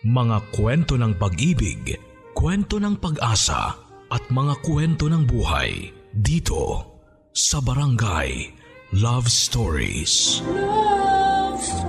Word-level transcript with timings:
Mga 0.00 0.56
kwento 0.56 0.96
ng 0.96 1.12
pag-ibig, 1.20 1.92
kwento 2.32 2.80
ng 2.80 2.96
pag-asa 2.96 3.76
at 4.08 4.24
mga 4.32 4.56
kwento 4.64 5.12
ng 5.12 5.28
buhay 5.28 5.92
dito 6.16 6.88
sa 7.36 7.60
Barangay 7.60 8.48
Love 8.96 9.28
Stories. 9.28 10.40
Love 10.48 11.60
Stories. 11.60 11.84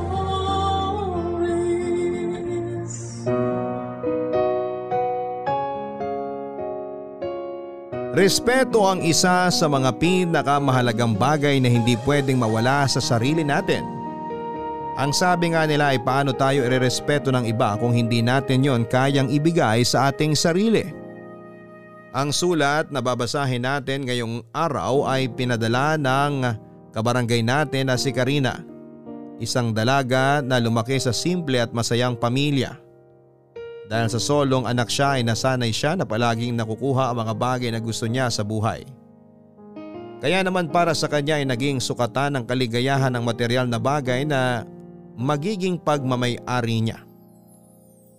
Respeto 8.12 8.92
ang 8.92 9.00
isa 9.08 9.48
sa 9.48 9.66
mga 9.72 9.96
pinakamahalagang 9.96 11.16
bagay 11.16 11.64
na 11.64 11.72
hindi 11.72 11.96
pwedeng 12.04 12.44
mawala 12.44 12.84
sa 12.92 13.00
sarili 13.00 13.48
natin. 13.48 13.91
Ang 15.00 15.16
sabi 15.16 15.56
nga 15.56 15.64
nila 15.64 15.96
ay 15.96 16.04
paano 16.04 16.36
tayo 16.36 16.68
irerespeto 16.68 17.32
ng 17.32 17.48
iba 17.48 17.80
kung 17.80 17.96
hindi 17.96 18.20
natin 18.20 18.60
yon 18.60 18.84
kayang 18.84 19.32
ibigay 19.32 19.88
sa 19.88 20.12
ating 20.12 20.36
sarili. 20.36 20.84
Ang 22.12 22.36
sulat 22.36 22.92
na 22.92 23.00
babasahin 23.00 23.64
natin 23.64 24.04
ngayong 24.04 24.44
araw 24.52 25.08
ay 25.08 25.32
pinadala 25.32 25.96
ng 25.96 26.44
kabarangay 26.92 27.40
natin 27.40 27.88
na 27.88 27.96
si 27.96 28.12
Karina. 28.12 28.60
Isang 29.40 29.72
dalaga 29.72 30.44
na 30.44 30.60
lumaki 30.60 31.00
sa 31.00 31.16
simple 31.16 31.64
at 31.64 31.72
masayang 31.72 32.20
pamilya. 32.20 32.76
Dahil 33.88 34.12
sa 34.12 34.20
solong 34.20 34.68
anak 34.68 34.92
siya 34.92 35.20
ay 35.20 35.24
nasanay 35.24 35.72
siya 35.72 35.96
na 35.96 36.04
palaging 36.04 36.52
nakukuha 36.60 37.16
ang 37.16 37.24
mga 37.24 37.34
bagay 37.40 37.70
na 37.72 37.80
gusto 37.80 38.12
niya 38.12 38.28
sa 38.28 38.44
buhay. 38.44 38.84
Kaya 40.20 40.44
naman 40.44 40.68
para 40.68 40.92
sa 40.92 41.08
kanya 41.08 41.40
ay 41.40 41.48
naging 41.48 41.80
sukatan 41.80 42.38
ng 42.38 42.44
kaligayahan 42.44 43.10
ng 43.16 43.24
material 43.24 43.66
na 43.66 43.80
bagay 43.82 44.28
na 44.28 44.68
magiging 45.22 45.78
pagmamay-ari 45.78 46.78
niya. 46.82 47.00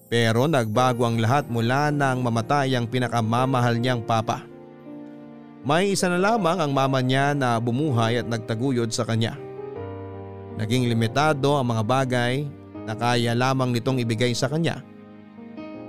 Pero 0.06 0.46
nagbago 0.46 1.08
ang 1.08 1.18
lahat 1.18 1.48
mula 1.50 1.90
nang 1.90 2.22
mamatay 2.22 2.76
ang 2.76 2.86
pinakamamahal 2.86 3.80
niyang 3.80 4.04
papa. 4.04 4.44
May 5.62 5.94
isa 5.94 6.10
na 6.10 6.18
lamang 6.18 6.58
ang 6.58 6.72
mama 6.74 7.02
niya 7.02 7.34
na 7.34 7.58
bumuhay 7.58 8.22
at 8.22 8.26
nagtaguyod 8.26 8.90
sa 8.94 9.02
kanya. 9.02 9.38
Naging 10.58 10.86
limitado 10.86 11.58
ang 11.58 11.66
mga 11.70 11.82
bagay 11.86 12.44
na 12.86 12.94
kaya 12.94 13.32
lamang 13.32 13.72
nitong 13.72 14.02
ibigay 14.02 14.34
sa 14.36 14.50
kanya 14.50 14.84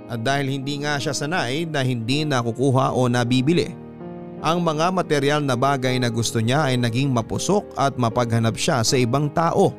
at 0.08 0.20
dahil 0.20 0.52
hindi 0.52 0.84
nga 0.84 1.00
siya 1.00 1.16
sanay 1.16 1.64
na 1.64 1.80
hindi 1.80 2.28
nakukuha 2.28 2.92
o 2.92 3.08
nabibili, 3.08 3.72
ang 4.44 4.60
mga 4.60 4.92
material 4.92 5.40
na 5.40 5.56
bagay 5.56 5.96
na 5.96 6.12
gusto 6.12 6.36
niya 6.36 6.68
ay 6.68 6.76
naging 6.76 7.08
mapusok 7.08 7.72
at 7.80 7.96
mapaghanap 7.96 8.52
siya 8.60 8.84
sa 8.84 9.00
ibang 9.00 9.32
tao. 9.32 9.72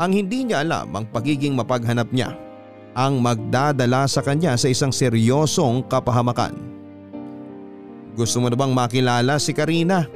Ang 0.00 0.16
hindi 0.16 0.48
niya 0.48 0.64
alam 0.64 0.88
ang 0.96 1.04
pagiging 1.12 1.52
mapaghanap 1.52 2.08
niya 2.08 2.32
ang 2.96 3.20
magdadala 3.20 4.08
sa 4.08 4.24
kanya 4.24 4.56
sa 4.56 4.72
isang 4.72 4.90
seryosong 4.90 5.86
kapahamakan. 5.86 6.56
Gusto 8.16 8.42
mo 8.42 8.50
na 8.50 8.56
bang 8.58 8.72
makilala 8.74 9.36
si 9.38 9.54
Karina? 9.54 10.08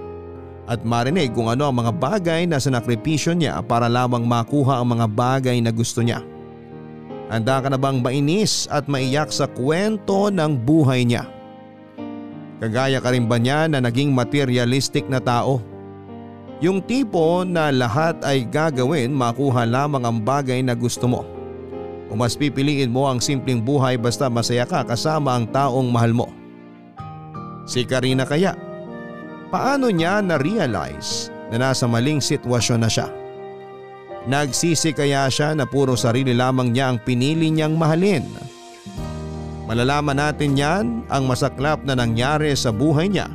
At 0.65 0.81
marinig 0.83 1.37
kung 1.37 1.53
ano 1.53 1.69
ang 1.69 1.77
mga 1.85 1.93
bagay 2.01 2.41
na 2.49 2.57
sinakripisyo 2.57 3.37
niya 3.37 3.61
para 3.61 3.85
lamang 3.87 4.25
makuha 4.25 4.81
ang 4.81 4.97
mga 4.97 5.07
bagay 5.13 5.61
na 5.61 5.69
gusto 5.69 6.01
niya. 6.01 6.25
Handa 7.29 7.61
ka 7.61 7.69
na 7.69 7.77
bang 7.77 8.01
mainis 8.01 8.65
at 8.73 8.89
maiyak 8.89 9.29
sa 9.29 9.45
kwento 9.45 10.33
ng 10.33 10.65
buhay 10.65 11.05
niya? 11.05 11.29
Kagaya 12.59 13.05
ka 13.05 13.13
rin 13.13 13.29
ba 13.29 13.37
niya 13.37 13.69
na 13.69 13.85
naging 13.85 14.09
materialistic 14.17 15.05
na 15.13 15.21
tao? 15.21 15.61
Yung 16.63 16.79
tipo 16.79 17.43
na 17.43 17.75
lahat 17.75 18.23
ay 18.23 18.47
gagawin 18.47 19.11
makuha 19.11 19.67
lamang 19.67 20.07
ang 20.07 20.19
bagay 20.23 20.63
na 20.63 20.79
gusto 20.79 21.11
mo. 21.11 21.27
O 22.07 22.15
mas 22.15 22.39
pipiliin 22.39 22.95
mo 22.95 23.11
ang 23.11 23.19
simpleng 23.19 23.59
buhay 23.59 23.99
basta 23.99 24.31
masaya 24.31 24.63
ka 24.63 24.87
kasama 24.87 25.35
ang 25.35 25.51
taong 25.51 25.91
mahal 25.91 26.15
mo. 26.15 26.31
Si 27.67 27.83
Karina 27.83 28.23
kaya, 28.23 28.55
paano 29.51 29.91
niya 29.91 30.23
na-realize 30.23 31.33
na 31.51 31.71
nasa 31.71 31.91
maling 31.91 32.23
sitwasyon 32.23 32.81
na 32.87 32.91
siya? 32.93 33.09
Nagsisi 34.25 34.95
kaya 34.95 35.27
siya 35.29 35.59
na 35.59 35.67
puro 35.67 35.99
sarili 35.99 36.33
lamang 36.33 36.71
niya 36.71 36.95
ang 36.95 36.99
pinili 37.03 37.51
niyang 37.51 37.75
mahalin. 37.75 38.25
Malalaman 39.65 40.17
natin 40.17 40.55
yan 40.55 40.87
ang 41.09 41.25
masaklap 41.25 41.83
na 41.83 41.97
nangyari 41.97 42.53
sa 42.53 42.69
buhay 42.69 43.09
niya 43.11 43.29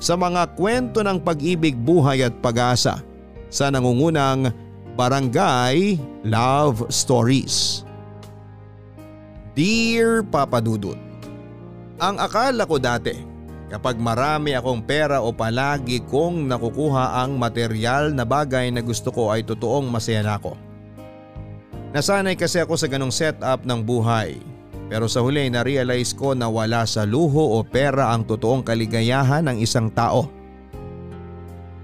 sa 0.00 0.16
mga 0.16 0.56
kwento 0.56 1.04
ng 1.04 1.20
pag-ibig, 1.20 1.76
buhay 1.76 2.24
at 2.24 2.34
pag-asa 2.40 3.04
sa 3.52 3.68
nangungunang 3.68 4.48
Barangay 4.96 6.00
Love 6.24 6.88
Stories. 6.88 7.84
Dear 9.52 10.24
Papa 10.24 10.58
Dudut, 10.64 10.96
Ang 12.00 12.16
akala 12.16 12.64
ko 12.64 12.80
dati 12.80 13.30
Kapag 13.70 14.02
marami 14.02 14.50
akong 14.58 14.82
pera 14.82 15.22
o 15.22 15.30
palagi 15.30 16.02
kong 16.10 16.50
nakukuha 16.50 17.22
ang 17.22 17.38
material 17.38 18.10
na 18.10 18.26
bagay 18.26 18.66
na 18.74 18.82
gusto 18.82 19.14
ko 19.14 19.30
ay 19.30 19.46
totoong 19.46 19.86
masaya 19.86 20.26
na 20.26 20.34
ako. 20.42 20.58
Nasanay 21.94 22.34
kasi 22.34 22.58
ako 22.58 22.74
sa 22.74 22.90
ganong 22.90 23.14
setup 23.14 23.62
ng 23.62 23.78
buhay. 23.78 24.42
Pero 24.90 25.06
sa 25.06 25.22
huli 25.22 25.46
na-realize 25.46 26.10
ko 26.18 26.34
na 26.34 26.50
wala 26.50 26.82
sa 26.82 27.06
luho 27.06 27.54
o 27.54 27.62
pera 27.62 28.10
ang 28.10 28.26
totoong 28.26 28.66
kaligayahan 28.66 29.46
ng 29.46 29.62
isang 29.62 29.86
tao. 29.86 30.26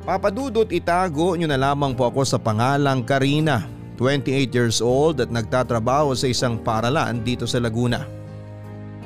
Papadudot 0.02 0.66
itago 0.74 1.38
nyo 1.38 1.46
na 1.46 1.54
lamang 1.58 1.94
po 1.94 2.10
ako 2.10 2.26
sa 2.26 2.38
pangalang 2.42 3.06
Karina, 3.06 3.70
28 3.94 4.50
years 4.50 4.78
old 4.82 5.22
at 5.22 5.30
nagtatrabaho 5.30 6.18
sa 6.18 6.26
isang 6.26 6.58
paralan 6.58 7.22
dito 7.22 7.46
sa 7.46 7.62
Laguna. 7.62 8.02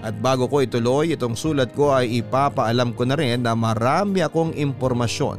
At 0.00 0.16
bago 0.16 0.48
ko 0.48 0.64
ituloy 0.64 1.12
itong 1.12 1.36
sulat 1.36 1.76
ko 1.76 1.92
ay 1.92 2.24
ipapaalam 2.24 2.96
ko 2.96 3.04
na 3.04 3.20
rin 3.20 3.44
na 3.44 3.52
marami 3.52 4.24
akong 4.24 4.56
impormasyon 4.56 5.36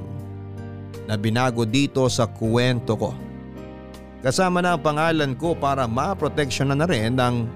na 1.09 1.17
binago 1.17 1.65
dito 1.65 2.05
sa 2.13 2.29
kuwento 2.29 2.93
ko. 2.93 3.11
Kasama 4.21 4.61
na 4.61 4.77
ang 4.77 4.85
pangalan 4.85 5.33
ko 5.33 5.57
para 5.57 5.89
maproteksyon 5.89 6.77
na, 6.77 6.85
rin 6.85 7.17
ang 7.17 7.49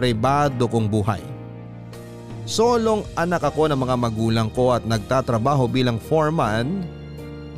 pribado 0.00 0.64
kong 0.64 0.88
buhay. 0.88 1.20
Solong 2.48 3.04
anak 3.20 3.52
ako 3.52 3.68
ng 3.68 3.76
mga 3.76 3.96
magulang 4.00 4.48
ko 4.48 4.72
at 4.72 4.88
nagtatrabaho 4.88 5.68
bilang 5.68 6.00
foreman 6.00 6.80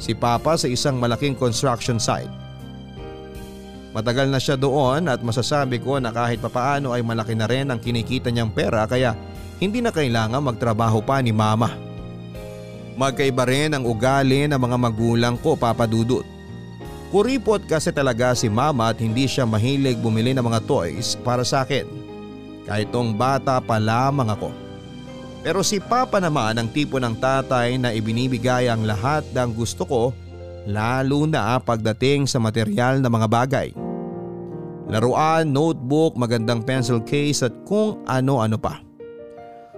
si 0.03 0.10
Papa 0.10 0.58
sa 0.58 0.66
isang 0.66 0.98
malaking 0.98 1.38
construction 1.38 2.03
site. 2.03 2.28
Matagal 3.94 4.26
na 4.26 4.42
siya 4.42 4.58
doon 4.58 5.06
at 5.06 5.22
masasabi 5.22 5.78
ko 5.78 6.03
na 6.03 6.10
kahit 6.10 6.42
papaano 6.42 6.91
ay 6.91 7.06
malaki 7.06 7.38
na 7.38 7.47
rin 7.47 7.70
ang 7.70 7.78
kinikita 7.78 8.34
niyang 8.34 8.50
pera 8.50 8.91
kaya 8.91 9.14
hindi 9.62 9.78
na 9.78 9.94
kailangan 9.94 10.42
magtrabaho 10.42 10.98
pa 10.98 11.22
ni 11.22 11.30
mama. 11.30 11.70
Magkaiba 12.98 13.47
rin 13.47 13.70
ang 13.70 13.86
ugali 13.86 14.50
ng 14.50 14.59
mga 14.59 14.76
magulang 14.82 15.38
ko 15.38 15.54
papadudot. 15.54 16.26
Kuripot 17.14 17.62
kasi 17.70 17.94
talaga 17.94 18.34
si 18.34 18.50
mama 18.50 18.91
at 18.91 18.98
hindi 18.98 19.30
siya 19.30 19.47
mahilig 19.47 20.00
bumili 20.03 20.34
ng 20.34 20.42
mga 20.42 20.64
toys 20.66 21.14
para 21.22 21.47
sa 21.47 21.62
akin. 21.62 22.01
Kahit 22.66 22.94
tong 22.94 23.14
bata 23.14 23.58
pa 23.58 23.78
lamang 23.82 24.30
ako. 24.32 24.50
Pero 25.42 25.66
si 25.66 25.82
Papa 25.82 26.22
naman 26.22 26.54
ang 26.54 26.70
tipo 26.70 27.02
ng 27.02 27.18
tatay 27.18 27.74
na 27.74 27.90
ibinibigay 27.90 28.70
ang 28.70 28.86
lahat 28.86 29.26
ng 29.34 29.50
gusto 29.50 29.82
ko 29.82 30.02
lalo 30.66 31.26
na 31.26 31.58
pagdating 31.58 32.30
sa 32.30 32.38
material 32.38 33.02
na 33.02 33.10
mga 33.10 33.26
bagay. 33.26 33.68
Laruan, 34.86 35.50
notebook, 35.50 36.14
magandang 36.14 36.62
pencil 36.62 37.02
case 37.02 37.42
at 37.42 37.54
kung 37.66 38.02
ano-ano 38.06 38.58
pa. 38.58 38.82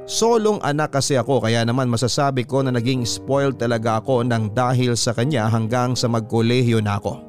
Solong 0.05 0.61
anak 0.61 0.93
kasi 0.93 1.17
ako 1.17 1.49
kaya 1.49 1.65
naman 1.65 1.89
masasabi 1.89 2.45
ko 2.45 2.61
na 2.61 2.69
naging 2.69 3.09
spoiled 3.09 3.57
talaga 3.57 4.05
ako 4.05 4.21
nang 4.21 4.53
dahil 4.53 4.93
sa 5.01 5.17
kanya 5.17 5.49
hanggang 5.49 5.97
sa 5.97 6.13
magkolehiyo 6.13 6.85
na 6.85 7.01
ako. 7.01 7.25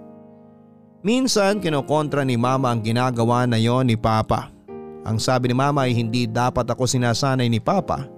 Minsan 1.05 1.63
kinokontra 1.63 2.27
ni 2.27 2.35
mama 2.35 2.73
ang 2.73 2.83
ginagawa 2.83 3.47
na 3.47 3.55
yon 3.55 3.87
ni 3.87 3.95
papa. 3.95 4.54
Ang 5.05 5.21
sabi 5.21 5.53
ni 5.53 5.55
mama 5.55 5.85
ay 5.85 5.93
hindi 5.93 6.25
dapat 6.25 6.65
ako 6.65 6.89
sinasanay 6.89 7.45
ni 7.45 7.61
papa 7.61 8.09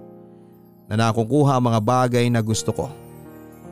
na 0.88 0.96
nakukuha 0.96 1.60
ang 1.60 1.68
mga 1.68 1.80
bagay 1.84 2.24
na 2.32 2.40
gusto 2.40 2.72
ko. 2.72 2.88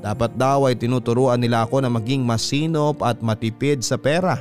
Dapat 0.05 0.37
daw 0.37 0.69
ay 0.69 0.77
tinuturuan 0.77 1.41
nila 1.41 1.65
ako 1.65 1.81
na 1.81 1.89
maging 1.89 2.21
masinop 2.21 3.01
at 3.01 3.25
matipid 3.25 3.81
sa 3.81 3.97
pera. 3.97 4.37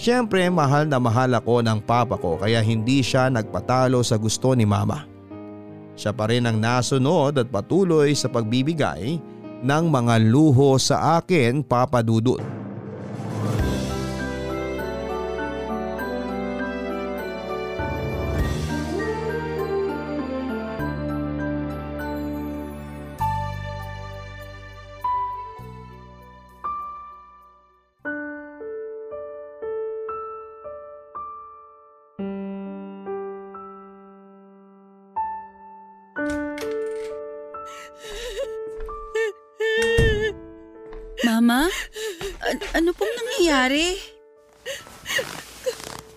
Siyempre 0.00 0.48
mahal 0.48 0.88
na 0.88 0.96
mahal 0.96 1.28
ako 1.36 1.60
ng 1.60 1.84
papa 1.84 2.16
ko 2.16 2.40
kaya 2.40 2.64
hindi 2.64 3.04
siya 3.04 3.28
nagpatalo 3.28 4.00
sa 4.00 4.16
gusto 4.16 4.56
ni 4.56 4.64
mama. 4.64 5.04
Siya 5.92 6.16
pa 6.16 6.32
rin 6.32 6.48
ang 6.48 6.56
nasunod 6.56 7.36
at 7.36 7.52
patuloy 7.52 8.16
sa 8.16 8.32
pagbibigay 8.32 9.20
ng 9.60 9.84
mga 9.90 10.24
luho 10.24 10.78
sa 10.80 11.20
akin 11.20 11.60
papadudot. 11.60 12.40
Pong 43.58 43.66
nangyayari? 43.66 43.90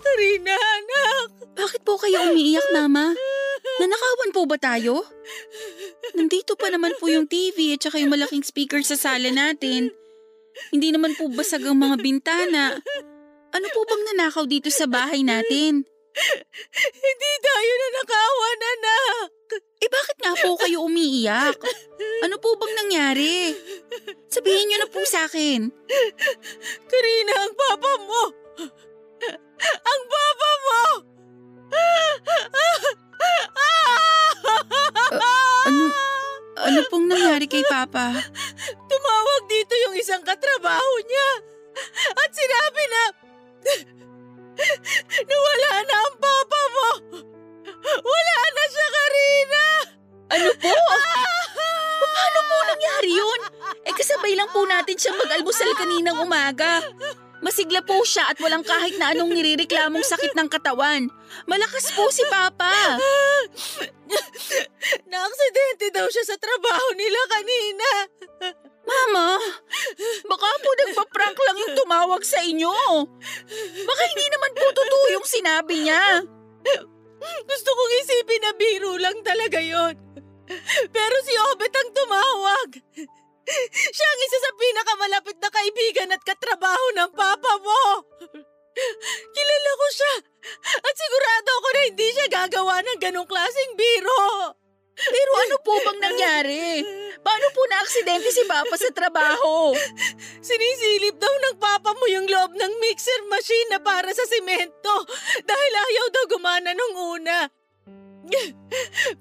Karina, 0.02 0.54
anak! 0.54 1.28
Bakit 1.58 1.82
po 1.82 1.98
kayo 1.98 2.30
umiiyak, 2.30 2.68
Mama? 2.74 3.18
Nanakawan 3.82 4.32
po 4.34 4.46
ba 4.46 4.58
tayo? 4.62 5.02
Nandito 6.14 6.54
pa 6.54 6.70
naman 6.70 6.94
po 7.02 7.10
yung 7.10 7.26
TV 7.26 7.74
at 7.74 7.82
saka 7.82 7.98
yung 7.98 8.14
malaking 8.14 8.46
speaker 8.46 8.86
sa 8.86 8.94
sala 8.94 9.34
natin. 9.34 9.90
Hindi 10.70 10.94
naman 10.94 11.18
po 11.18 11.32
basag 11.34 11.66
ang 11.66 11.82
mga 11.82 11.98
bintana. 11.98 12.78
Ano 13.52 13.68
po 13.74 13.80
bang 13.90 14.04
nanakaw 14.14 14.46
dito 14.46 14.70
sa 14.70 14.86
bahay 14.86 15.26
natin? 15.26 15.82
Hindi 17.02 17.32
tayo 17.42 17.72
nanakawan, 17.74 18.60
anak! 18.62 19.41
Eh 19.82 19.90
bakit 19.90 20.18
nga 20.22 20.34
po 20.38 20.56
kayo 20.62 20.86
umiiyak? 20.88 21.58
Ano 22.24 22.36
po 22.40 22.56
bang 22.56 22.74
nangyari? 22.86 23.52
Sabihin 24.32 24.70
niyo 24.70 24.78
na 24.80 24.90
po 24.90 25.04
sa 25.04 25.28
akin. 25.28 25.68
Karina, 26.90 27.34
ang 27.36 27.54
papa 27.58 27.92
mo! 28.00 28.24
Ang 29.62 30.02
papa 30.08 30.50
mo! 30.66 30.84
Ano, 35.62 35.86
ano 36.58 36.80
pong 36.90 37.06
nangyari 37.08 37.46
kay 37.46 37.64
Papa? 37.68 38.12
Tumawag 38.90 39.44
dito 39.48 39.74
yung 39.88 39.96
isang 39.96 40.24
katrabaho 40.26 40.94
niya. 41.06 41.30
At 42.18 42.30
sinabi 42.34 42.84
na... 42.90 43.04
na 45.30 45.36
wala 45.38 45.72
na 45.86 45.96
ang 45.96 46.16
papa 46.18 46.62
mo. 46.74 46.90
Wala 47.82 48.38
na 48.54 48.64
siya, 48.70 48.88
Karina. 48.88 49.66
Ano 50.32 50.50
po? 50.56 50.76
Paano 52.02 52.40
po 52.46 52.56
nangyari 52.70 53.12
yun? 53.12 53.40
Eh 53.84 53.94
kasabay 53.98 54.34
lang 54.38 54.50
po 54.54 54.64
natin 54.64 54.96
siya 54.96 55.12
mag-almusal 55.18 55.72
kaninang 55.76 56.22
umaga. 56.22 56.86
Masigla 57.42 57.82
po 57.82 58.06
siya 58.06 58.30
at 58.30 58.38
walang 58.38 58.62
kahit 58.62 59.02
na 59.02 59.18
anong 59.18 59.34
nirereklamong 59.34 60.06
sakit 60.06 60.38
ng 60.38 60.46
katawan. 60.46 61.10
Malakas 61.50 61.90
po 61.98 62.06
si 62.14 62.22
Papa. 62.30 63.02
Naaksidente 65.10 65.90
daw 65.90 66.06
siya 66.06 66.22
sa 66.22 66.38
trabaho 66.38 66.88
nila 66.94 67.18
kanina. 67.34 67.90
Mama, 68.82 69.42
baka 70.30 70.48
po 70.62 70.70
nagpa-prank 70.86 71.38
lang 71.38 71.58
yung 71.66 71.74
tumawag 71.74 72.22
sa 72.22 72.46
inyo. 72.46 72.74
Baka 73.90 74.02
hindi 74.14 74.26
naman 74.30 74.52
po 74.58 74.66
totoo 74.70 75.06
yung 75.18 75.26
sinabi 75.26 75.76
niya. 75.82 76.22
Gusto 77.22 77.70
kong 77.72 77.94
isipin 78.02 78.42
na 78.42 78.54
biro 78.58 78.94
lang 78.98 79.18
talaga 79.22 79.62
yon. 79.62 79.96
Pero 80.92 81.16
si 81.24 81.34
Obet 81.54 81.74
ang 81.74 81.92
tumawag. 81.94 82.70
Siya 83.96 84.08
ang 84.08 84.22
isa 84.22 84.38
sa 84.42 84.52
pinakamalapit 84.56 85.38
na 85.42 85.50
kaibigan 85.50 86.14
at 86.14 86.22
katrabaho 86.24 86.88
ng 86.98 87.12
papa 87.14 87.54
mo. 87.60 87.84
Kilala 89.36 89.72
ko 89.76 89.88
siya 89.92 90.14
at 90.80 90.96
sigurado 90.96 91.50
ako 91.60 91.68
na 91.72 91.82
hindi 91.92 92.08
siya 92.16 92.28
gagawa 92.32 92.80
ng 92.80 93.00
ganong 93.04 93.28
klaseng 93.28 93.74
biro. 93.76 94.56
Pero 94.96 95.32
ano 95.48 95.56
po 95.64 95.74
bang 95.82 96.00
nangyari? 96.04 96.84
Paano 97.22 97.48
po 97.54 97.62
na-aksidente 97.70 98.30
si 98.34 98.44
Papa 98.46 98.76
sa 98.76 98.92
trabaho? 98.92 99.72
Sinisilip 100.42 101.16
daw 101.22 101.32
ng 101.32 101.56
papa 101.62 101.94
mo 101.96 102.06
yung 102.10 102.28
loob 102.28 102.52
ng 102.58 102.74
mixer 102.82 103.22
machine 103.30 103.70
na 103.72 103.80
para 103.80 104.10
sa 104.12 104.26
simento 104.26 104.96
dahil 105.46 105.74
ayaw 105.74 106.06
daw 106.12 106.24
gumana 106.34 106.72
nung 106.74 106.96
una. 107.18 107.48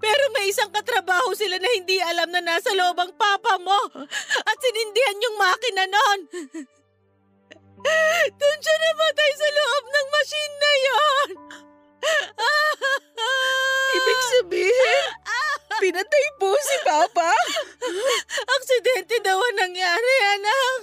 Pero 0.03 0.23
may 0.37 0.49
isang 0.53 0.71
katrabaho 0.71 1.35
sila 1.35 1.59
na 1.59 1.71
hindi 1.75 1.99
alam 1.99 2.31
na 2.31 2.41
nasa 2.45 2.71
loob 2.73 2.97
ang 3.01 3.13
papa 3.17 3.59
mo 3.59 3.81
at 4.47 4.57
sinindihan 4.61 5.25
yung 5.25 5.37
makina 5.41 5.85
nun. 5.89 6.21
Doon 8.37 8.59
siya 8.61 8.77
namatay 8.77 9.31
sa 9.35 9.49
loob 9.57 9.85
ng 9.89 10.07
machine 10.13 10.55
na 10.57 10.73
yon. 10.85 11.29
Ibig 13.91 14.21
sabihin, 14.39 15.10
pinatay 15.91 16.27
po 16.39 16.55
si 16.55 16.77
Papa? 16.87 17.35
Aksidente 18.55 19.19
daw 19.27 19.35
ang 19.35 19.57
nangyari, 19.59 20.15
anak. 20.39 20.79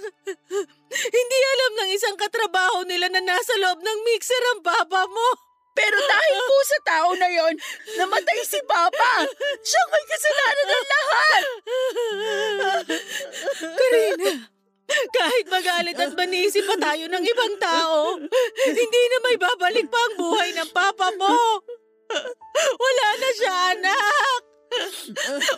Hindi 0.92 1.39
alam 1.56 1.71
ng 1.80 1.89
isang 1.95 2.19
katrabaho 2.19 2.83
nila 2.83 3.07
na 3.07 3.24
nasa 3.24 3.56
loob 3.56 3.80
ng 3.80 4.00
mixer 4.04 4.44
ang 4.51 4.59
papa 4.68 5.07
mo. 5.07 5.30
Pero 5.71 5.95
dahil 5.95 6.38
po 6.44 6.57
sa 6.68 6.80
tao 6.83 7.09
na 7.15 7.30
yon, 7.31 7.54
namatay 8.01 8.42
si 8.44 8.57
Papa. 8.65 9.30
Siya 9.62 9.83
may 9.94 10.06
kasalanan 10.09 10.68
ng 10.68 10.86
lahat. 10.89 11.44
Karina, 13.77 14.31
kahit 15.13 15.45
magalit 15.53 15.98
at 16.01 16.18
manisi 16.18 16.65
pa 16.65 16.75
tayo 16.81 17.06
ng 17.06 17.24
ibang 17.30 17.56
tao, 17.62 18.18
hindi 18.65 19.01
na 19.06 19.18
may 19.21 19.38
babalik 19.38 19.88
pa 19.88 20.01
ang 20.01 20.15
buhay 20.18 20.50
ng 20.57 20.69
papa 20.74 21.13
mo. 21.13 21.62
Wala 22.57 23.07
na 23.21 23.30
siya, 23.38 23.56
anak. 23.77 24.56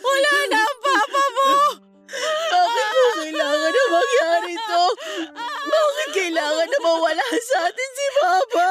Wala 0.00 0.34
na 0.50 0.58
ang 0.62 0.78
papa 0.80 1.24
mo. 1.34 1.52
Bakit 2.50 2.86
po 2.90 3.06
kailangan 3.22 3.70
na 3.70 3.84
mangyari 3.90 4.54
to? 4.58 4.84
Bakit 5.70 6.08
kailangan 6.10 6.68
na 6.70 6.78
mawala 6.82 7.26
sa 7.38 7.58
atin 7.70 7.90
si 7.94 8.06
Papa? 8.18 8.68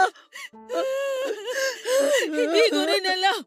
Hindi 2.28 2.64
ko 2.68 2.82
rin 2.84 3.06
alam. 3.08 3.40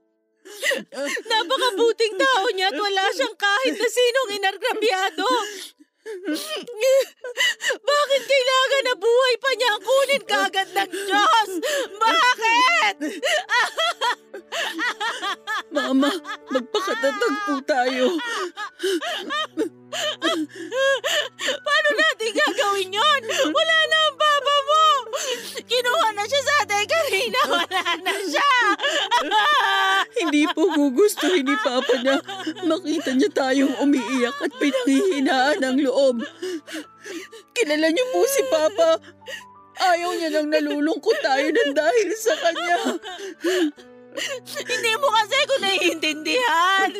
Napakabuting 1.28 2.14
tao 2.16 2.44
niya 2.52 2.72
at 2.72 2.78
wala 2.78 3.04
siyang 3.12 3.36
kahit 3.36 3.74
na 3.76 3.88
sinong 3.88 4.30
inargrabyado. 4.36 5.28
Bakit 7.82 8.22
kailangan 8.26 8.82
na 8.82 8.94
buhay 8.98 9.34
pa 9.38 9.50
niya 9.54 9.70
ang 9.70 9.82
kunin 9.86 10.22
kagad 10.26 10.68
ng 10.74 10.90
Diyos? 10.90 11.50
Bakit? 11.94 12.96
Mama, 15.70 16.10
magpakatatag 16.50 17.34
po 17.46 17.54
tayo. 17.62 18.18
Paano 21.62 21.88
natin 21.94 22.30
gagawin 22.34 22.90
yon? 22.90 23.22
Wala 23.54 23.78
na 23.86 23.98
ang 24.10 24.16
papa 24.18 24.56
mo! 24.66 24.84
Kinuha 25.62 26.08
na 26.18 26.24
siya 26.26 26.42
sa 26.42 26.54
atin, 26.66 26.82
Karina! 26.82 27.42
Wala 27.46 27.82
na 28.02 28.14
siya! 28.26 28.50
Hindi 30.22 30.42
po 30.52 30.68
gugustuhin 30.72 31.46
ni 31.46 31.56
Papa 31.60 31.94
na 32.04 32.20
makita 32.66 33.16
niya 33.16 33.30
tayong 33.32 33.74
umiiyak 33.80 34.36
at 34.42 34.52
pinanghihinaan 34.60 35.60
ang 35.62 35.78
loob. 35.80 36.22
Kilala 37.56 37.88
niyo 37.90 38.04
po 38.12 38.20
si 38.28 38.42
Papa. 38.48 39.00
Ayaw 39.82 40.10
niya 40.14 40.28
nang 40.30 40.48
nalulungkot 40.52 41.18
tayo 41.24 41.48
ng 41.48 41.72
dahil 41.72 42.08
sa 42.14 42.34
kanya. 42.38 43.00
Hindi 44.52 44.92
mo 45.00 45.08
kasi 45.08 45.38
ko 45.48 45.54
naiintindihan! 45.56 46.90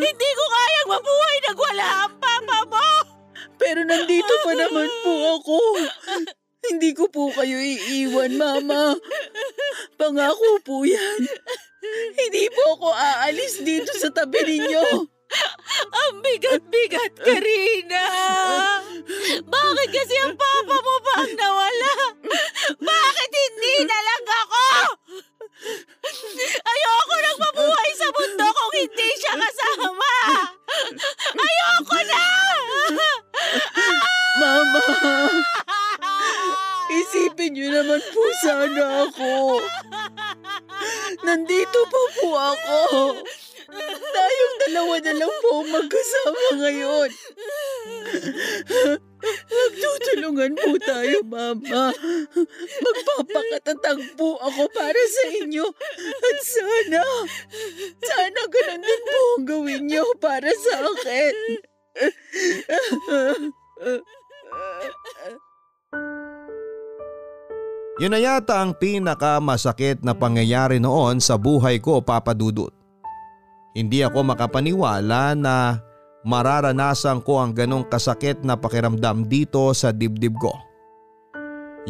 Hindi 0.00 0.28
ko 0.32 0.44
kayang 0.48 0.88
mabuhay 0.88 1.36
nang 1.44 1.58
wala 1.60 1.86
ang 2.08 2.14
papa 2.16 2.58
mo! 2.64 2.88
Pero 3.60 3.84
nandito 3.84 4.32
pa 4.40 4.52
naman 4.56 4.88
po 5.04 5.12
ako. 5.36 5.58
Hindi 6.70 6.90
ko 6.96 7.06
po 7.12 7.30
kayo 7.30 7.58
iiwan, 7.60 8.34
Mama. 8.34 8.96
Pangako 10.00 10.58
po 10.64 10.82
yan. 10.82 11.20
Hindi 12.16 12.50
po 12.50 12.80
ako 12.80 12.88
aalis 12.90 13.62
dito 13.62 13.92
sa 13.94 14.10
tabi 14.10 14.42
ninyo. 14.42 14.86
Ang 15.90 16.14
bigat-bigat, 16.22 17.18
Karina! 17.18 18.04
Yun 68.06 68.14
na 68.14 68.22
yata 68.22 68.62
ang 68.62 68.70
pinakamasakit 68.70 70.06
na 70.06 70.14
pangyayari 70.14 70.78
noon 70.78 71.18
sa 71.18 71.34
buhay 71.34 71.82
ko, 71.82 71.98
Papa 71.98 72.38
Dudut. 72.38 72.70
Hindi 73.74 74.06
ako 74.06 74.30
makapaniwala 74.30 75.34
na 75.34 75.82
mararanasan 76.22 77.18
ko 77.26 77.42
ang 77.42 77.50
ganong 77.50 77.82
kasakit 77.90 78.46
na 78.46 78.54
pakiramdam 78.54 79.26
dito 79.26 79.74
sa 79.74 79.90
dibdib 79.90 80.38
ko. 80.38 80.54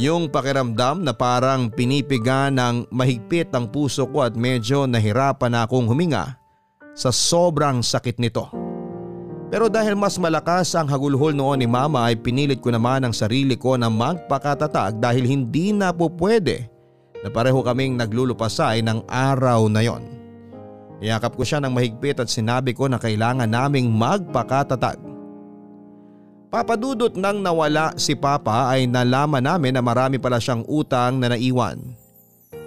Yung 0.01 0.33
pakiramdam 0.33 1.05
na 1.05 1.13
parang 1.13 1.69
pinipiga 1.69 2.49
ng 2.49 2.89
mahigpit 2.89 3.53
ang 3.53 3.69
puso 3.69 4.09
ko 4.09 4.25
at 4.25 4.41
medyo 4.41 4.89
nahirapan 4.89 5.53
na 5.53 5.69
akong 5.69 5.85
huminga 5.85 6.41
sa 6.97 7.13
sobrang 7.13 7.85
sakit 7.85 8.17
nito. 8.25 8.66
Pero 9.47 9.71
dahil 9.71 9.95
mas 9.95 10.19
malakas 10.19 10.75
ang 10.75 10.91
hagulhol 10.91 11.31
noon 11.31 11.63
ni 11.63 11.69
mama 11.71 12.11
ay 12.11 12.19
pinilit 12.19 12.59
ko 12.59 12.75
naman 12.75 13.07
ang 13.07 13.15
sarili 13.15 13.55
ko 13.55 13.79
na 13.79 13.87
magpakatatag 13.87 14.99
dahil 14.99 15.23
hindi 15.23 15.71
na 15.71 15.95
po 15.95 16.11
pwede 16.19 16.67
na 17.23 17.31
pareho 17.31 17.63
kaming 17.63 17.95
naglulupasay 17.95 18.83
ng 18.83 19.07
araw 19.07 19.71
na 19.71 19.87
yon. 19.87 20.03
Niyakap 20.99 21.39
ko 21.39 21.47
siya 21.47 21.63
ng 21.63 21.71
mahigpit 21.71 22.19
at 22.19 22.27
sinabi 22.27 22.75
ko 22.75 22.91
na 22.91 22.99
kailangan 22.99 23.47
naming 23.47 23.87
magpakatatag. 23.87 24.99
Papadudot 26.51 27.15
nang 27.15 27.39
nawala 27.39 27.95
si 27.95 28.19
Papa 28.19 28.71
ay 28.73 28.91
nalaman 28.91 29.45
namin 29.45 29.77
na 29.79 29.83
marami 29.83 30.17
pala 30.19 30.43
siyang 30.43 30.67
utang 30.67 31.23
na 31.23 31.31
naiwan. 31.31 31.79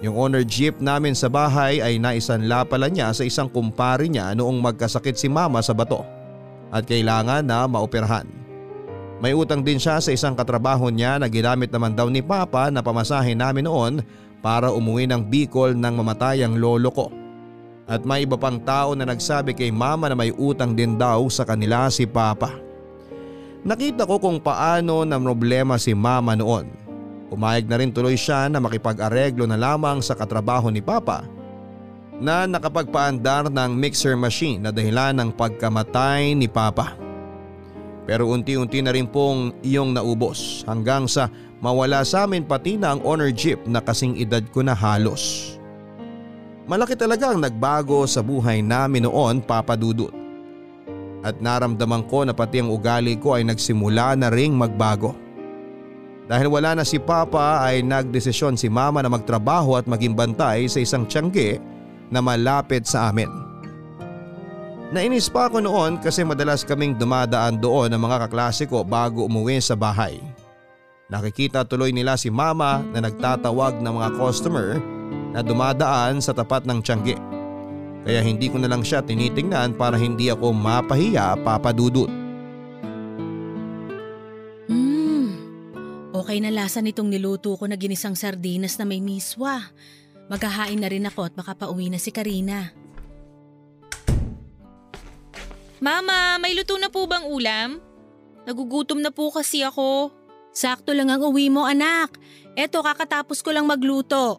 Yung 0.00 0.16
owner 0.16 0.46
jeep 0.48 0.80
namin 0.80 1.12
sa 1.12 1.28
bahay 1.28 1.84
ay 1.84 2.00
naisanla 2.00 2.64
pala 2.64 2.88
niya 2.88 3.12
sa 3.12 3.20
isang 3.20 3.52
kumpare 3.52 4.08
niya 4.08 4.32
noong 4.32 4.56
magkasakit 4.64 5.20
si 5.20 5.28
mama 5.28 5.60
sa 5.60 5.76
bato 5.76 6.19
at 6.70 6.86
kailangan 6.86 7.42
na 7.42 7.66
maoperahan. 7.66 8.26
May 9.20 9.36
utang 9.36 9.60
din 9.60 9.76
siya 9.76 10.00
sa 10.00 10.10
isang 10.14 10.32
katrabaho 10.32 10.88
niya 10.88 11.20
na 11.20 11.28
ginamit 11.28 11.68
naman 11.68 11.92
daw 11.92 12.08
ni 12.08 12.24
Papa 12.24 12.72
na 12.72 12.80
pamasahin 12.80 13.36
namin 13.36 13.68
noon 13.68 14.00
para 14.40 14.72
umuwi 14.72 15.04
ng 15.04 15.28
Bicol 15.28 15.76
ng 15.76 15.94
mamatayang 16.00 16.56
lolo 16.56 16.88
ko. 16.88 17.06
At 17.84 18.06
may 18.06 18.24
iba 18.24 18.40
pang 18.40 18.56
tao 18.56 18.96
na 18.96 19.04
nagsabi 19.04 19.52
kay 19.52 19.68
mama 19.68 20.08
na 20.08 20.16
may 20.16 20.32
utang 20.32 20.72
din 20.72 20.96
daw 20.96 21.26
sa 21.28 21.44
kanila 21.44 21.92
si 21.92 22.08
Papa. 22.08 22.54
Nakita 23.60 24.08
ko 24.08 24.16
kung 24.16 24.40
paano 24.40 25.04
na 25.04 25.20
problema 25.20 25.76
si 25.76 25.92
mama 25.92 26.32
noon. 26.32 26.70
Umayag 27.28 27.68
na 27.68 27.76
rin 27.76 27.92
tuloy 27.92 28.16
siya 28.16 28.48
na 28.48 28.56
makipag-areglo 28.56 29.44
na 29.44 29.60
lamang 29.60 30.00
sa 30.00 30.16
katrabaho 30.16 30.72
ni 30.72 30.80
Papa 30.80 31.39
na 32.20 32.44
nakapagpaandar 32.44 33.48
ng 33.48 33.72
mixer 33.72 34.14
machine 34.14 34.60
na 34.60 34.68
dahilan 34.68 35.16
ng 35.16 35.32
pagkamatay 35.32 36.36
ni 36.36 36.46
Papa. 36.46 36.94
Pero 38.04 38.28
unti-unti 38.28 38.84
na 38.84 38.92
rin 38.92 39.08
pong 39.08 39.56
iyong 39.64 39.96
naubos 39.96 40.62
hanggang 40.68 41.08
sa 41.08 41.32
mawala 41.64 42.04
sa 42.04 42.28
amin 42.28 42.44
pati 42.44 42.76
na 42.76 42.92
ang 42.92 43.00
honor 43.02 43.32
jeep 43.32 43.64
na 43.64 43.80
kasing 43.80 44.20
edad 44.20 44.44
ko 44.52 44.60
na 44.60 44.76
halos. 44.76 45.56
Malaki 46.68 46.94
talaga 46.94 47.32
ang 47.32 47.40
nagbago 47.40 48.04
sa 48.04 48.20
buhay 48.20 48.60
namin 48.60 49.08
noon 49.08 49.40
Papa 49.40 49.74
Dudut 49.74 50.12
at 51.20 51.36
naramdaman 51.40 52.04
ko 52.08 52.24
na 52.24 52.32
pati 52.32 52.64
ang 52.64 52.72
ugali 52.72 53.16
ko 53.16 53.36
ay 53.36 53.44
nagsimula 53.44 54.16
na 54.16 54.28
ring 54.32 54.56
magbago. 54.56 55.12
Dahil 56.30 56.46
wala 56.46 56.78
na 56.78 56.84
si 56.86 57.02
Papa 57.02 57.58
ay 57.60 57.82
nagdesisyon 57.82 58.54
si 58.54 58.70
Mama 58.70 59.02
na 59.02 59.10
magtrabaho 59.10 59.74
at 59.74 59.90
maging 59.90 60.14
bantay 60.14 60.70
sa 60.70 60.78
isang 60.78 61.02
tiyangge 61.04 61.58
na 62.10 62.18
malapit 62.18 62.84
sa 62.84 63.08
amin. 63.08 63.30
Nainis 64.90 65.30
pa 65.30 65.46
ako 65.46 65.62
noon 65.62 66.02
kasi 66.02 66.26
madalas 66.26 66.66
kaming 66.66 66.98
dumadaan 66.98 67.62
doon 67.62 67.94
ng 67.94 68.02
mga 68.02 68.26
kaklase 68.26 68.66
ko 68.66 68.82
bago 68.82 69.30
umuwi 69.30 69.62
sa 69.62 69.78
bahay. 69.78 70.18
Nakikita 71.06 71.62
tuloy 71.62 71.94
nila 71.94 72.18
si 72.18 72.26
Mama 72.26 72.82
na 72.90 73.06
nagtatawag 73.06 73.78
ng 73.78 73.94
mga 73.94 74.10
customer 74.18 74.82
na 75.30 75.46
dumadaan 75.46 76.18
sa 76.18 76.34
tapat 76.34 76.66
ng 76.66 76.82
tiyangge. 76.82 77.14
Kaya 78.02 78.18
hindi 78.24 78.50
ko 78.50 78.58
na 78.58 78.66
lang 78.66 78.82
siya 78.82 78.98
tinitingnan 79.02 79.78
para 79.78 79.94
hindi 79.94 80.26
ako 80.26 80.50
mapahiya 80.50 81.38
papadudot. 81.42 82.10
Hmm, 84.66 85.38
okay 86.14 86.42
na 86.42 86.50
lasa 86.50 86.82
nitong 86.82 87.14
niluto 87.14 87.54
ko 87.54 87.66
na 87.70 87.78
ginisang 87.78 88.18
sardinas 88.18 88.74
na 88.74 88.88
may 88.88 88.98
miswa. 88.98 89.70
Maghahain 90.30 90.78
na 90.78 90.86
rin 90.86 91.10
ako 91.10 91.26
at 91.26 91.34
makapauwi 91.34 91.90
na 91.90 91.98
si 91.98 92.14
Karina. 92.14 92.70
Mama, 95.82 96.38
may 96.38 96.54
luto 96.54 96.78
na 96.78 96.86
po 96.86 97.10
bang 97.10 97.26
ulam? 97.26 97.82
Nagugutom 98.46 99.02
na 99.02 99.10
po 99.10 99.34
kasi 99.34 99.66
ako. 99.66 100.14
Sakto 100.54 100.94
lang 100.94 101.10
ang 101.10 101.26
uwi 101.26 101.50
mo 101.50 101.66
anak. 101.66 102.14
Eto 102.54 102.78
kakatapos 102.78 103.42
ko 103.42 103.50
lang 103.50 103.66
magluto. 103.66 104.38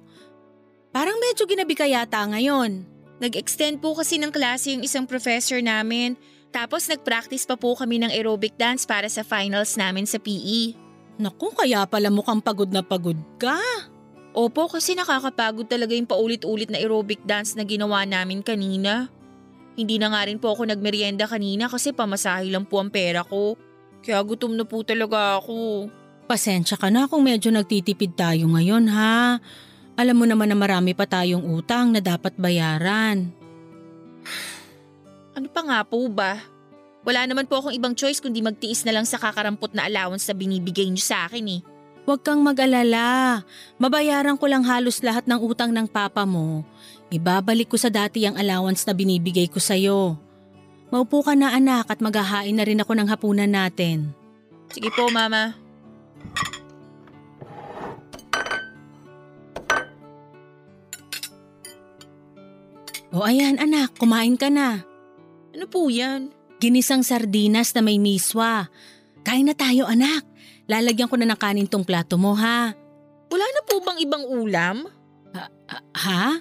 Parang 0.96 1.20
medyo 1.20 1.44
ginabi 1.44 1.76
ka 1.76 1.84
yata 1.84 2.24
ngayon. 2.24 2.88
Nag-extend 3.20 3.84
po 3.84 3.92
kasi 3.92 4.16
ng 4.16 4.32
klase 4.32 4.76
yung 4.76 4.84
isang 4.88 5.04
professor 5.04 5.60
namin. 5.60 6.16
Tapos 6.56 6.88
nag-practice 6.88 7.44
pa 7.44 7.56
po 7.60 7.76
kami 7.76 8.00
ng 8.00 8.12
aerobic 8.12 8.56
dance 8.56 8.88
para 8.88 9.08
sa 9.12 9.24
finals 9.24 9.76
namin 9.76 10.08
sa 10.08 10.20
PE. 10.20 10.76
Naku, 11.20 11.52
kaya 11.52 11.84
pala 11.88 12.08
mukhang 12.12 12.40
pagod 12.44 12.72
na 12.72 12.84
pagod 12.84 13.18
ka. 13.40 13.60
Opo, 14.32 14.72
kasi 14.72 14.96
nakakapagod 14.96 15.68
talaga 15.68 15.92
yung 15.92 16.08
paulit-ulit 16.08 16.72
na 16.72 16.80
aerobic 16.80 17.20
dance 17.28 17.52
na 17.60 17.68
ginawa 17.68 18.08
namin 18.08 18.40
kanina. 18.40 19.12
Hindi 19.76 20.00
na 20.00 20.12
nga 20.12 20.24
rin 20.24 20.40
po 20.40 20.56
ako 20.56 20.72
nagmerienda 20.72 21.28
kanina 21.28 21.68
kasi 21.68 21.92
pamasahe 21.92 22.48
lang 22.48 22.64
po 22.64 22.80
ang 22.80 22.88
pera 22.88 23.28
ko. 23.28 23.60
Kaya 24.00 24.24
gutom 24.24 24.56
na 24.56 24.64
po 24.64 24.88
talaga 24.88 25.40
ako. 25.40 25.88
Pasensya 26.32 26.80
ka 26.80 26.88
na 26.88 27.12
kung 27.12 27.28
medyo 27.28 27.52
nagtitipid 27.52 28.16
tayo 28.16 28.48
ngayon 28.48 28.88
ha. 28.88 29.44
Alam 30.00 30.24
mo 30.24 30.26
naman 30.26 30.48
na 30.48 30.56
marami 30.56 30.96
pa 30.96 31.04
tayong 31.04 31.44
utang 31.52 31.92
na 31.92 32.00
dapat 32.00 32.36
bayaran. 32.40 33.28
Ano 35.32 35.48
pa 35.48 35.64
nga 35.64 35.80
po 35.88 36.12
ba? 36.12 36.44
Wala 37.08 37.24
naman 37.24 37.48
po 37.48 37.64
akong 37.64 37.72
ibang 37.72 37.96
choice 37.96 38.20
kundi 38.20 38.44
magtiis 38.44 38.84
na 38.84 38.92
lang 38.92 39.08
sa 39.08 39.16
kakarampot 39.16 39.72
na 39.72 39.88
allowance 39.88 40.28
na 40.28 40.36
binibigay 40.36 40.92
niyo 40.92 41.00
sa 41.00 41.24
akin 41.24 41.46
eh. 41.48 41.62
Huwag 42.12 42.28
kang 42.28 42.44
mag-alala. 42.44 43.40
Mabayaran 43.80 44.36
ko 44.36 44.44
lang 44.52 44.68
halos 44.68 45.00
lahat 45.00 45.32
ng 45.32 45.40
utang 45.48 45.72
ng 45.72 45.88
papa 45.88 46.28
mo. 46.28 46.68
Ibabalik 47.08 47.72
ko 47.72 47.80
sa 47.80 47.88
dati 47.88 48.28
ang 48.28 48.36
allowance 48.36 48.84
na 48.84 48.92
binibigay 48.92 49.48
ko 49.48 49.64
sa'yo. 49.64 50.20
Maupo 50.92 51.24
ka 51.24 51.40
na 51.40 51.56
anak 51.56 51.88
at 51.88 52.04
maghahain 52.04 52.52
na 52.52 52.68
rin 52.68 52.84
ako 52.84 53.00
ng 53.00 53.08
hapunan 53.08 53.48
natin. 53.48 54.12
Sige 54.76 54.92
po 54.92 55.08
mama. 55.08 55.56
O 63.16 63.24
ayan 63.24 63.56
anak, 63.56 63.96
kumain 63.96 64.36
ka 64.36 64.52
na. 64.52 64.84
Ano 65.56 65.64
po 65.72 65.88
yan? 65.88 66.36
Ginisang 66.60 67.08
sardinas 67.08 67.72
na 67.72 67.80
may 67.80 68.04
miswa. 68.04 68.68
Kain 69.24 69.48
na 69.48 69.56
tayo 69.56 69.88
anak. 69.88 70.31
Lalagyan 70.72 71.12
ko 71.12 71.20
na 71.20 71.28
ng 71.28 71.36
kanin 71.36 71.68
tong 71.68 71.84
plato 71.84 72.16
mo 72.16 72.32
ha. 72.40 72.72
Wala 73.28 73.46
na 73.52 73.62
po 73.68 73.84
bang 73.84 74.00
ibang 74.00 74.24
ulam? 74.24 74.88
Ha? 75.36 75.44
ha? 76.00 76.40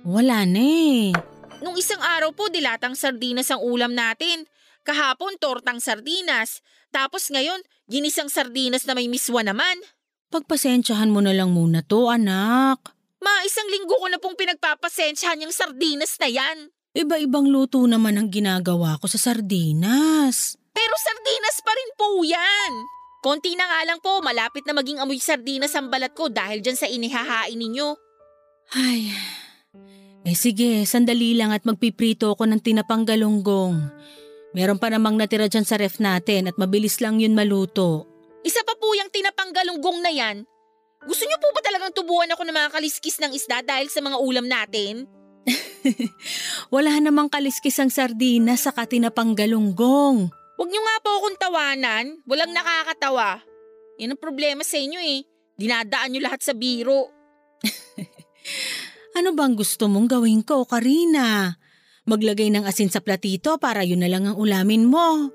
Wala 0.00 0.48
na 0.48 0.64
eh. 0.64 1.12
Nung 1.60 1.76
isang 1.76 2.00
araw 2.00 2.32
po 2.32 2.48
dilatang 2.48 2.96
sardinas 2.96 3.52
ang 3.52 3.60
ulam 3.60 3.92
natin. 3.92 4.48
Kahapon 4.80 5.36
tortang 5.36 5.76
sardinas. 5.76 6.64
Tapos 6.88 7.28
ngayon, 7.28 7.60
ginisang 7.84 8.32
sardinas 8.32 8.88
na 8.88 8.96
may 8.96 9.12
miswa 9.12 9.44
naman. 9.44 9.76
Pagpasensyahan 10.32 11.12
mo 11.12 11.20
na 11.20 11.36
lang 11.36 11.52
muna 11.52 11.84
to 11.84 12.08
anak. 12.08 12.80
Ma, 13.20 13.44
isang 13.44 13.68
linggo 13.68 13.92
ko 14.00 14.08
na 14.08 14.16
pong 14.16 14.40
pinagpapasensyahan 14.40 15.44
yung 15.44 15.52
sardinas 15.52 16.16
na 16.16 16.32
yan. 16.32 16.72
Iba-ibang 16.96 17.44
luto 17.44 17.84
naman 17.84 18.16
ang 18.16 18.32
ginagawa 18.32 18.96
ko 18.96 19.04
sa 19.04 19.20
sardinas. 19.20 20.56
Pero 20.72 20.94
sardinas 20.96 21.56
pa 21.60 21.72
rin 21.76 21.90
po 22.00 22.24
yan. 22.24 22.99
Konti 23.20 23.52
na 23.52 23.68
nga 23.68 23.80
lang 23.84 24.00
po, 24.00 24.24
malapit 24.24 24.64
na 24.64 24.72
maging 24.72 24.96
amoy 24.96 25.20
sardinas 25.20 25.76
ang 25.76 25.92
balat 25.92 26.16
ko 26.16 26.32
dahil 26.32 26.64
dyan 26.64 26.76
sa 26.76 26.88
inihahain 26.88 27.52
ninyo. 27.52 27.92
Ay, 28.72 29.12
eh 30.24 30.36
sige, 30.36 30.88
sandali 30.88 31.36
lang 31.36 31.52
at 31.52 31.68
magpiprito 31.68 32.32
ako 32.32 32.48
ng 32.48 32.64
tinapang 32.64 33.04
galunggong. 33.04 33.76
Meron 34.56 34.80
pa 34.80 34.88
namang 34.88 35.20
natira 35.20 35.52
dyan 35.52 35.68
sa 35.68 35.76
ref 35.76 36.00
natin 36.00 36.48
at 36.48 36.56
mabilis 36.56 36.98
lang 37.04 37.20
yun 37.20 37.36
maluto. 37.36 38.08
Isa 38.40 38.64
pa 38.64 38.72
po 38.80 38.96
yung 38.96 39.12
tinapang 39.12 39.52
galunggong 39.52 40.00
na 40.00 40.08
yan. 40.08 40.48
Gusto 41.04 41.28
niyo 41.28 41.36
po 41.40 41.52
ba 41.52 41.60
talagang 41.60 41.92
tubuan 41.92 42.32
ako 42.32 42.48
ng 42.48 42.56
mga 42.56 42.70
kaliskis 42.72 43.20
ng 43.20 43.32
isda 43.36 43.60
dahil 43.60 43.92
sa 43.92 44.00
mga 44.00 44.16
ulam 44.16 44.48
natin? 44.48 45.04
Wala 46.74 47.00
namang 47.00 47.28
kaliskis 47.28 47.76
ang 47.80 47.92
sardinas 47.92 48.64
sa 48.64 48.72
katinapang 48.72 49.36
galunggong. 49.36 50.39
Huwag 50.60 50.68
niyo 50.68 50.84
nga 50.84 50.96
po 51.00 51.10
akong 51.16 51.38
tawanan. 51.40 52.04
Walang 52.28 52.52
nakakatawa. 52.52 53.40
Yan 53.96 54.12
ang 54.12 54.20
problema 54.20 54.60
sa 54.60 54.76
inyo 54.76 55.00
eh. 55.00 55.24
Dinadaan 55.56 56.12
niyo 56.12 56.20
lahat 56.20 56.44
sa 56.44 56.52
biro. 56.52 57.08
ano 59.16 59.32
bang 59.32 59.56
gusto 59.56 59.88
mong 59.88 60.20
gawin 60.20 60.44
ko, 60.44 60.68
Karina? 60.68 61.56
Maglagay 62.04 62.52
ng 62.52 62.68
asin 62.68 62.92
sa 62.92 63.00
platito 63.00 63.56
para 63.56 63.88
yun 63.88 64.04
na 64.04 64.12
lang 64.12 64.28
ang 64.28 64.36
ulamin 64.36 64.84
mo. 64.84 65.32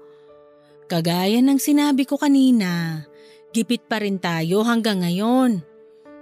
Kagaya 0.85 1.41
ng 1.41 1.57
sinabi 1.57 2.05
ko 2.05 2.21
kanina, 2.21 3.01
Gipit 3.49 3.89
pa 3.89 3.97
rin 3.97 4.21
tayo 4.21 4.61
hanggang 4.61 5.01
ngayon. 5.01 5.65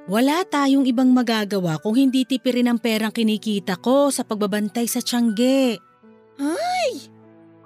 Wala 0.08 0.48
tayong 0.48 0.88
ibang 0.88 1.12
magagawa 1.12 1.76
kung 1.84 2.00
hindi 2.00 2.24
tipirin 2.24 2.72
ang 2.72 2.80
perang 2.80 3.12
kinikita 3.12 3.84
ko 3.84 4.16
sa 4.16 4.24
pagbabantay 4.24 4.88
sa 4.88 5.04
tiyangge. 5.04 5.76
Ay! 6.40 7.13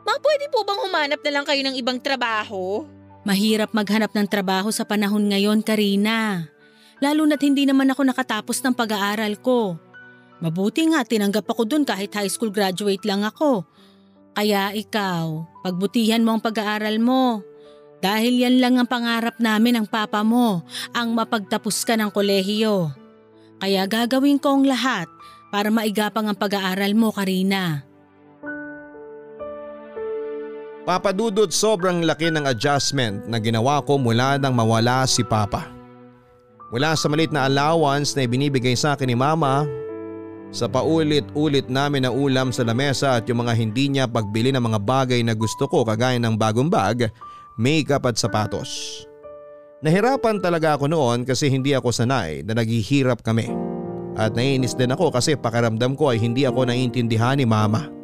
Ma, 0.07 0.15
pwede 0.23 0.47
po 0.47 0.63
bang 0.63 0.79
humanap 0.87 1.19
na 1.19 1.31
lang 1.35 1.43
kayo 1.43 1.59
ng 1.67 1.75
ibang 1.75 1.99
trabaho? 1.99 2.87
Mahirap 3.27 3.75
maghanap 3.75 4.15
ng 4.15 4.27
trabaho 4.31 4.71
sa 4.71 4.87
panahon 4.87 5.27
ngayon, 5.27 5.59
Karina. 5.59 6.47
Lalo 7.03 7.27
na't 7.27 7.43
hindi 7.43 7.67
naman 7.67 7.91
ako 7.91 8.07
nakatapos 8.07 8.63
ng 8.63 8.71
pag-aaral 8.71 9.35
ko. 9.43 9.75
Mabuti 10.39 10.87
nga 10.87 11.03
tinanggap 11.03 11.43
ako 11.43 11.67
dun 11.67 11.83
kahit 11.83 12.15
high 12.15 12.31
school 12.31 12.55
graduate 12.55 13.03
lang 13.03 13.27
ako. 13.27 13.67
Kaya 14.31 14.71
ikaw, 14.71 15.43
pagbutihan 15.59 16.23
mo 16.23 16.39
ang 16.39 16.41
pag-aaral 16.45 17.03
mo. 17.03 17.43
Dahil 17.99 18.47
yan 18.47 18.61
lang 18.61 18.79
ang 18.79 18.87
pangarap 18.87 19.41
namin 19.43 19.81
ng 19.81 19.87
papa 19.89 20.23
mo, 20.23 20.63
ang 20.93 21.17
mapagtapos 21.17 21.83
ka 21.83 21.99
ng 21.99 22.13
kolehiyo. 22.13 22.95
Kaya 23.59 23.83
gagawin 23.89 24.39
ko 24.39 24.61
ang 24.61 24.63
lahat 24.69 25.09
para 25.49 25.67
maigapang 25.73 26.29
ang 26.29 26.37
pag-aaral 26.37 26.93
mo, 26.93 27.09
Karina. 27.09 27.86
Papadudot 30.87 31.51
sobrang 31.51 32.07
laki 32.07 32.31
ng 32.31 32.47
adjustment 32.47 33.27
na 33.27 33.43
ginawa 33.43 33.83
ko 33.83 33.99
mula 33.99 34.39
nang 34.39 34.55
mawala 34.55 35.03
si 35.03 35.19
Papa. 35.19 35.67
Mula 36.71 36.95
sa 36.95 37.11
malit 37.11 37.27
na 37.27 37.43
allowance 37.43 38.15
na 38.15 38.23
ibinibigay 38.23 38.71
sa 38.71 38.95
akin 38.95 39.11
ni 39.11 39.17
Mama, 39.19 39.67
sa 40.47 40.63
paulit-ulit 40.71 41.67
namin 41.67 42.07
na 42.07 42.11
ulam 42.15 42.55
sa 42.55 42.63
lamesa 42.63 43.19
at 43.19 43.27
yung 43.27 43.43
mga 43.43 43.53
hindi 43.59 43.91
niya 43.91 44.07
pagbili 44.07 44.55
ng 44.55 44.63
mga 44.63 44.79
bagay 44.79 45.19
na 45.27 45.35
gusto 45.35 45.67
ko 45.67 45.83
kagaya 45.83 46.15
ng 46.23 46.39
bagong 46.39 46.71
bag, 46.71 47.11
makeup 47.59 48.07
at 48.07 48.15
sapatos. 48.15 49.03
Nahirapan 49.83 50.39
talaga 50.39 50.79
ako 50.79 50.87
noon 50.87 51.27
kasi 51.27 51.51
hindi 51.51 51.75
ako 51.75 51.91
sanay 51.91 52.47
na 52.47 52.55
naghihirap 52.55 53.27
kami. 53.27 53.51
At 54.15 54.39
naiinis 54.39 54.71
din 54.71 54.95
ako 54.95 55.11
kasi 55.11 55.35
pakiramdam 55.35 55.99
ko 55.99 56.15
ay 56.15 56.17
hindi 56.23 56.47
ako 56.47 56.71
naiintindihan 56.71 57.35
ni 57.35 57.43
Mama 57.43 57.96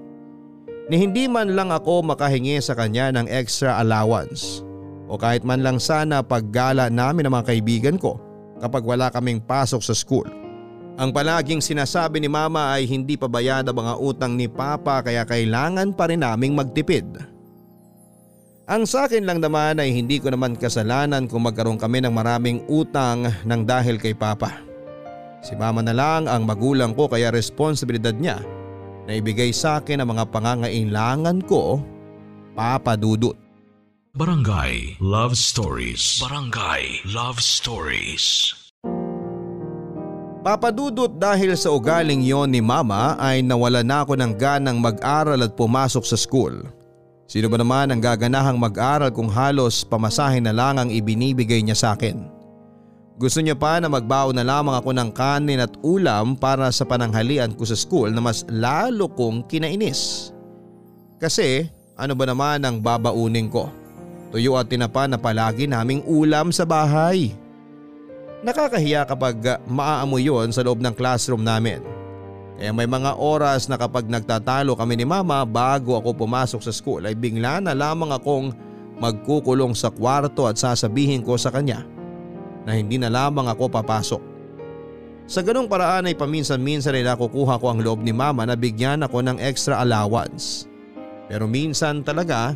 ni 0.92 0.96
hindi 1.00 1.32
man 1.32 1.56
lang 1.56 1.72
ako 1.72 2.04
makahingi 2.04 2.60
sa 2.60 2.76
kanya 2.76 3.14
ng 3.16 3.28
extra 3.32 3.80
allowance 3.80 4.66
o 5.08 5.16
kahit 5.16 5.48
man 5.48 5.64
lang 5.64 5.80
sana 5.80 6.20
paggala 6.20 6.92
namin 6.92 7.28
ng 7.28 7.34
mga 7.34 7.48
kaibigan 7.54 7.96
ko 7.96 8.20
kapag 8.60 8.84
wala 8.84 9.12
kaming 9.12 9.44
pasok 9.44 9.84
sa 9.84 9.96
school. 9.96 10.28
Ang 10.94 11.10
palaging 11.10 11.60
sinasabi 11.60 12.22
ni 12.22 12.30
mama 12.30 12.78
ay 12.78 12.86
hindi 12.86 13.18
pa 13.18 13.26
bayad 13.26 13.66
ang 13.66 13.78
mga 13.82 13.94
utang 13.98 14.34
ni 14.38 14.46
papa 14.46 15.02
kaya 15.02 15.26
kailangan 15.26 15.90
pa 15.96 16.06
rin 16.06 16.22
naming 16.22 16.54
magtipid. 16.54 17.18
Ang 18.64 18.88
sa 18.88 19.10
akin 19.10 19.28
lang 19.28 19.44
naman 19.44 19.82
ay 19.82 19.92
hindi 19.92 20.24
ko 20.24 20.32
naman 20.32 20.56
kasalanan 20.56 21.28
kung 21.28 21.44
magkaroon 21.44 21.82
kami 21.82 22.00
ng 22.00 22.14
maraming 22.14 22.64
utang 22.72 23.28
ng 23.28 23.62
dahil 23.68 24.00
kay 24.00 24.16
papa. 24.16 24.64
Si 25.44 25.52
mama 25.60 25.84
na 25.84 25.92
lang 25.92 26.32
ang 26.32 26.48
magulang 26.48 26.96
ko 26.96 27.12
kaya 27.12 27.28
responsibilidad 27.34 28.16
niya 28.16 28.40
na 29.08 29.20
ibigay 29.20 29.52
sa 29.52 29.80
akin 29.84 30.04
ang 30.04 30.16
mga 30.16 30.26
pangangailangan 30.32 31.44
ko, 31.44 31.84
Papa 32.56 32.96
Dudut. 32.96 33.36
Barangay 34.14 35.02
Love 35.02 35.34
Stories. 35.34 36.22
Barangay 36.22 37.02
Love 37.10 37.42
Stories. 37.42 38.54
Papadudot 40.44 41.08
dahil 41.08 41.56
sa 41.56 41.72
ugaling 41.72 42.20
yon 42.20 42.52
ni 42.52 42.60
mama 42.60 43.16
ay 43.16 43.40
nawala 43.40 43.80
na 43.80 44.04
ako 44.04 44.20
ng 44.20 44.36
ganang 44.36 44.76
mag-aral 44.76 45.40
at 45.40 45.56
pumasok 45.56 46.04
sa 46.04 46.20
school. 46.20 46.68
Sino 47.32 47.48
ba 47.48 47.56
naman 47.56 47.90
ang 47.90 48.04
gaganahang 48.04 48.60
mag-aral 48.60 49.08
kung 49.10 49.32
halos 49.32 49.88
pamasahe 49.88 50.44
na 50.44 50.52
lang 50.52 50.76
ang 50.76 50.92
ibinibigay 50.92 51.64
niya 51.64 51.80
sa 51.80 51.88
akin? 51.96 52.33
Gusto 53.14 53.46
niya 53.46 53.54
pa 53.54 53.78
na 53.78 53.86
magbaon 53.86 54.34
na 54.34 54.42
lamang 54.42 54.74
ako 54.74 54.90
ng 54.90 55.10
kanin 55.14 55.62
at 55.62 55.74
ulam 55.86 56.34
para 56.34 56.66
sa 56.74 56.82
pananghalian 56.82 57.54
ko 57.54 57.62
sa 57.62 57.78
school 57.78 58.10
na 58.10 58.18
mas 58.18 58.42
lalo 58.50 59.06
kong 59.06 59.46
kinainis. 59.46 60.34
Kasi 61.22 61.70
ano 61.94 62.18
ba 62.18 62.26
naman 62.26 62.66
ang 62.66 62.82
babaunin 62.82 63.54
ko? 63.54 63.70
Tuyo 64.34 64.58
at 64.58 64.66
tinapa 64.66 65.06
na 65.06 65.22
palagi 65.22 65.70
naming 65.70 66.02
ulam 66.10 66.50
sa 66.50 66.66
bahay. 66.66 67.38
Nakakahiya 68.42 69.06
kapag 69.06 69.62
maaamoy 69.70 70.26
yon 70.26 70.50
sa 70.50 70.66
loob 70.66 70.82
ng 70.82 70.98
classroom 70.98 71.46
namin. 71.46 71.86
Kaya 72.58 72.74
may 72.74 72.90
mga 72.90 73.22
oras 73.22 73.70
na 73.70 73.78
kapag 73.78 74.10
nagtatalo 74.10 74.74
kami 74.74 74.98
ni 74.98 75.06
mama 75.06 75.46
bago 75.46 75.94
ako 76.02 76.18
pumasok 76.18 76.66
sa 76.66 76.74
school 76.74 77.06
ay 77.06 77.14
bigla 77.14 77.62
na 77.62 77.78
lamang 77.78 78.10
akong 78.10 78.58
magkukulong 78.98 79.78
sa 79.78 79.94
kwarto 79.94 80.50
at 80.50 80.58
sasabihin 80.58 81.22
ko 81.22 81.38
sa 81.38 81.54
kanya 81.54 81.86
na 82.64 82.76
hindi 82.76 83.00
na 83.00 83.12
lamang 83.12 83.48
ako 83.52 83.70
papasok. 83.72 84.22
Sa 85.24 85.40
ganong 85.40 85.72
paraan 85.72 86.12
ay 86.12 86.20
paminsan-minsan 86.20 87.00
ay 87.00 87.08
nakukuha 87.08 87.56
ko 87.60 87.72
ang 87.72 87.80
loob 87.80 88.04
ni 88.04 88.12
mama 88.12 88.44
na 88.44 88.60
bigyan 88.60 89.08
ako 89.08 89.24
ng 89.24 89.40
extra 89.40 89.80
allowance. 89.80 90.68
Pero 91.32 91.48
minsan 91.48 92.04
talaga 92.04 92.52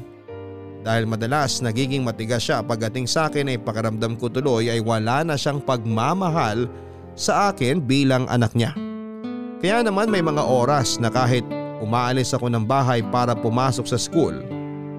dahil 0.84 1.08
madalas 1.08 1.64
nagiging 1.64 2.04
matigas 2.04 2.44
siya 2.44 2.64
pagdating 2.64 3.08
sa 3.08 3.32
akin 3.32 3.52
ay 3.52 3.58
pakaramdam 3.60 4.20
ko 4.20 4.28
tuloy 4.28 4.68
ay 4.68 4.84
wala 4.84 5.24
na 5.24 5.36
siyang 5.40 5.64
pagmamahal 5.64 6.68
sa 7.16 7.52
akin 7.52 7.80
bilang 7.80 8.28
anak 8.28 8.52
niya. 8.54 8.76
Kaya 9.58 9.82
naman 9.82 10.12
may 10.14 10.22
mga 10.22 10.44
oras 10.44 11.02
na 11.02 11.10
kahit 11.10 11.42
umaalis 11.82 12.36
ako 12.36 12.52
ng 12.52 12.68
bahay 12.68 13.02
para 13.02 13.34
pumasok 13.34 13.90
sa 13.90 13.98
school, 13.98 14.38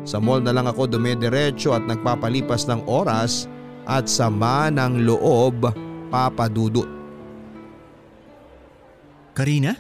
sa 0.03 0.19
mall 0.19 0.43
na 0.43 0.51
lang 0.51 0.67
ako 0.67 0.91
dumediretso 0.91 1.77
at 1.77 1.85
nagpapalipas 1.87 2.67
ng 2.67 2.83
oras 2.91 3.47
at 3.89 4.05
sama 4.05 4.69
ng 4.69 5.09
loob 5.09 5.73
papadudot. 6.13 6.85
Karina? 9.33 9.73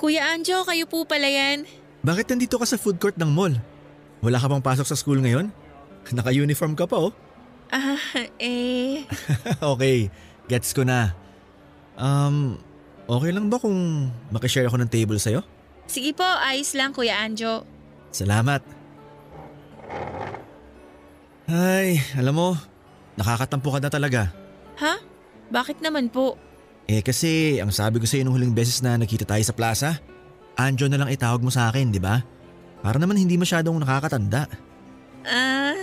Kuya 0.00 0.32
Anjo, 0.32 0.64
kayo 0.64 0.88
po 0.88 1.04
pala 1.04 1.28
yan. 1.28 1.68
Bakit 2.00 2.32
nandito 2.32 2.56
ka 2.56 2.64
sa 2.64 2.80
food 2.80 2.96
court 2.96 3.20
ng 3.20 3.28
mall? 3.28 3.52
Wala 4.24 4.40
ka 4.40 4.48
bang 4.48 4.64
pasok 4.64 4.88
sa 4.88 4.96
school 4.96 5.20
ngayon? 5.20 5.52
Naka-uniform 6.16 6.72
ka 6.72 6.88
pa 6.88 6.96
oh. 6.96 7.12
Ah, 7.68 7.98
eh... 8.38 9.04
okay, 9.74 10.08
gets 10.46 10.70
ko 10.70 10.86
na. 10.86 11.12
Um, 11.98 12.62
okay 13.10 13.34
lang 13.34 13.50
ba 13.50 13.58
kung 13.58 14.08
makishare 14.30 14.70
ako 14.70 14.78
ng 14.80 14.92
table 14.92 15.18
sa'yo? 15.18 15.42
Sige 15.90 16.14
po, 16.14 16.24
ayos 16.24 16.72
lang 16.78 16.94
Kuya 16.94 17.20
Anjo. 17.20 17.66
Salamat. 18.14 18.62
Ay, 21.50 21.98
alam 22.14 22.34
mo, 22.34 22.48
Nakakatampo 23.16 23.68
ka 23.72 23.80
na 23.80 23.90
talaga. 23.90 24.32
Ha? 24.80 25.00
Bakit 25.48 25.80
naman 25.80 26.12
po? 26.12 26.36
Eh 26.86 27.02
kasi 27.02 27.58
ang 27.58 27.74
sabi 27.74 27.98
ko 27.98 28.06
sa 28.06 28.20
iyo 28.20 28.28
nung 28.28 28.36
huling 28.38 28.54
beses 28.54 28.78
na 28.84 28.94
nakita 28.94 29.26
tayo 29.26 29.42
sa 29.42 29.56
plaza, 29.56 29.90
Anjo 30.56 30.88
na 30.88 30.96
lang 30.96 31.12
itawag 31.12 31.44
mo 31.44 31.52
sa 31.52 31.68
akin, 31.68 31.92
di 31.92 32.00
ba? 32.00 32.24
Para 32.80 32.96
naman 32.96 33.20
hindi 33.20 33.36
masyadong 33.36 33.76
nakakatanda. 33.76 34.48
Ah, 35.26 35.76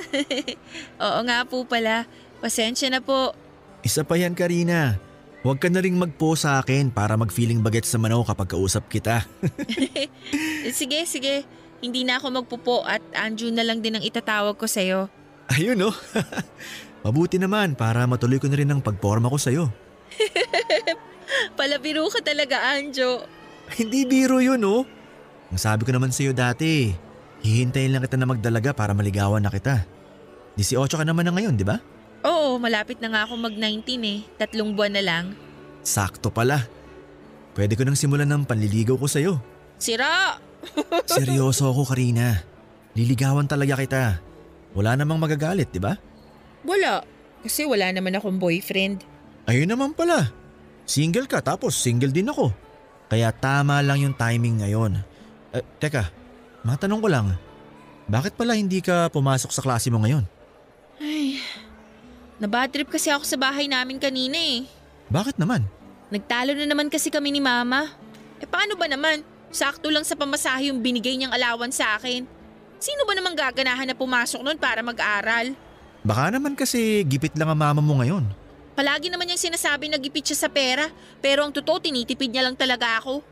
oo 1.06 1.19
nga 1.28 1.46
po 1.46 1.62
pala. 1.67 2.10
Pasensya 2.41 2.89
na 2.89 3.04
po. 3.04 3.38
Isa 3.86 4.02
pa 4.02 4.17
yan, 4.17 4.34
Karina. 4.34 4.98
Huwag 5.43 5.60
ka 5.60 5.67
na 5.67 5.84
rin 5.84 6.00
magpo 6.00 6.39
sa 6.39 6.63
akin 6.63 6.88
para 6.89 7.19
mag-feeling 7.19 7.60
bagets 7.60 7.91
sa 7.91 8.00
manaw 8.00 8.24
kapag 8.24 8.56
kausap 8.56 8.88
kita. 8.88 9.28
sige, 10.80 11.04
sige. 11.04 11.43
Hindi 11.84 12.08
na 12.08 12.15
ako 12.15 12.39
magpupo 12.39 12.88
at 12.88 13.04
Anjo 13.12 13.52
na 13.52 13.67
lang 13.67 13.84
din 13.84 14.00
ang 14.00 14.04
itatawag 14.08 14.56
ko 14.56 14.63
sa'yo. 14.63 15.12
Ayun 15.52 15.76
no. 15.76 15.91
Mabuti 17.03 17.35
naman 17.35 17.75
para 17.75 18.07
matuloy 18.07 18.39
ko 18.39 18.47
na 18.47 18.55
rin 18.55 18.71
ang 18.71 18.79
pagporma 18.79 19.27
ko 19.27 19.35
sa'yo. 19.35 19.67
Palabiro 21.59 22.07
ka 22.07 22.23
talaga, 22.23 22.63
Anjo. 22.73 23.27
Hindi 23.77 24.07
biro 24.07 24.39
yun, 24.39 24.63
oh. 24.63 24.87
Ang 25.51 25.59
sabi 25.59 25.83
ko 25.83 25.91
naman 25.91 26.15
sa'yo 26.15 26.31
dati, 26.31 26.95
hihintayin 27.43 27.91
lang 27.91 28.03
kita 28.07 28.15
na 28.15 28.25
magdalaga 28.25 28.71
para 28.71 28.95
maligawan 28.95 29.43
na 29.43 29.51
kita. 29.51 29.83
18 30.55 30.79
ka 30.87 31.03
naman 31.03 31.27
na 31.27 31.35
ngayon, 31.35 31.59
di 31.59 31.67
ba? 31.67 31.83
Oo, 32.23 32.55
malapit 32.55 33.03
na 33.03 33.11
nga 33.11 33.21
ako 33.27 33.35
mag-19 33.51 33.83
eh. 34.07 34.19
Tatlong 34.39 34.71
buwan 34.71 34.95
na 34.95 35.03
lang. 35.03 35.25
Sakto 35.83 36.31
pala. 36.31 36.63
Pwede 37.51 37.75
ko 37.75 37.83
nang 37.83 37.99
simulan 37.99 38.31
ng 38.31 38.47
panliligaw 38.47 38.95
ko 38.95 39.11
sa'yo. 39.11 39.43
Sira! 39.75 40.39
Seryoso 41.19 41.67
ako, 41.67 41.91
Karina. 41.91 42.39
Liligawan 42.95 43.51
talaga 43.51 43.75
kita. 43.75 44.03
Wala 44.71 44.95
namang 44.95 45.19
magagalit, 45.19 45.67
di 45.67 45.83
ba? 45.83 45.99
Wala. 46.63 47.04
Kasi 47.43 47.67
wala 47.67 47.91
naman 47.91 48.15
akong 48.15 48.39
boyfriend. 48.39 49.04
Ayun 49.47 49.67
naman 49.67 49.91
pala. 49.91 50.32
Single 50.88 51.28
ka 51.28 51.43
tapos 51.43 51.76
single 51.76 52.12
din 52.12 52.32
ako. 52.32 52.52
Kaya 53.12 53.30
tama 53.36 53.84
lang 53.84 53.99
yung 53.99 54.15
timing 54.15 54.63
ngayon. 54.63 55.04
Eh, 55.54 55.63
teka, 55.78 56.10
matanong 56.63 57.02
ko 57.04 57.08
lang. 57.12 57.28
Bakit 58.08 58.36
pala 58.36 58.56
hindi 58.56 58.80
ka 58.80 59.12
pumasok 59.12 59.52
sa 59.52 59.63
klase 59.63 59.91
mo 59.91 60.02
ngayon? 60.04 60.23
Ay, 60.99 61.39
nabadrip 62.39 62.88
kasi 62.91 63.12
ako 63.12 63.28
sa 63.28 63.39
bahay 63.39 63.67
namin 63.67 63.99
kanina 63.99 64.36
eh. 64.36 64.67
Bakit 65.12 65.39
naman? 65.39 65.67
Nagtalo 66.12 66.56
na 66.56 66.67
naman 66.67 66.88
kasi 66.88 67.12
kami 67.12 67.32
ni 67.32 67.43
mama. 67.43 67.91
Eh 68.39 68.47
paano 68.47 68.76
ba 68.80 68.88
naman? 68.88 69.23
Sakto 69.54 69.93
lang 69.93 70.04
sa 70.08 70.17
pamasahe 70.17 70.73
yung 70.73 70.82
binigay 70.82 71.15
niyang 71.15 71.36
alawan 71.36 71.69
sa 71.69 71.99
akin. 71.99 72.26
Sino 72.82 73.02
ba 73.08 73.13
naman 73.15 73.38
gaganahan 73.38 73.88
na 73.88 73.95
pumasok 73.95 74.41
nun 74.41 74.58
para 74.58 74.82
mag-aral? 74.82 75.56
Baka 76.03 76.35
naman 76.35 76.51
kasi 76.59 77.07
gipit 77.07 77.31
lang 77.39 77.47
ang 77.47 77.59
mama 77.59 77.79
mo 77.79 78.03
ngayon. 78.03 78.27
Palagi 78.75 79.07
naman 79.07 79.23
niyang 79.23 79.39
sinasabi 79.39 79.87
na 79.87 79.95
gipit 79.95 80.27
siya 80.27 80.35
sa 80.35 80.49
pera, 80.51 80.91
pero 81.23 81.47
ang 81.47 81.55
totoo 81.55 81.79
tinitipid 81.79 82.27
niya 82.27 82.43
lang 82.43 82.59
talaga 82.59 82.99
ako. 82.99 83.23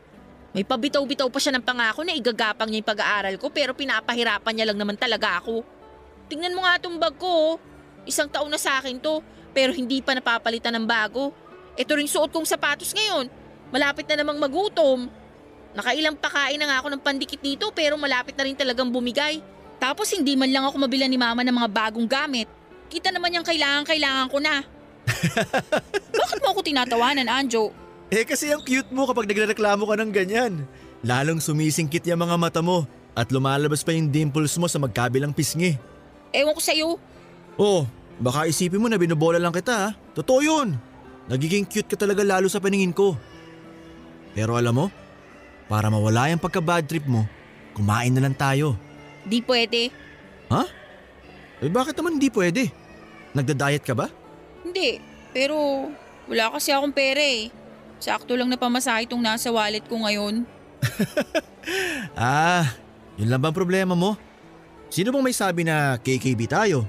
May 0.56 0.64
pabitaw-bitaw 0.64 1.28
pa 1.28 1.40
siya 1.40 1.56
ng 1.56 1.64
pangako 1.64 2.00
na 2.04 2.16
igagapang 2.16 2.68
niya 2.68 2.84
yung 2.84 2.90
pag-aaral 2.92 3.34
ko 3.40 3.48
pero 3.48 3.72
pinapahirapan 3.72 4.52
niya 4.52 4.66
lang 4.72 4.78
naman 4.80 4.96
talaga 5.00 5.40
ako. 5.40 5.64
Tingnan 6.28 6.52
mo 6.52 6.64
nga 6.64 6.76
itong 6.76 6.96
bag 7.00 7.16
ko. 7.16 7.28
oh. 7.28 7.52
Isang 8.04 8.28
taon 8.28 8.52
na 8.52 8.60
sa 8.60 8.80
akin 8.80 9.00
to 9.00 9.24
pero 9.56 9.72
hindi 9.72 10.04
pa 10.04 10.12
napapalitan 10.12 10.76
ng 10.76 10.84
bago. 10.84 11.32
Ito 11.76 11.96
ring 11.96 12.08
suot 12.08 12.28
kong 12.28 12.44
sapatos 12.44 12.92
ngayon. 12.92 13.32
Malapit 13.72 14.04
na 14.12 14.20
namang 14.20 14.36
magutom. 14.36 15.08
Nakailang 15.72 16.20
pakain 16.20 16.60
na 16.60 16.68
nga 16.68 16.76
ako 16.84 16.88
ng 16.92 17.02
pandikit 17.04 17.40
nito 17.40 17.72
pero 17.72 17.96
malapit 17.96 18.36
na 18.36 18.44
rin 18.44 18.56
talagang 18.56 18.92
bumigay. 18.92 19.40
Tapos 19.80 20.12
hindi 20.12 20.36
man 20.36 20.52
lang 20.52 20.68
ako 20.68 20.84
mabila 20.84 21.08
ni 21.08 21.16
mama 21.16 21.40
ng 21.40 21.56
mga 21.56 21.68
bagong 21.72 22.04
gamit. 22.04 22.48
Kita 22.92 23.08
naman 23.08 23.32
yung 23.32 23.46
kailangan-kailangan 23.48 24.28
ko 24.28 24.36
na. 24.36 24.60
Bakit 26.20 26.38
mo 26.44 26.52
ako 26.52 26.60
tinatawanan, 26.60 27.24
Anjo? 27.24 27.72
Eh 28.12 28.28
kasi 28.28 28.52
ang 28.52 28.60
cute 28.60 28.92
mo 28.92 29.08
kapag 29.08 29.24
nagrereklamo 29.24 29.88
ka 29.88 29.96
ng 29.96 30.12
ganyan. 30.12 30.68
Lalong 31.00 31.40
sumisingkit 31.40 32.04
yung 32.04 32.20
mga 32.20 32.36
mata 32.36 32.60
mo 32.60 32.84
at 33.16 33.32
lumalabas 33.32 33.80
pa 33.80 33.96
yung 33.96 34.12
dimples 34.12 34.60
mo 34.60 34.68
sa 34.68 34.76
magkabilang 34.76 35.32
pisngi. 35.32 35.80
Ewan 36.36 36.52
ko 36.52 36.60
sa'yo. 36.60 36.88
Oh, 37.56 37.88
baka 38.20 38.44
isipin 38.44 38.84
mo 38.84 38.92
na 38.92 39.00
binubola 39.00 39.40
lang 39.40 39.56
kita 39.56 39.72
ha. 39.72 39.88
Totoo 40.12 40.44
yun. 40.44 40.76
Nagiging 41.32 41.64
cute 41.64 41.88
ka 41.88 41.96
talaga 41.96 42.20
lalo 42.20 42.52
sa 42.52 42.60
paningin 42.60 42.92
ko. 42.92 43.16
Pero 44.36 44.52
alam 44.60 44.76
mo, 44.76 44.86
para 45.64 45.88
mawala 45.88 46.28
yung 46.28 46.44
pagka-bad 46.44 46.84
trip 46.84 47.08
mo, 47.08 47.24
kumain 47.72 48.12
na 48.12 48.20
lang 48.20 48.36
tayo. 48.36 48.76
Di 49.24 49.40
pwede. 49.40 49.88
Ha? 50.52 50.68
Eh 51.64 51.72
bakit 51.72 51.96
naman 51.96 52.20
hindi 52.20 52.28
pwede? 52.28 52.81
Nagda-diet 53.32 53.84
ka 53.84 53.96
ba? 53.96 54.12
Hindi. 54.64 55.00
Pero 55.32 55.88
wala 56.28 56.52
kasi 56.52 56.70
akong 56.70 56.92
pera 56.92 57.20
eh. 57.20 57.48
Sakto 58.02 58.36
lang 58.36 58.50
na 58.50 58.60
pamasahe 58.60 59.08
itong 59.08 59.22
nasa 59.22 59.48
wallet 59.48 59.84
ko 59.88 60.00
ngayon. 60.04 60.44
Ah, 62.18 62.74
yun 63.14 63.30
lang 63.30 63.38
bang 63.38 63.54
problema 63.54 63.94
mo? 63.94 64.18
Sino 64.90 65.14
bang 65.14 65.22
may 65.22 65.32
sabi 65.32 65.62
na 65.62 65.94
KKB 65.94 66.50
tayo? 66.50 66.84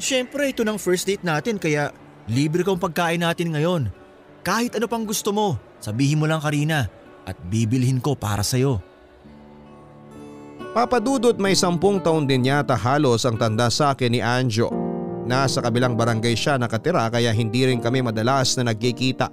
Siyempre, 0.00 0.48
ito 0.48 0.64
ng 0.64 0.80
first 0.80 1.04
date 1.04 1.20
natin 1.20 1.60
kaya 1.60 1.92
libre 2.24 2.64
kang 2.64 2.80
pagkain 2.80 3.20
natin 3.20 3.52
ngayon. 3.52 3.92
Kahit 4.40 4.72
ano 4.80 4.88
pang 4.88 5.04
gusto 5.04 5.36
mo, 5.36 5.60
sabihin 5.84 6.16
mo 6.16 6.24
lang 6.24 6.40
Karina 6.40 6.88
at 7.28 7.36
bibilhin 7.52 8.00
ko 8.00 8.16
para 8.16 8.40
sa'yo. 8.40 8.80
Papadudot 10.72 11.36
may 11.36 11.52
sampung 11.52 12.00
taon 12.00 12.24
din 12.24 12.48
yata 12.48 12.72
halos 12.72 13.28
ang 13.28 13.36
tanda 13.36 13.68
sa 13.68 13.92
akin 13.92 14.10
ni 14.16 14.24
Anjo. 14.24 14.89
Nasa 15.30 15.62
kabilang 15.62 15.94
barangay 15.94 16.34
siya 16.34 16.58
nakatira 16.58 17.06
kaya 17.06 17.30
hindi 17.30 17.62
rin 17.62 17.78
kami 17.78 18.02
madalas 18.02 18.58
na 18.58 18.74
nagkikita. 18.74 19.30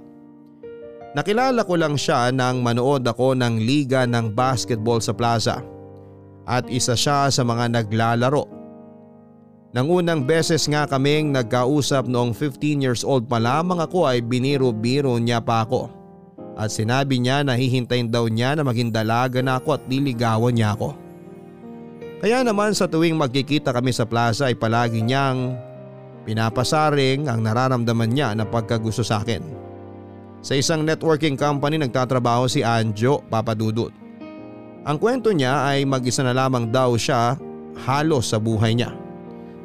Nakilala 1.18 1.66
ko 1.66 1.74
lang 1.74 1.98
siya 1.98 2.30
nang 2.30 2.62
manood 2.62 3.02
ako 3.02 3.34
ng 3.34 3.58
liga 3.58 4.06
ng 4.06 4.30
basketball 4.30 5.02
sa 5.02 5.10
plaza. 5.10 5.58
At 6.46 6.70
isa 6.70 6.94
siya 6.94 7.34
sa 7.34 7.42
mga 7.42 7.74
naglalaro. 7.74 8.46
Nang 9.74 9.90
unang 9.90 10.22
beses 10.22 10.70
nga 10.70 10.86
kaming 10.86 11.34
nagkausap 11.34 12.06
noong 12.06 12.30
15 12.30 12.78
years 12.78 13.02
old 13.02 13.26
pa 13.26 13.42
lamang 13.42 13.82
ako 13.82 14.06
ay 14.06 14.22
biniro-biro 14.22 15.18
niya 15.18 15.42
pa 15.42 15.66
ako. 15.66 15.90
At 16.54 16.70
sinabi 16.70 17.18
niya 17.18 17.42
na 17.42 17.58
hihintayin 17.58 18.06
daw 18.06 18.30
niya 18.30 18.54
na 18.54 18.62
maging 18.62 18.94
dalaga 18.94 19.42
na 19.42 19.58
ako 19.58 19.76
at 19.76 19.82
liligawan 19.90 20.54
niya 20.54 20.78
ako. 20.78 20.94
Kaya 22.22 22.46
naman 22.46 22.70
sa 22.74 22.86
tuwing 22.86 23.18
magkikita 23.18 23.74
kami 23.74 23.90
sa 23.90 24.06
plaza 24.06 24.46
ay 24.46 24.54
palagi 24.54 25.02
niyang 25.02 25.67
pinapasaring 26.28 27.24
ang 27.24 27.40
nararamdaman 27.40 28.12
niya 28.12 28.36
na 28.36 28.44
pagkagusto 28.44 29.00
sa 29.00 29.24
akin. 29.24 29.40
Sa 30.44 30.52
isang 30.52 30.84
networking 30.84 31.40
company 31.40 31.80
nagtatrabaho 31.80 32.44
si 32.44 32.60
Anjo 32.60 33.24
Papadudut. 33.32 33.96
Ang 34.84 35.00
kwento 35.00 35.32
niya 35.32 35.64
ay 35.72 35.88
mag-isa 35.88 36.20
na 36.20 36.36
lamang 36.36 36.68
daw 36.68 36.92
siya 37.00 37.40
halos 37.88 38.28
sa 38.28 38.36
buhay 38.36 38.76
niya. 38.76 38.92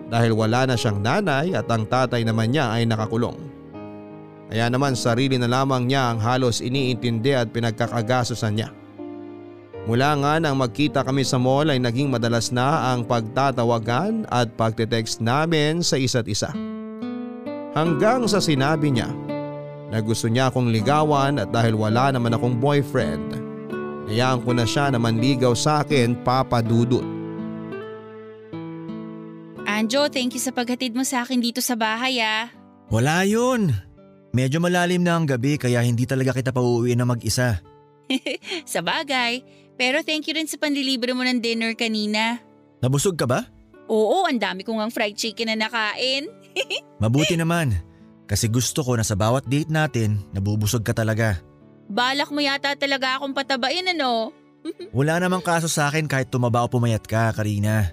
Dahil 0.08 0.32
wala 0.32 0.64
na 0.64 0.80
siyang 0.80 1.04
nanay 1.04 1.52
at 1.52 1.68
ang 1.68 1.84
tatay 1.84 2.24
naman 2.24 2.56
niya 2.56 2.72
ay 2.72 2.88
nakakulong. 2.88 3.36
Kaya 4.48 4.72
naman 4.72 4.96
sarili 4.96 5.36
na 5.36 5.52
lamang 5.52 5.90
niya 5.90 6.16
ang 6.16 6.20
halos 6.24 6.64
iniintindi 6.64 7.34
at 7.36 7.52
pinagkakagasosan 7.52 8.56
niya. 8.56 8.70
Mula 9.84 10.16
nga 10.16 10.34
nang 10.40 10.56
magkita 10.56 11.04
kami 11.04 11.28
sa 11.28 11.36
mall 11.36 11.68
ay 11.68 11.76
naging 11.76 12.08
madalas 12.08 12.56
na 12.56 12.96
ang 12.96 13.04
pagtatawagan 13.04 14.24
at 14.32 14.48
pagte-text 14.56 15.20
namin 15.20 15.84
sa 15.84 16.00
isa't 16.00 16.24
isa. 16.24 16.56
Hanggang 17.76 18.24
sa 18.32 18.40
sinabi 18.40 18.96
niya 18.96 19.12
na 19.92 20.00
gusto 20.00 20.32
niya 20.32 20.48
akong 20.48 20.72
ligawan 20.72 21.36
at 21.36 21.52
dahil 21.52 21.76
wala 21.76 22.16
naman 22.16 22.32
akong 22.32 22.64
boyfriend, 22.64 23.36
hayaan 24.08 24.40
ko 24.48 24.56
na 24.56 24.64
siya 24.64 24.88
na 24.88 25.04
manligaw 25.04 25.52
sa 25.52 25.84
akin 25.84 26.16
papadudot. 26.24 27.04
Anjo, 29.68 30.08
thank 30.08 30.32
you 30.32 30.40
sa 30.40 30.56
paghatid 30.56 30.96
mo 30.96 31.04
sa 31.04 31.28
akin 31.28 31.44
dito 31.44 31.60
sa 31.60 31.76
bahay 31.76 32.24
ah. 32.24 32.48
Wala 32.88 33.28
yun. 33.28 33.76
Medyo 34.32 34.64
malalim 34.64 35.04
na 35.04 35.20
ang 35.20 35.28
gabi 35.28 35.60
kaya 35.60 35.84
hindi 35.84 36.08
talaga 36.08 36.32
kita 36.32 36.56
pauuwi 36.56 36.96
na 36.96 37.04
mag-isa. 37.04 37.62
Sa 38.74 38.82
bagay. 38.82 39.63
Pero 39.76 40.06
thank 40.06 40.30
you 40.30 40.36
rin 40.38 40.46
sa 40.46 40.62
panlilibre 40.62 41.12
mo 41.18 41.26
ng 41.26 41.42
dinner 41.42 41.74
kanina. 41.74 42.40
Nabusog 42.84 43.18
ka 43.18 43.26
ba? 43.26 43.50
Oo, 43.90 44.26
ang 44.30 44.38
dami 44.38 44.64
kong 44.64 44.80
ang 44.80 44.94
fried 44.94 45.18
chicken 45.18 45.52
na 45.52 45.68
nakain. 45.68 46.30
Mabuti 47.04 47.36
naman. 47.36 47.76
Kasi 48.30 48.48
gusto 48.48 48.86
ko 48.86 48.96
na 48.96 49.04
sa 49.04 49.18
bawat 49.20 49.46
date 49.50 49.70
natin, 49.70 50.22
nabubusog 50.32 50.86
ka 50.86 50.96
talaga. 50.96 51.42
Balak 51.92 52.32
mo 52.32 52.40
yata 52.40 52.74
talaga 52.80 53.20
akong 53.20 53.36
patabain 53.36 53.92
ano? 53.92 54.32
Wala 54.98 55.20
namang 55.20 55.44
kaso 55.44 55.68
sa 55.68 55.92
akin 55.92 56.08
kahit 56.08 56.32
tumaba 56.32 56.64
o 56.64 56.72
pumayat 56.72 57.04
ka, 57.04 57.36
Karina. 57.36 57.92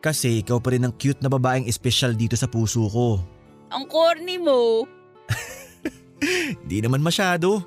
Kasi 0.00 0.40
ikaw 0.40 0.62
pa 0.62 0.72
rin 0.72 0.86
ang 0.86 0.94
cute 0.94 1.20
na 1.20 1.28
babaeng 1.28 1.68
espesyal 1.68 2.16
dito 2.16 2.38
sa 2.38 2.48
puso 2.48 2.86
ko. 2.88 3.20
Ang 3.68 3.84
corny 3.90 4.40
mo. 4.40 4.88
Di 6.70 6.80
naman 6.80 7.04
masyado. 7.04 7.60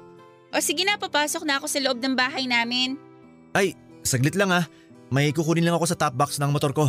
O 0.52 0.60
sige 0.60 0.84
na, 0.84 0.98
papasok 0.98 1.46
na 1.46 1.62
ako 1.62 1.68
sa 1.70 1.80
loob 1.80 2.02
ng 2.02 2.18
bahay 2.18 2.50
namin. 2.50 2.98
Ay, 3.52 3.76
saglit 4.08 4.40
lang 4.40 4.52
ah. 4.56 4.64
May 5.12 5.36
kukunin 5.36 5.68
lang 5.68 5.76
ako 5.76 5.92
sa 5.92 6.00
top 6.00 6.16
box 6.16 6.40
ng 6.40 6.56
motor 6.56 6.72
ko. 6.72 6.88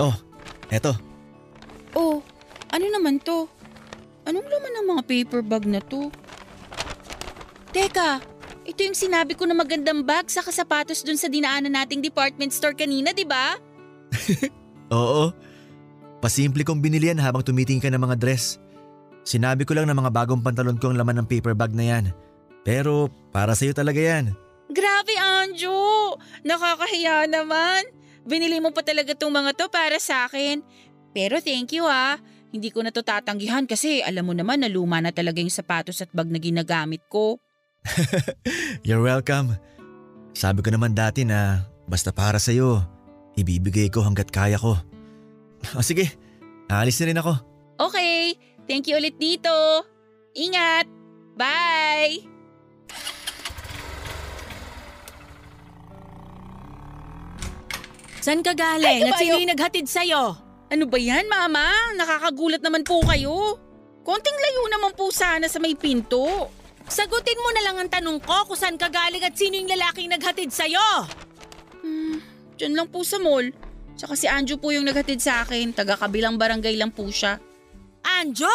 Oh, 0.00 0.16
eto. 0.72 0.96
Oh, 1.92 2.24
ano 2.72 2.86
naman 2.88 3.20
to? 3.20 3.44
Anong 4.24 4.48
laman 4.48 4.72
ng 4.72 4.86
mga 4.96 5.02
paper 5.04 5.44
bag 5.44 5.68
na 5.68 5.84
to? 5.84 6.08
Teka, 7.72 8.20
ito 8.68 8.84
yung 8.84 8.92
sinabi 8.92 9.32
ko 9.32 9.48
na 9.48 9.56
magandang 9.56 10.04
bag 10.04 10.28
sa 10.28 10.44
kasapatos 10.44 11.00
dun 11.00 11.16
sa 11.16 11.32
dinaanan 11.32 11.72
nating 11.72 12.04
department 12.04 12.52
store 12.52 12.76
kanina, 12.76 13.16
di 13.16 13.24
ba? 13.24 13.56
Oo. 14.92 15.32
Pasimple 16.20 16.68
kong 16.68 16.84
binili 16.84 17.08
yan 17.08 17.18
habang 17.18 17.40
tumitingin 17.40 17.80
ka 17.80 17.88
ng 17.88 18.04
mga 18.04 18.20
dress. 18.20 18.60
Sinabi 19.24 19.64
ko 19.64 19.72
lang 19.72 19.88
na 19.88 19.96
mga 19.96 20.12
bagong 20.12 20.44
pantalon 20.44 20.76
ko 20.76 20.92
ang 20.92 21.00
laman 21.00 21.24
ng 21.24 21.30
paper 21.32 21.56
bag 21.56 21.72
na 21.72 21.96
yan. 21.96 22.04
Pero 22.60 23.08
para 23.32 23.56
sa'yo 23.56 23.72
talaga 23.72 23.98
yan. 23.98 24.36
Grabe, 24.68 25.16
Anjo! 25.16 26.14
Nakakahiya 26.44 27.24
naman. 27.24 27.88
Binili 28.28 28.60
mo 28.60 28.70
pa 28.70 28.84
talaga 28.84 29.16
tong 29.16 29.32
mga 29.32 29.56
to 29.56 29.66
para 29.72 29.96
sa 29.96 30.28
akin. 30.28 30.60
Pero 31.16 31.40
thank 31.40 31.72
you 31.72 31.88
ah. 31.88 32.20
Hindi 32.52 32.68
ko 32.68 32.84
na 32.84 32.92
to 32.92 33.00
tatanggihan 33.00 33.64
kasi 33.64 34.04
alam 34.04 34.28
mo 34.28 34.36
naman 34.36 34.60
na 34.60 34.68
luma 34.68 35.00
na 35.00 35.08
talaga 35.08 35.40
yung 35.40 35.50
sapatos 35.50 36.04
at 36.04 36.12
bag 36.12 36.28
na 36.28 36.36
ginagamit 36.36 37.00
ko. 37.08 37.40
You're 38.86 39.02
welcome. 39.02 39.58
Sabi 40.32 40.64
ko 40.64 40.72
naman 40.72 40.96
dati 40.96 41.26
na 41.26 41.66
basta 41.86 42.14
para 42.14 42.38
sa'yo, 42.40 42.82
ibibigay 43.36 43.92
ko 43.92 44.02
hanggat 44.02 44.30
kaya 44.32 44.56
ko. 44.56 44.78
O 45.78 45.82
sige, 45.84 46.10
aalis 46.66 46.98
na 46.98 47.06
rin 47.06 47.20
ako. 47.22 47.32
Okay, 47.78 48.34
thank 48.66 48.90
you 48.90 48.98
ulit 48.98 49.14
dito. 49.14 49.52
Ingat! 50.34 50.90
Bye! 51.38 52.26
Saan 58.22 58.42
ka 58.42 58.54
galing 58.54 59.02
Ay, 59.02 59.10
at 59.10 59.18
sino 59.18 59.34
yung 59.38 59.50
naghatid 59.50 59.86
sa'yo? 59.90 60.38
Ano 60.70 60.84
ba 60.86 60.98
yan, 60.98 61.26
Mama? 61.26 61.94
Nakakagulat 61.98 62.62
naman 62.62 62.86
po 62.86 63.02
kayo. 63.02 63.58
Konting 64.06 64.38
layo 64.38 64.62
naman 64.70 64.94
po 64.94 65.10
sana 65.10 65.50
sa 65.50 65.58
may 65.58 65.74
pinto. 65.74 66.50
Sagutin 66.88 67.38
mo 67.38 67.50
na 67.54 67.62
lang 67.62 67.76
ang 67.78 67.90
tanong 67.90 68.18
ko 68.22 68.50
kung 68.50 68.58
saan 68.58 68.76
ka 68.80 68.90
galing 68.90 69.22
at 69.22 69.36
sino 69.36 69.58
yung 69.58 69.70
lalaking 69.70 70.10
naghatid 70.10 70.50
sa'yo. 70.50 71.06
Hmm, 71.82 72.18
dyan 72.58 72.74
lang 72.78 72.88
po 72.90 73.06
sa 73.06 73.18
mall. 73.22 73.50
Tsaka 73.94 74.18
si 74.18 74.26
Anjo 74.26 74.58
po 74.58 74.72
yung 74.74 74.88
naghatid 74.88 75.20
sa 75.22 75.46
akin. 75.46 75.70
Taga 75.76 75.94
kabilang 75.94 76.40
barangay 76.40 76.74
lang 76.74 76.90
po 76.90 77.06
siya. 77.06 77.38
Anjo! 78.02 78.50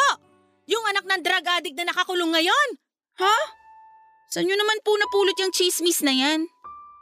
Yung 0.68 0.84
anak 0.92 1.08
ng 1.08 1.22
drug 1.24 1.46
addict 1.48 1.78
na 1.80 1.88
nakakulong 1.88 2.36
ngayon? 2.36 2.70
Ha? 3.24 3.38
Saan 4.28 4.44
nyo 4.44 4.60
naman 4.60 4.84
po 4.84 4.92
napulot 5.00 5.38
yung 5.40 5.56
chismis 5.56 6.04
na 6.04 6.12
yan? 6.12 6.44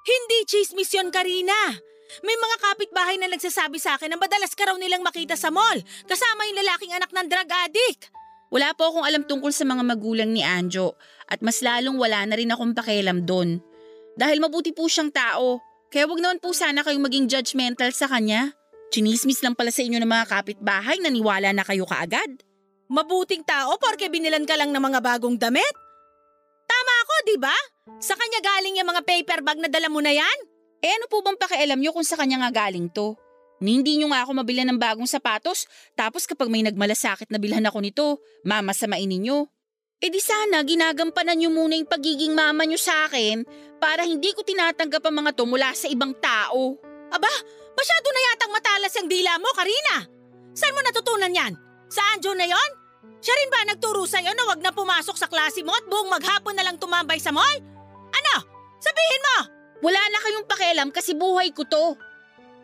Hindi 0.05 0.37
chismis 0.45 0.93
yon 0.93 1.09
Karina. 1.09 1.73
May 2.21 2.37
mga 2.37 2.55
kapitbahay 2.61 3.17
na 3.17 3.33
nagsasabi 3.33 3.81
sa 3.81 3.97
akin 3.97 4.13
na 4.13 4.21
madalas 4.21 4.53
ka 4.53 4.69
raw 4.69 4.77
nilang 4.77 5.01
makita 5.01 5.33
sa 5.33 5.49
mall, 5.49 5.81
kasama 6.05 6.45
yung 6.45 6.61
lalaking 6.61 6.93
anak 6.93 7.09
ng 7.09 7.25
drug 7.25 7.49
addict. 7.49 8.13
Wala 8.53 8.77
po 8.77 8.93
akong 8.93 9.09
alam 9.09 9.25
tungkol 9.25 9.49
sa 9.49 9.65
mga 9.65 9.81
magulang 9.81 10.29
ni 10.29 10.45
Anjo 10.45 10.93
at 11.29 11.41
mas 11.41 11.61
lalong 11.61 11.97
wala 11.97 12.25
na 12.25 12.35
rin 12.37 12.51
akong 12.53 12.73
pakialam 12.77 13.25
doon. 13.25 13.61
Dahil 14.15 14.39
mabuti 14.39 14.71
po 14.71 14.87
siyang 14.87 15.11
tao, 15.11 15.59
kaya 15.91 16.07
wag 16.07 16.19
naman 16.19 16.39
po 16.39 16.55
sana 16.55 16.81
kayong 16.81 17.03
maging 17.03 17.25
judgmental 17.27 17.91
sa 17.91 18.07
kanya. 18.07 18.55
Chinismis 18.93 19.43
lang 19.43 19.57
pala 19.57 19.73
sa 19.73 19.83
inyo 19.83 19.99
ng 19.99 20.07
mga 20.07 20.25
kapitbahay, 20.31 21.01
naniwala 21.03 21.51
na 21.51 21.65
kayo 21.67 21.83
kaagad. 21.83 22.41
Mabuting 22.87 23.43
tao 23.43 23.75
porque 23.81 24.07
binilan 24.07 24.45
ka 24.45 24.55
lang 24.55 24.69
ng 24.69 24.79
mga 24.79 24.99
bagong 25.01 25.35
damit? 25.35 25.75
Tama 26.65 26.93
ako, 27.05 27.13
di 27.27 27.37
ba? 27.41 27.55
Sa 27.97 28.13
kanya 28.13 28.39
galing 28.41 28.77
yung 28.81 28.89
mga 28.89 29.01
paper 29.03 29.39
bag 29.41 29.57
na 29.61 29.69
dala 29.69 29.89
mo 29.89 29.99
na 29.99 30.13
yan? 30.13 30.37
Eh 30.85 30.91
ano 30.93 31.09
po 31.09 31.25
bang 31.25 31.37
pakialam 31.37 31.81
nyo 31.81 31.91
kung 31.93 32.05
sa 32.05 32.13
kanya 32.13 32.45
nga 32.45 32.69
galing 32.69 32.87
to? 32.93 33.17
Ni 33.63 33.79
hindi 33.79 33.95
nyo 33.97 34.11
nga 34.11 34.27
ako 34.27 34.35
mabilhan 34.43 34.67
ng 34.69 34.79
bagong 34.79 35.07
sapatos, 35.07 35.65
tapos 35.95 36.27
kapag 36.27 36.51
may 36.51 36.61
nagmalasakit 36.61 37.31
na 37.31 37.39
bilhan 37.39 37.63
ako 37.63 37.79
nito, 37.79 38.05
mamasamain 38.43 39.07
ninyo. 39.07 39.47
Eh 40.03 40.11
di 40.11 40.19
sana 40.19 40.59
ginagampanan 40.67 41.39
nyo 41.39 41.49
muna 41.55 41.79
yung 41.79 41.87
pagiging 41.87 42.35
mama 42.35 42.67
nyo 42.67 42.75
sa 42.75 43.07
akin 43.07 43.47
para 43.79 44.03
hindi 44.03 44.35
ko 44.35 44.43
tinatanggap 44.43 44.99
ang 45.07 45.23
mga 45.23 45.31
to 45.39 45.47
mula 45.47 45.71
sa 45.71 45.87
ibang 45.87 46.11
tao. 46.19 46.75
Aba, 47.15 47.31
masyado 47.79 48.07
na 48.11 48.21
yatang 48.27 48.51
matalas 48.51 48.93
ang 48.99 49.07
dila 49.07 49.39
mo, 49.39 49.47
Karina. 49.55 50.03
Saan 50.51 50.75
mo 50.75 50.83
natutunan 50.83 51.31
yan? 51.31 51.53
Sa 51.87 52.03
Anjo 52.11 52.35
na 52.35 52.43
yon? 52.43 52.71
Siya 53.23 53.33
rin 53.39 53.49
ba 53.49 53.63
nagturo 53.71 54.03
sa'yo 54.03 54.35
na 54.35 54.45
wag 54.51 54.59
na 54.59 54.75
pumasok 54.75 55.15
sa 55.15 55.31
klase 55.31 55.63
mo 55.63 55.71
at 55.71 55.87
buong 55.87 56.11
maghapon 56.11 56.59
na 56.59 56.67
lang 56.67 56.75
tumambay 56.75 57.17
sa 57.17 57.31
mall? 57.31 57.57
Ano? 58.11 58.35
Sabihin 58.83 59.23
mo! 59.23 59.37
Wala 59.79 60.01
na 60.11 60.19
kayong 60.19 60.47
pakialam 60.49 60.89
kasi 60.91 61.15
buhay 61.15 61.55
ko 61.55 61.63
to. 61.63 61.95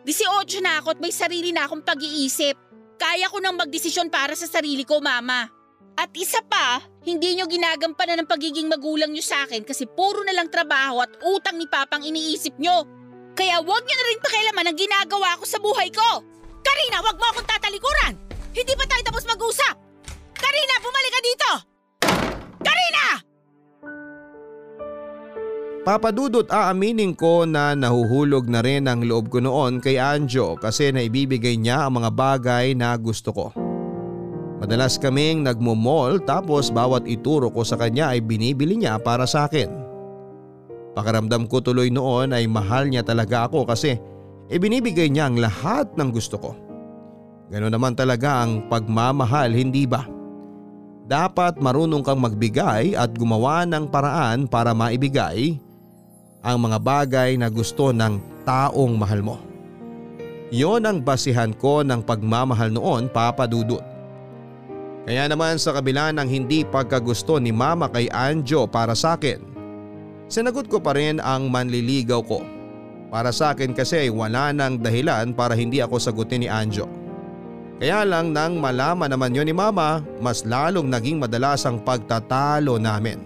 18 0.04 0.60
na 0.60 0.82
ako 0.84 0.98
at 0.98 1.00
may 1.00 1.14
sarili 1.14 1.48
na 1.54 1.64
akong 1.64 1.80
pag-iisip. 1.80 2.58
Kaya 3.00 3.30
ko 3.32 3.40
nang 3.40 3.56
magdesisyon 3.56 4.12
para 4.12 4.36
sa 4.36 4.46
sarili 4.46 4.84
ko, 4.84 5.00
mama. 5.00 5.61
At 5.92 6.08
isa 6.16 6.40
pa, 6.48 6.80
hindi 7.04 7.36
nyo 7.36 7.44
ginagampanan 7.44 8.24
ng 8.24 8.30
pagiging 8.30 8.68
magulang 8.72 9.12
nyo 9.12 9.20
sa 9.20 9.44
akin 9.44 9.60
kasi 9.60 9.84
puro 9.84 10.24
na 10.24 10.32
lang 10.32 10.48
trabaho 10.48 11.04
at 11.04 11.12
utang 11.20 11.60
ni 11.60 11.68
Papang 11.68 12.00
iniisip 12.00 12.56
nyo. 12.56 12.88
Kaya 13.36 13.60
wag 13.60 13.82
nyo 13.84 13.96
na 13.96 14.08
rin 14.08 14.20
pakialaman 14.20 14.68
ang 14.72 14.78
ginagawa 14.78 15.36
ko 15.36 15.44
sa 15.44 15.60
buhay 15.60 15.92
ko. 15.92 16.24
Karina, 16.62 17.04
wag 17.04 17.16
mo 17.16 17.26
akong 17.32 17.48
tatalikuran! 17.48 18.14
Hindi 18.52 18.72
pa 18.76 18.84
tayo 18.88 19.02
tapos 19.04 19.24
mag-usap! 19.28 19.74
Karina, 20.36 20.74
bumalik 20.80 21.12
ka 21.12 21.20
dito! 21.20 21.50
Karina! 22.62 23.06
Papadudot 25.82 26.46
aaminin 26.46 27.18
ko 27.18 27.42
na 27.42 27.74
nahuhulog 27.74 28.46
na 28.46 28.62
rin 28.62 28.86
ang 28.86 29.02
loob 29.02 29.34
ko 29.34 29.42
noon 29.42 29.82
kay 29.82 29.98
Anjo 29.98 30.54
kasi 30.54 30.94
naibibigay 30.94 31.58
niya 31.58 31.90
ang 31.90 31.98
mga 31.98 32.10
bagay 32.14 32.66
na 32.78 32.94
gusto 32.94 33.34
ko. 33.34 33.71
Madalas 34.62 34.94
kaming 34.94 35.42
nagmo-mall 35.42 36.22
tapos 36.22 36.70
bawat 36.70 37.02
ituro 37.10 37.50
ko 37.50 37.66
sa 37.66 37.74
kanya 37.74 38.14
ay 38.14 38.22
binibili 38.22 38.78
niya 38.78 38.94
para 39.02 39.26
sa 39.26 39.50
akin. 39.50 39.66
Pakaramdam 40.94 41.50
ko 41.50 41.58
tuloy 41.58 41.90
noon 41.90 42.30
ay 42.30 42.46
mahal 42.46 42.86
niya 42.86 43.02
talaga 43.02 43.50
ako 43.50 43.66
kasi 43.66 43.98
ibinibigay 44.54 45.10
niya 45.10 45.26
ang 45.26 45.42
lahat 45.42 45.90
ng 45.98 46.14
gusto 46.14 46.38
ko. 46.38 46.54
Ganoon 47.50 47.74
naman 47.74 47.98
talaga 47.98 48.46
ang 48.46 48.70
pagmamahal 48.70 49.50
hindi 49.50 49.82
ba? 49.82 50.06
Dapat 51.10 51.58
marunong 51.58 52.06
kang 52.06 52.22
magbigay 52.22 52.94
at 52.94 53.10
gumawa 53.18 53.66
ng 53.66 53.90
paraan 53.90 54.46
para 54.46 54.70
maibigay 54.70 55.58
ang 56.38 56.70
mga 56.70 56.78
bagay 56.78 57.30
na 57.34 57.50
gusto 57.50 57.90
ng 57.90 58.46
taong 58.46 58.94
mahal 58.94 59.26
mo. 59.26 59.36
Yon 60.54 60.86
ang 60.86 61.02
basihan 61.02 61.50
ko 61.50 61.82
ng 61.82 62.06
pagmamahal 62.06 62.70
noon 62.70 63.10
papadudot. 63.10 63.91
Kaya 65.02 65.26
naman 65.26 65.58
sa 65.58 65.74
kabila 65.74 66.14
ng 66.14 66.28
hindi 66.30 66.62
pagkagusto 66.62 67.42
ni 67.42 67.50
mama 67.50 67.90
kay 67.90 68.06
Anjo 68.14 68.70
para 68.70 68.94
sa 68.94 69.18
akin, 69.18 69.42
sinagot 70.30 70.70
ko 70.70 70.78
pa 70.78 70.94
rin 70.94 71.18
ang 71.18 71.50
manliligaw 71.50 72.22
ko. 72.22 72.46
Para 73.10 73.34
sa 73.34 73.52
akin 73.52 73.74
kasi 73.74 74.08
wala 74.08 74.54
nang 74.54 74.78
dahilan 74.78 75.34
para 75.34 75.58
hindi 75.58 75.82
ako 75.82 75.98
sagutin 75.98 76.46
ni 76.46 76.48
Anjo. 76.48 76.86
Kaya 77.82 78.06
lang 78.06 78.30
nang 78.30 78.62
malaman 78.62 79.10
naman 79.10 79.34
yon 79.34 79.50
ni 79.50 79.54
mama, 79.54 80.06
mas 80.22 80.46
lalong 80.46 80.86
naging 80.86 81.18
madalas 81.18 81.66
ang 81.66 81.82
pagtatalo 81.82 82.78
namin. 82.78 83.18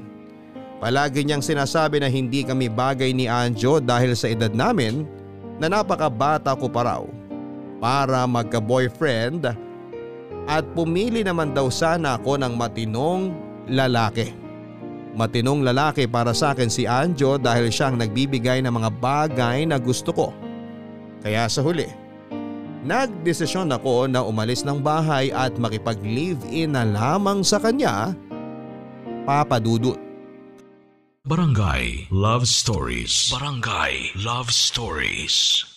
Palagi 0.81 1.29
niyang 1.29 1.45
sinasabi 1.45 2.01
na 2.01 2.09
hindi 2.09 2.41
kami 2.41 2.73
bagay 2.73 3.13
ni 3.13 3.29
Anjo 3.29 3.85
dahil 3.85 4.17
sa 4.17 4.33
edad 4.33 4.53
namin 4.57 5.05
na 5.61 5.69
napakabata 5.69 6.57
ko 6.57 6.73
pa 6.73 6.89
raw 6.89 7.05
para 7.85 8.25
magka-boyfriend 8.25 9.66
at 10.47 10.63
pumili 10.73 11.27
naman 11.27 11.53
daw 11.53 11.67
sana 11.71 12.17
ako 12.17 12.39
ng 12.39 12.55
matinong 12.55 13.35
lalaki. 13.67 14.31
Matinong 15.17 15.65
lalaki 15.67 16.07
para 16.07 16.31
sa 16.37 16.53
akin 16.55 16.71
si 16.71 16.85
Anjo 16.85 17.41
dahil 17.41 17.73
siyang 17.73 17.99
nagbibigay 17.99 18.63
ng 18.63 18.73
mga 18.73 18.91
bagay 19.01 19.65
na 19.67 19.81
gusto 19.81 20.13
ko. 20.13 20.29
Kaya 21.25 21.51
sa 21.51 21.65
huli, 21.65 21.89
nagdesisyon 22.87 23.73
ako 23.75 24.07
na 24.07 24.23
umalis 24.23 24.63
ng 24.63 24.79
bahay 24.79 25.35
at 25.35 25.57
makipag-live-in 25.57 26.77
na 26.77 26.87
lamang 26.87 27.43
sa 27.43 27.59
kanya, 27.59 28.15
Papa 29.27 29.59
Dudut. 29.59 29.99
Barangay 31.27 32.07
Love 32.15 32.47
Stories. 32.47 33.35
Barangay 33.35 34.15
Love 34.15 34.55
Stories. 34.55 35.76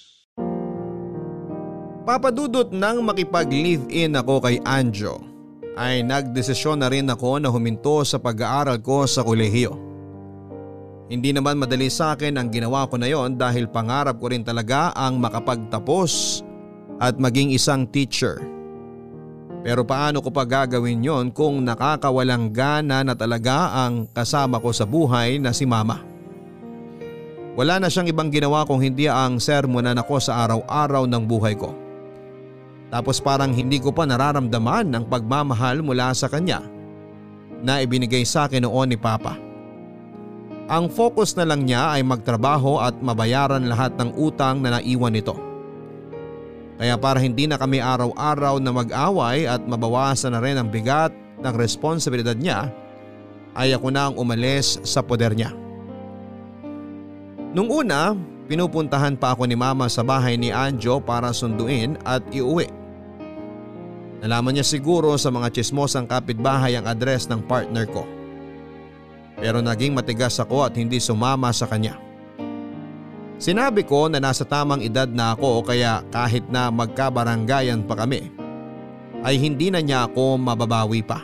Papadudot 2.10 2.74
nang 2.74 3.06
makipag-live-in 3.06 4.18
ako 4.18 4.42
kay 4.42 4.58
Anjo 4.66 5.22
ay 5.78 6.02
nagdesisyon 6.02 6.82
na 6.82 6.90
rin 6.90 7.06
ako 7.06 7.38
na 7.38 7.54
huminto 7.54 8.02
sa 8.02 8.18
pag-aaral 8.18 8.82
ko 8.82 9.06
sa 9.06 9.22
kolehiyo. 9.22 9.78
Hindi 11.06 11.38
naman 11.38 11.62
madali 11.62 11.86
sa 11.86 12.18
akin 12.18 12.42
ang 12.42 12.50
ginawa 12.50 12.90
ko 12.90 12.98
na 12.98 13.14
yon 13.14 13.38
dahil 13.38 13.70
pangarap 13.70 14.18
ko 14.18 14.34
rin 14.34 14.42
talaga 14.42 14.90
ang 14.98 15.22
makapagtapos 15.22 16.42
at 16.98 17.14
maging 17.22 17.54
isang 17.54 17.86
teacher. 17.86 18.42
Pero 19.62 19.86
paano 19.86 20.26
ko 20.26 20.34
pa 20.34 20.50
gagawin 20.50 21.06
yon 21.06 21.30
kung 21.30 21.62
nakakawalang 21.62 22.50
gana 22.50 23.06
na 23.06 23.14
talaga 23.14 23.86
ang 23.86 24.10
kasama 24.10 24.58
ko 24.58 24.74
sa 24.74 24.90
buhay 24.90 25.38
na 25.38 25.54
si 25.54 25.70
mama? 25.70 26.02
Wala 27.54 27.78
na 27.78 27.86
siyang 27.86 28.10
ibang 28.10 28.34
ginawa 28.34 28.66
kung 28.66 28.82
hindi 28.82 29.06
ang 29.06 29.38
sermonan 29.38 30.02
ako 30.02 30.18
sa 30.18 30.50
araw-araw 30.50 31.06
ng 31.06 31.24
buhay 31.30 31.54
ko. 31.54 31.89
Tapos 32.90 33.22
parang 33.22 33.54
hindi 33.54 33.78
ko 33.78 33.94
pa 33.94 34.10
nararamdaman 34.10 34.90
ang 34.98 35.06
pagmamahal 35.06 35.86
mula 35.86 36.10
sa 36.18 36.26
kanya 36.26 36.66
na 37.62 37.86
ibinigay 37.86 38.26
sa 38.26 38.50
akin 38.50 38.66
noon 38.66 38.94
ni 38.94 38.98
Papa. 38.98 39.38
Ang 40.70 40.90
focus 40.90 41.34
na 41.34 41.50
lang 41.50 41.66
niya 41.66 41.98
ay 41.98 42.06
magtrabaho 42.06 42.78
at 42.82 42.98
mabayaran 43.02 43.66
lahat 43.66 43.94
ng 43.98 44.14
utang 44.18 44.62
na 44.62 44.78
naiwan 44.78 45.14
nito. 45.14 45.34
Kaya 46.78 46.96
para 46.96 47.20
hindi 47.20 47.50
na 47.50 47.58
kami 47.58 47.82
araw-araw 47.82 48.62
na 48.62 48.72
mag-away 48.72 49.50
at 49.50 49.66
mabawasan 49.66 50.32
na 50.32 50.40
rin 50.40 50.56
ang 50.62 50.70
bigat 50.70 51.12
ng 51.42 51.54
responsibilidad 51.58 52.38
niya, 52.38 52.70
ay 53.58 53.74
ako 53.74 53.90
na 53.92 54.08
ang 54.08 54.16
umalis 54.16 54.80
sa 54.86 55.02
poder 55.04 55.34
niya. 55.36 55.52
Nung 57.52 57.68
una, 57.68 58.14
pinupuntahan 58.48 59.18
pa 59.18 59.34
ako 59.34 59.50
ni 59.50 59.58
mama 59.58 59.90
sa 59.90 60.06
bahay 60.06 60.38
ni 60.38 60.54
Anjo 60.54 61.02
para 61.02 61.34
sunduin 61.34 61.98
at 62.06 62.22
iuwi. 62.30 62.79
Nalaman 64.20 64.60
niya 64.60 64.68
siguro 64.68 65.16
sa 65.16 65.32
mga 65.32 65.48
chismosang 65.56 66.04
kapitbahay 66.04 66.76
ang 66.76 66.86
address 66.88 67.32
ng 67.32 67.40
partner 67.48 67.88
ko. 67.88 68.04
Pero 69.40 69.64
naging 69.64 69.96
matigas 69.96 70.36
ako 70.44 70.68
at 70.68 70.76
hindi 70.76 71.00
sumama 71.00 71.56
sa 71.56 71.64
kanya. 71.72 71.96
Sinabi 73.40 73.88
ko 73.88 74.12
na 74.12 74.20
nasa 74.20 74.44
tamang 74.44 74.84
edad 74.84 75.08
na 75.08 75.32
ako 75.32 75.64
kaya 75.64 76.04
kahit 76.12 76.44
na 76.52 76.68
magkabaranggayan 76.68 77.88
pa 77.88 77.96
kami 78.04 78.28
ay 79.24 79.40
hindi 79.40 79.72
na 79.72 79.80
niya 79.80 80.12
ako 80.12 80.36
mababawi 80.36 81.00
pa. 81.00 81.24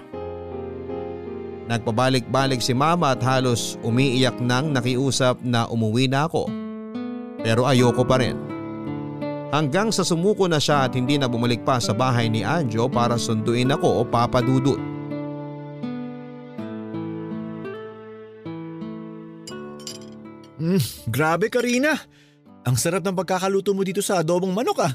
Nagpabalik-balik 1.67 2.63
si 2.63 2.71
mama 2.71 3.11
at 3.11 3.19
halos 3.19 3.75
umiiyak 3.83 4.39
nang 4.39 4.71
nakiusap 4.71 5.43
na 5.43 5.67
umuwi 5.67 6.07
na 6.07 6.31
ako. 6.31 6.47
Pero 7.43 7.67
ayoko 7.67 8.07
pa 8.07 8.21
rin. 8.23 8.54
Hanggang 9.55 9.87
sa 9.87 10.03
sumuko 10.03 10.51
na 10.51 10.59
siya 10.59 10.83
at 10.83 10.99
hindi 10.99 11.15
na 11.15 11.31
bumalik 11.31 11.63
pa 11.63 11.79
sa 11.79 11.95
bahay 11.95 12.27
ni 12.27 12.43
Anjo 12.43 12.91
para 12.91 13.15
sunduin 13.15 13.71
ako 13.71 13.87
o 13.87 14.01
papadudot. 14.03 14.75
Mm, 20.59 20.83
grabe 21.07 21.47
Karina. 21.47 21.95
Ang 22.67 22.75
sarap 22.75 22.99
ng 22.99 23.15
pagkakaluto 23.15 23.71
mo 23.71 23.87
dito 23.87 24.03
sa 24.03 24.19
adobong 24.19 24.51
manok 24.51 24.91
ah. 24.91 24.93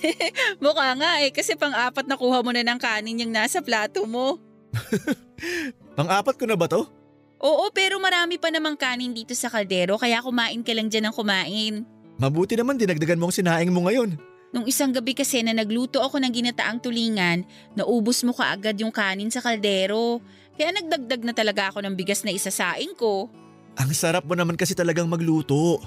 Mukha 0.64 0.96
nga 0.96 1.20
eh 1.20 1.28
kasi 1.28 1.52
pang-apat 1.60 2.08
nakuha 2.08 2.40
mo 2.40 2.56
na 2.56 2.64
ng 2.64 2.80
kanin 2.80 3.20
yung 3.20 3.36
nasa 3.36 3.60
plato 3.60 4.08
mo. 4.08 4.40
Pang-apat 6.00 6.40
ko 6.40 6.48
na 6.48 6.56
ba 6.56 6.72
to? 6.72 6.88
Oo, 7.36 7.68
pero 7.68 8.00
marami 8.00 8.40
pa 8.40 8.48
namang 8.48 8.80
kanin 8.80 9.12
dito 9.12 9.36
sa 9.36 9.52
kaldero 9.52 10.00
kaya 10.00 10.24
kumain 10.24 10.64
ka 10.64 10.72
lang 10.72 10.88
dyan 10.88 11.12
ng 11.12 11.16
kumain. 11.20 11.99
Mabuti 12.20 12.52
naman 12.52 12.76
dinagdagan 12.76 13.16
mo 13.16 13.32
ang 13.32 13.34
sinaing 13.34 13.72
mo 13.72 13.88
ngayon. 13.88 14.20
Nung 14.52 14.68
isang 14.68 14.92
gabi 14.92 15.16
kasi 15.16 15.40
na 15.40 15.56
nagluto 15.56 16.04
ako 16.04 16.20
ng 16.20 16.32
ginataang 16.34 16.82
tulingan, 16.84 17.48
naubos 17.72 18.20
mo 18.26 18.36
kaagad 18.36 18.76
yung 18.76 18.92
kanin 18.92 19.32
sa 19.32 19.40
kaldero. 19.40 20.20
Kaya 20.58 20.76
nagdagdag 20.76 21.24
na 21.24 21.32
talaga 21.32 21.72
ako 21.72 21.80
ng 21.80 21.96
bigas 21.96 22.20
na 22.26 22.34
isasaing 22.34 22.92
ko. 22.92 23.32
Ang 23.80 23.96
sarap 23.96 24.28
mo 24.28 24.36
naman 24.36 24.60
kasi 24.60 24.76
talagang 24.76 25.08
magluto. 25.08 25.80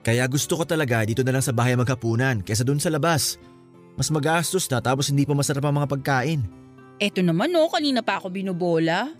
Kaya 0.00 0.24
gusto 0.24 0.56
ko 0.56 0.64
talaga 0.64 1.04
dito 1.04 1.20
na 1.20 1.36
lang 1.36 1.44
sa 1.44 1.52
bahay 1.52 1.76
maghapunan 1.76 2.40
kaysa 2.40 2.64
dun 2.64 2.80
sa 2.80 2.88
labas. 2.88 3.36
Mas 3.98 4.08
magastos 4.08 4.64
na 4.72 4.80
tapos 4.80 5.12
hindi 5.12 5.28
pa 5.28 5.36
masarap 5.36 5.68
ang 5.68 5.84
mga 5.84 5.90
pagkain. 5.90 6.40
Eto 6.96 7.20
naman 7.20 7.52
oh, 7.58 7.68
kanina 7.68 8.00
pa 8.00 8.22
ako 8.22 8.32
binubola. 8.32 9.10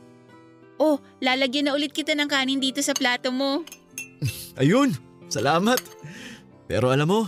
Oh, 0.78 0.96
lalagyan 1.20 1.68
na 1.68 1.76
ulit 1.76 1.92
kita 1.92 2.16
ng 2.16 2.30
kanin 2.30 2.62
dito 2.62 2.80
sa 2.80 2.94
plato 2.94 3.28
mo. 3.28 3.66
Ayun, 4.60 4.94
salamat. 5.28 5.82
Pero 6.66 6.88
alam 6.88 7.08
mo, 7.08 7.20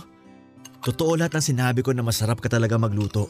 totoo 0.81 1.17
lahat 1.17 1.37
ng 1.37 1.45
sinabi 1.53 1.79
ko 1.85 1.93
na 1.93 2.01
masarap 2.05 2.41
ka 2.41 2.49
talaga 2.49 2.77
magluto. 2.77 3.29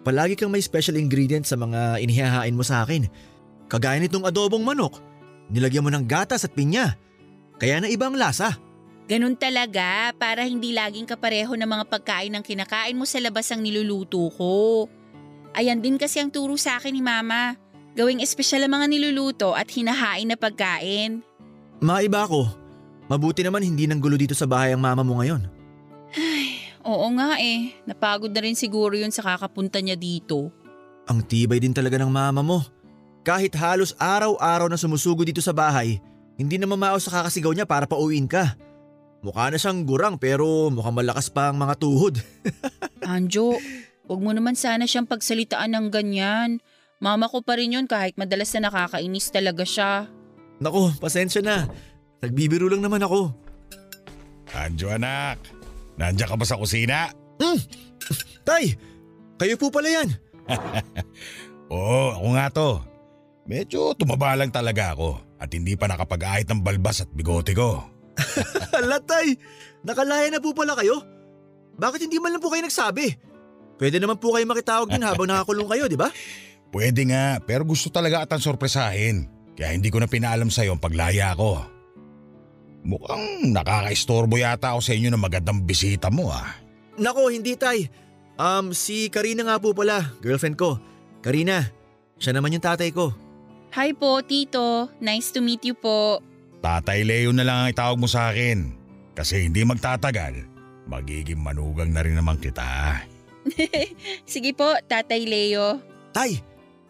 Palagi 0.00 0.38
kang 0.38 0.52
may 0.52 0.64
special 0.64 0.96
ingredient 0.96 1.44
sa 1.44 1.60
mga 1.60 2.00
inihahain 2.00 2.56
mo 2.56 2.64
sa 2.64 2.86
akin. 2.86 3.04
Kagaya 3.68 4.00
nitong 4.00 4.24
adobong 4.24 4.64
manok. 4.64 4.98
Nilagyan 5.52 5.84
mo 5.84 5.90
ng 5.92 6.06
gatas 6.08 6.46
at 6.46 6.54
pinya. 6.54 6.96
Kaya 7.60 7.82
na 7.82 7.90
ibang 7.92 8.16
lasa. 8.16 8.56
Ganun 9.10 9.34
talaga, 9.34 10.14
para 10.14 10.46
hindi 10.46 10.70
laging 10.70 11.04
kapareho 11.04 11.50
ng 11.58 11.66
mga 11.66 11.84
pagkain 11.90 12.30
ng 12.30 12.46
kinakain 12.46 12.94
mo 12.94 13.02
sa 13.02 13.18
labas 13.18 13.50
ang 13.50 13.58
niluluto 13.58 14.30
ko. 14.38 14.86
Ayan 15.58 15.82
din 15.82 15.98
kasi 15.98 16.22
ang 16.22 16.30
turo 16.30 16.54
sa 16.54 16.78
akin 16.78 16.94
ni 16.94 17.02
Mama. 17.02 17.58
Gawing 17.98 18.22
espesyal 18.22 18.64
ang 18.64 18.78
mga 18.78 18.86
niluluto 18.86 19.50
at 19.58 19.66
hinahain 19.66 20.30
na 20.30 20.38
pagkain. 20.38 21.26
Maiba 21.82 22.22
ako. 22.22 22.46
Mabuti 23.10 23.42
naman 23.42 23.66
hindi 23.66 23.90
nang 23.90 23.98
gulo 23.98 24.14
dito 24.14 24.38
sa 24.38 24.46
bahay 24.46 24.70
ang 24.70 24.86
mama 24.86 25.02
mo 25.02 25.18
ngayon. 25.18 25.42
Oo 26.86 27.06
nga 27.18 27.42
eh, 27.42 27.74
napagod 27.84 28.30
na 28.30 28.40
rin 28.40 28.54
siguro 28.54 28.94
yun 28.94 29.10
sa 29.10 29.26
kakapunta 29.26 29.82
niya 29.82 29.98
dito. 29.98 30.54
Ang 31.10 31.26
tibay 31.26 31.58
din 31.58 31.74
talaga 31.74 31.98
ng 31.98 32.08
mama 32.08 32.40
mo. 32.40 32.62
Kahit 33.26 33.52
halos 33.58 33.92
araw-araw 33.98 34.70
na 34.70 34.78
sumusugo 34.78 35.26
dito 35.26 35.42
sa 35.42 35.50
bahay, 35.50 35.98
hindi 36.38 36.56
na 36.56 36.70
mamao 36.70 36.96
sa 37.02 37.20
kakasigaw 37.20 37.52
niya 37.52 37.66
para 37.66 37.84
pauwiin 37.84 38.30
ka. 38.30 38.54
Mukha 39.20 39.52
na 39.52 39.60
siyang 39.60 39.84
gurang 39.84 40.16
pero 40.16 40.72
mukhang 40.72 40.96
malakas 40.96 41.28
pa 41.28 41.52
ang 41.52 41.60
mga 41.60 41.74
tuhod. 41.76 42.14
Anjo, 43.04 43.60
huwag 44.08 44.20
mo 44.22 44.32
naman 44.32 44.56
sana 44.56 44.88
siyang 44.88 45.04
pagsalitaan 45.04 45.76
ng 45.76 45.86
ganyan. 45.92 46.64
Mama 47.02 47.28
ko 47.28 47.44
pa 47.44 47.60
rin 47.60 47.76
yun 47.76 47.84
kahit 47.84 48.16
madalas 48.16 48.48
na 48.56 48.72
nakakainis 48.72 49.28
talaga 49.28 49.66
siya. 49.68 50.08
Nako, 50.60 50.96
pasensya 50.96 51.44
na. 51.44 51.68
Nagbibiro 52.20 52.68
lang 52.68 52.84
naman 52.84 53.00
ako. 53.00 53.32
Anjo 54.52 54.92
anak, 54.92 55.40
nandiyan 55.96 56.28
ka 56.28 56.36
ba 56.36 56.44
sa 56.44 56.60
kusina? 56.60 57.08
Tay, 58.44 58.76
kayo 59.40 59.54
po 59.56 59.72
pala 59.72 59.88
yan. 59.88 60.08
Oo, 61.72 62.18
ako 62.18 62.28
nga 62.36 62.46
to. 62.50 62.68
Medyo 63.48 63.96
tumaba 63.96 64.36
lang 64.36 64.52
talaga 64.52 64.92
ako 64.92 65.16
at 65.40 65.48
hindi 65.54 65.74
pa 65.78 65.88
nakapag-ahit 65.88 66.50
ng 66.50 66.60
balbas 66.60 67.02
at 67.02 67.10
bigote 67.14 67.56
ko. 67.56 67.80
Hala 68.74 69.00
tay, 69.00 69.38
nakalaya 69.86 70.28
na 70.28 70.42
po 70.42 70.52
pala 70.52 70.76
kayo? 70.76 71.00
Bakit 71.80 72.04
hindi 72.04 72.20
man 72.20 72.36
lang 72.36 72.42
po 72.44 72.52
kayo 72.52 72.66
nagsabi? 72.66 73.16
Pwede 73.80 73.96
naman 73.96 74.20
po 74.20 74.36
kayo 74.36 74.44
makitawag 74.44 74.92
din 74.92 75.00
habang 75.00 75.24
nakakulong 75.32 75.70
kayo, 75.72 75.88
di 75.88 75.96
ba? 75.96 76.12
Pwede 76.68 77.08
nga, 77.08 77.40
pero 77.40 77.64
gusto 77.64 77.88
talaga 77.88 78.22
atang 78.22 78.42
sorpresahin. 78.42 79.26
Kaya 79.56 79.72
hindi 79.72 79.88
ko 79.88 79.98
na 79.98 80.06
pinaalam 80.06 80.52
sa'yo 80.52 80.76
ang 80.76 80.82
paglaya 80.82 81.32
ko. 81.34 81.79
Mukhang 82.80 83.52
nakaka-istorbo 83.52 84.40
yata 84.40 84.72
ako 84.72 84.80
sa 84.80 84.96
inyo 84.96 85.12
ng 85.12 85.20
magandang 85.20 85.60
bisita 85.64 86.08
mo 86.08 86.32
ah. 86.32 86.56
Nako, 86.96 87.28
hindi 87.28 87.56
tay. 87.56 87.88
Um, 88.40 88.72
si 88.72 89.12
Karina 89.12 89.44
nga 89.44 89.60
po 89.60 89.76
pala, 89.76 90.16
girlfriend 90.24 90.56
ko. 90.56 90.80
Karina, 91.20 91.68
siya 92.16 92.32
naman 92.32 92.56
yung 92.56 92.64
tatay 92.64 92.88
ko. 92.88 93.12
Hi 93.76 93.92
po, 93.92 94.24
Tito. 94.24 94.88
Nice 94.98 95.30
to 95.30 95.44
meet 95.44 95.62
you 95.62 95.76
po. 95.76 96.24
Tatay 96.64 97.04
Leo 97.04 97.30
na 97.32 97.44
lang 97.44 97.56
ang 97.64 97.70
itawag 97.72 98.00
mo 98.00 98.08
sa 98.08 98.32
akin. 98.32 98.72
Kasi 99.12 99.48
hindi 99.48 99.60
magtatagal, 99.64 100.44
magiging 100.88 101.40
manugang 101.40 101.92
na 101.92 102.00
rin 102.00 102.16
naman 102.16 102.40
kita. 102.40 103.00
Sige 104.28 104.56
po, 104.56 104.72
Tatay 104.88 105.28
Leo. 105.28 105.80
Tay, 106.16 106.40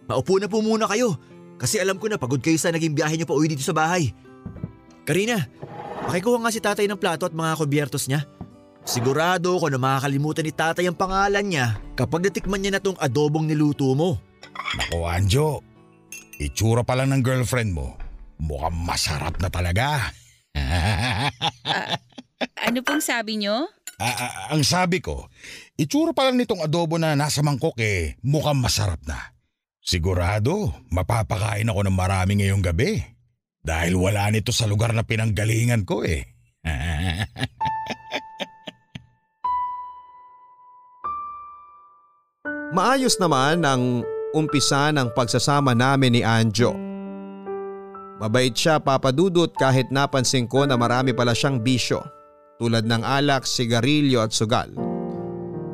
maupo 0.06 0.38
na 0.38 0.46
po 0.46 0.62
muna 0.62 0.86
kayo. 0.86 1.18
Kasi 1.60 1.76
alam 1.82 2.00
ko 2.00 2.08
na 2.08 2.16
pagod 2.16 2.40
kayo 2.40 2.56
sa 2.56 2.72
naging 2.72 2.96
biyahe 2.96 3.18
niyo 3.18 3.28
pa 3.28 3.36
uwi 3.36 3.52
dito 3.52 3.66
sa 3.66 3.76
bahay. 3.76 4.14
Karina, 5.04 5.48
pakikuha 6.06 6.38
nga 6.40 6.52
si 6.54 6.60
tatay 6.62 6.86
ng 6.86 7.00
plato 7.00 7.26
at 7.26 7.34
mga 7.34 7.58
kubyertos 7.58 8.06
niya. 8.06 8.26
Sigurado 8.84 9.54
ako 9.60 9.68
na 9.70 9.78
makakalimutan 9.78 10.44
ni 10.46 10.52
tatay 10.56 10.88
ang 10.88 10.96
pangalan 10.96 11.44
niya 11.44 11.76
kapag 11.94 12.24
natikman 12.24 12.60
niya 12.64 12.78
na 12.78 12.82
tong 12.82 12.96
adobong 12.96 13.44
niluto 13.44 13.92
mo. 13.92 14.16
Nako 14.76 15.04
Anjo, 15.04 15.60
itsura 16.40 16.80
pa 16.80 16.96
lang 16.96 17.12
ng 17.12 17.22
girlfriend 17.22 17.76
mo. 17.76 17.94
Mukhang 18.40 18.76
masarap 18.80 19.36
na 19.38 19.48
talaga. 19.52 20.10
Ano 22.40 22.80
pong 22.80 23.04
sabi 23.04 23.36
nyo? 23.36 23.68
Ah, 24.00 24.16
ah, 24.16 24.32
ang 24.56 24.64
sabi 24.64 25.04
ko, 25.04 25.28
itsura 25.76 26.16
pa 26.16 26.24
lang 26.24 26.40
nitong 26.40 26.64
adobo 26.64 26.96
na 26.96 27.12
nasa 27.12 27.44
mangkok 27.44 27.76
eh, 27.76 28.16
mukhang 28.24 28.56
masarap 28.56 29.04
na. 29.04 29.36
Sigurado, 29.84 30.72
mapapakain 30.88 31.68
ako 31.68 31.80
ng 31.84 31.96
marami 31.96 32.40
ngayong 32.40 32.64
gabi. 32.64 33.04
Dahil 33.60 33.92
wala 33.96 34.30
nito 34.32 34.52
sa 34.56 34.64
lugar 34.64 34.96
na 34.96 35.04
pinanggalingan 35.04 35.84
ko 35.84 36.00
eh. 36.00 36.24
Maayos 42.76 43.18
naman 43.18 43.66
ang 43.66 44.06
umpisa 44.30 44.94
ng 44.94 45.10
pagsasama 45.12 45.74
namin 45.74 46.16
ni 46.16 46.22
Anjo. 46.24 46.72
Mabait 48.20 48.52
siya 48.52 48.78
papadudot 48.78 49.50
kahit 49.56 49.88
napansin 49.88 50.46
ko 50.46 50.68
na 50.68 50.76
marami 50.76 51.16
pala 51.16 51.32
siyang 51.32 51.58
bisyo 51.58 52.04
tulad 52.60 52.84
ng 52.84 53.00
alak, 53.00 53.48
sigarilyo 53.48 54.20
at 54.20 54.36
sugal. 54.36 54.68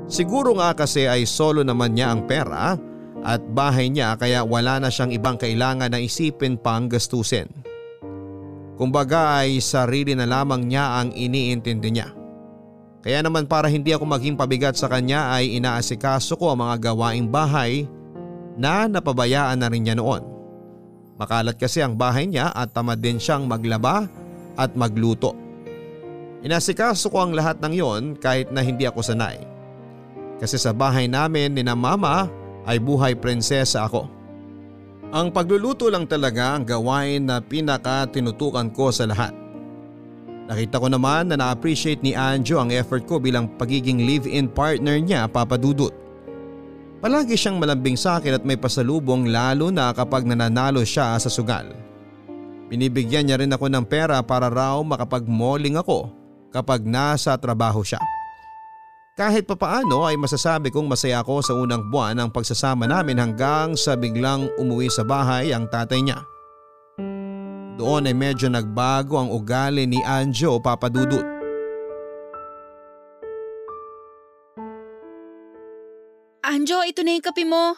Siguro 0.07 0.55
nga 0.55 0.71
kasi 0.79 1.11
ay 1.11 1.27
solo 1.27 1.67
naman 1.67 1.99
niya 1.99 2.15
ang 2.15 2.31
pera 2.31 2.79
at 3.27 3.43
bahay 3.43 3.91
niya 3.91 4.15
kaya 4.15 4.47
wala 4.47 4.79
na 4.79 4.87
siyang 4.87 5.11
ibang 5.11 5.35
kailangan 5.35 5.91
na 5.91 5.99
isipin 5.99 6.55
pang 6.55 6.87
gastusin. 6.87 7.66
Kumbaga 8.77 9.41
ay 9.41 9.59
sarili 9.65 10.13
na 10.13 10.29
lamang 10.29 10.69
niya 10.69 11.01
ang 11.01 11.09
iniintindi 11.17 11.91
niya. 11.91 12.13
Kaya 13.01 13.25
naman 13.25 13.49
para 13.49 13.73
hindi 13.73 13.95
ako 13.97 14.05
maging 14.05 14.37
pabigat 14.37 14.77
sa 14.77 14.91
kanya 14.91 15.33
ay 15.33 15.57
inaasikaso 15.57 16.37
ko 16.37 16.53
ang 16.53 16.61
mga 16.67 16.93
gawaing 16.93 17.31
bahay 17.31 17.89
na 18.57 18.85
napabayaan 18.85 19.57
na 19.57 19.71
rin 19.73 19.87
niya 19.87 19.97
noon. 19.97 20.21
Makalat 21.17 21.57
kasi 21.57 21.81
ang 21.81 21.97
bahay 21.97 22.29
niya 22.29 22.53
at 22.53 22.77
tamad 22.77 23.01
din 23.01 23.17
siyang 23.17 23.49
maglaba 23.49 24.05
at 24.59 24.77
magluto. 24.77 25.33
Inasikaso 26.45 27.09
ko 27.09 27.25
ang 27.25 27.33
lahat 27.33 27.57
ng 27.65 27.73
yon 27.73 28.03
kahit 28.21 28.53
na 28.53 28.61
hindi 28.61 28.85
ako 28.85 29.01
sanay. 29.01 29.41
Kasi 30.37 30.61
sa 30.61 30.77
bahay 30.77 31.09
namin 31.09 31.57
ni 31.57 31.65
na 31.65 31.73
mama 31.73 32.29
ay 32.69 32.77
buhay 32.77 33.17
prinsesa 33.17 33.89
ako. 33.89 34.16
Ang 35.15 35.31
pagluluto 35.31 35.87
lang 35.87 36.11
talaga 36.11 36.59
ang 36.59 36.67
gawain 36.67 37.23
na 37.31 37.39
pinaka 37.39 38.11
tinutukan 38.11 38.67
ko 38.75 38.91
sa 38.91 39.07
lahat. 39.07 39.31
Nakita 40.47 40.83
ko 40.83 40.87
naman 40.91 41.31
na 41.31 41.39
na-appreciate 41.39 42.03
ni 42.03 42.15
Anjo 42.15 42.59
ang 42.59 42.71
effort 42.71 43.07
ko 43.07 43.19
bilang 43.19 43.51
pagiging 43.59 44.03
live-in 44.03 44.51
partner 44.51 44.99
niya 44.99 45.27
papadudot. 45.31 45.95
Palagi 47.03 47.39
siyang 47.39 47.63
malambing 47.63 47.95
sa 47.95 48.19
akin 48.19 48.39
at 48.39 48.45
may 48.47 48.59
pasalubong 48.59 49.31
lalo 49.31 49.71
na 49.71 49.95
kapag 49.95 50.27
nananalo 50.27 50.83
siya 50.83 51.15
sa 51.23 51.31
sugal. 51.31 51.71
Binibigyan 52.67 53.31
niya 53.31 53.39
rin 53.39 53.55
ako 53.55 53.71
ng 53.71 53.87
pera 53.87 54.19
para 54.27 54.51
raw 54.51 54.83
makapag-malling 54.83 55.79
ako 55.79 56.11
kapag 56.51 56.83
nasa 56.83 57.39
trabaho 57.39 57.83
siya. 57.87 58.03
Kahit 59.17 59.49
papaano 59.49 60.05
ay 60.05 60.21
masasabi 60.21 60.69
kong 60.69 60.93
masaya 60.93 61.25
ako 61.25 61.41
sa 61.41 61.57
unang 61.57 61.89
buwan 61.89 62.21
ng 62.21 62.29
pagsasama 62.29 62.85
namin 62.85 63.17
hanggang 63.17 63.73
sa 63.73 63.97
biglang 63.97 64.53
umuwi 64.61 64.93
sa 64.93 65.09
bahay 65.09 65.57
ang 65.57 65.65
tatay 65.73 66.05
niya. 66.05 66.21
Doon 67.81 68.13
ay 68.13 68.13
medyo 68.13 68.53
nagbago 68.53 69.17
ang 69.17 69.33
ugali 69.33 69.89
ni 69.89 70.05
Anjo 70.05 70.61
papadudot. 70.61 71.25
Anjo, 76.45 76.85
ito 76.85 77.01
na 77.01 77.17
yung 77.17 77.25
kape 77.25 77.49
mo. 77.49 77.73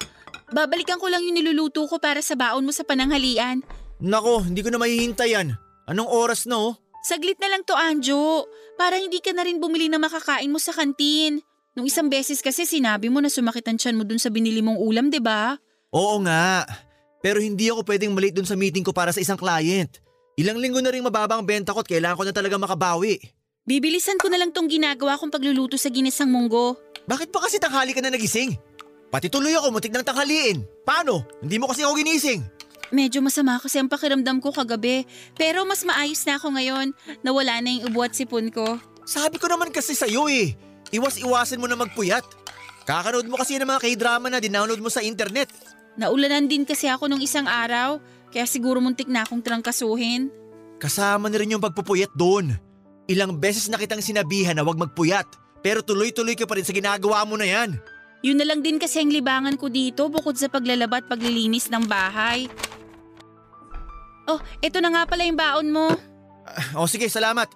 Babalikan 0.51 0.99
ko 0.99 1.07
lang 1.07 1.22
yung 1.22 1.39
niluluto 1.39 1.86
ko 1.86 2.03
para 2.03 2.18
sa 2.18 2.34
baon 2.34 2.66
mo 2.66 2.74
sa 2.74 2.82
pananghalian. 2.82 3.62
Nako, 4.03 4.43
hindi 4.43 4.59
ko 4.66 4.74
na 4.74 4.82
mahihintay 4.82 5.39
yan. 5.39 5.55
Anong 5.86 6.11
oras 6.11 6.51
na 6.51 6.59
oh? 6.59 6.74
Saglit 7.03 7.39
na 7.39 7.49
lang 7.49 7.63
to, 7.63 7.75
Anjo. 7.79 8.47
Para 8.75 8.99
hindi 8.99 9.23
ka 9.23 9.35
na 9.35 9.47
rin 9.47 9.63
bumili 9.63 9.87
na 9.87 9.99
makakain 9.99 10.51
mo 10.51 10.59
sa 10.59 10.75
kantin. 10.75 11.43
Nung 11.79 11.87
isang 11.87 12.11
beses 12.11 12.43
kasi 12.43 12.67
sinabi 12.67 13.07
mo 13.07 13.23
na 13.23 13.31
sumakit 13.31 13.63
ang 13.71 13.79
tiyan 13.79 13.95
mo 13.95 14.03
dun 14.03 14.19
sa 14.19 14.35
binili 14.35 14.59
mong 14.59 14.83
ulam, 14.83 15.15
'di 15.15 15.23
ba? 15.23 15.55
Oo 15.95 16.19
nga. 16.27 16.67
Pero 17.23 17.39
hindi 17.39 17.71
ako 17.71 17.87
pwedeng 17.87 18.15
malate 18.15 18.35
dun 18.35 18.51
sa 18.51 18.59
meeting 18.59 18.83
ko 18.83 18.91
para 18.91 19.15
sa 19.15 19.23
isang 19.23 19.39
client. 19.39 20.03
Ilang 20.39 20.59
linggo 20.59 20.83
na 20.83 20.91
rin 20.91 21.03
mababa 21.03 21.39
ang 21.39 21.47
benta 21.47 21.71
ko 21.75 21.83
at 21.83 21.91
kailangan 21.91 22.19
ko 22.19 22.25
na 22.27 22.35
talaga 22.35 22.59
makabawi. 22.59 23.19
Bibilisan 23.63 24.19
ko 24.19 24.31
na 24.31 24.39
lang 24.39 24.55
tong 24.55 24.71
ginagawa 24.71 25.19
kong 25.19 25.31
pagluluto 25.35 25.79
sa 25.79 25.91
ginisang 25.91 26.31
munggo. 26.31 26.79
Bakit 27.07 27.31
pa 27.31 27.47
kasi 27.47 27.59
tanghali 27.59 27.95
ka 27.95 28.03
na 28.03 28.15
nagising? 28.15 28.55
Pati 29.11 29.31
tuloy 29.31 29.55
ako 29.55 29.75
muntik 29.75 29.95
ng 29.95 30.07
tanghaliin. 30.07 30.63
Paano? 30.83 31.27
Hindi 31.43 31.63
mo 31.63 31.71
kasi 31.71 31.83
ako 31.83 31.95
ginising. 31.95 32.43
Medyo 32.89 33.20
masama 33.20 33.61
kasi 33.61 33.76
ang 33.76 33.89
pakiramdam 33.89 34.41
ko 34.41 34.49
kagabi. 34.49 35.05
Pero 35.36 35.64
mas 35.68 35.84
maayos 35.84 36.24
na 36.24 36.41
ako 36.41 36.57
ngayon. 36.57 36.86
Nawala 37.20 37.61
na 37.61 37.68
yung 37.68 37.93
ubo 37.93 38.05
at 38.05 38.16
sipon 38.16 38.49
ko. 38.49 38.80
Sabi 39.05 39.36
ko 39.36 39.49
naman 39.49 39.68
kasi 39.72 39.93
sa'yo 39.93 40.28
eh. 40.28 40.57
Iwas-iwasin 40.93 41.61
mo 41.61 41.68
na 41.68 41.76
magpuyat. 41.76 42.24
Kakanood 42.89 43.28
mo 43.28 43.36
kasi 43.36 43.61
ng 43.61 43.68
mga 43.68 43.84
k-drama 43.84 44.32
na 44.32 44.41
dinownload 44.41 44.80
mo 44.80 44.89
sa 44.89 45.05
internet. 45.05 45.53
Naulanan 46.01 46.49
din 46.49 46.64
kasi 46.64 46.89
ako 46.89 47.12
nung 47.12 47.20
isang 47.20 47.45
araw. 47.45 48.01
Kaya 48.32 48.49
siguro 48.49 48.80
muntik 48.80 49.09
na 49.09 49.24
akong 49.24 49.45
trangkasuhin. 49.45 50.32
Kasama 50.80 51.28
na 51.28 51.36
rin 51.36 51.53
yung 51.53 51.64
pagpupuyat 51.64 52.16
doon. 52.16 52.57
Ilang 53.09 53.36
beses 53.36 53.68
na 53.68 53.76
kitang 53.76 54.01
sinabihan 54.05 54.57
na 54.57 54.64
huwag 54.64 54.80
magpuyat. 54.80 55.28
Pero 55.61 55.84
tuloy-tuloy 55.84 56.39
ka 56.39 56.47
pa 56.47 56.57
rin 56.57 56.64
sa 56.64 56.72
ginagawa 56.72 57.24
mo 57.28 57.36
na 57.36 57.45
yan. 57.45 57.76
Yun 58.23 58.39
na 58.39 58.47
lang 58.47 58.61
din 58.66 58.83
kasi 58.83 58.99
ang 58.99 59.14
libangan 59.14 59.55
ko 59.55 59.71
dito 59.71 60.11
bukod 60.11 60.35
sa 60.35 60.51
paglalaba 60.51 60.99
at 60.99 61.07
paglilinis 61.07 61.71
ng 61.71 61.87
bahay. 61.87 62.51
Oh, 64.29 64.43
eto 64.61 64.83
na 64.83 64.91
nga 64.93 65.03
pala 65.07 65.23
yung 65.25 65.39
baon 65.39 65.69
mo. 65.71 65.87
O 66.75 66.91
sige, 66.91 67.07
salamat. 67.07 67.49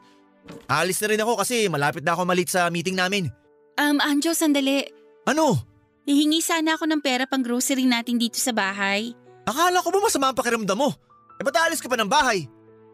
Alis 0.70 0.98
na 1.02 1.08
rin 1.10 1.22
ako 1.22 1.42
kasi 1.42 1.66
malapit 1.68 2.02
na 2.06 2.14
ako 2.14 2.22
malit 2.24 2.48
sa 2.48 2.70
meeting 2.70 2.96
namin. 2.96 3.28
Um, 3.76 3.98
Anjo, 4.00 4.32
sandali. 4.32 4.86
Ano? 5.26 5.58
Hihingi 6.02 6.42
sana 6.42 6.74
ako 6.74 6.90
ng 6.90 7.00
pera 7.02 7.24
pang 7.30 7.44
grocery 7.44 7.86
natin 7.86 8.18
dito 8.18 8.38
sa 8.38 8.50
bahay. 8.50 9.14
Akala 9.46 9.82
ko 9.82 9.90
ba 9.90 10.02
masama 10.02 10.30
ang 10.30 10.38
pakiramdam 10.38 10.78
mo? 10.78 10.90
E 11.38 11.42
ba't 11.42 11.54
aalis 11.58 11.82
ka 11.82 11.90
pa 11.90 11.98
ng 11.98 12.10
bahay? 12.10 12.46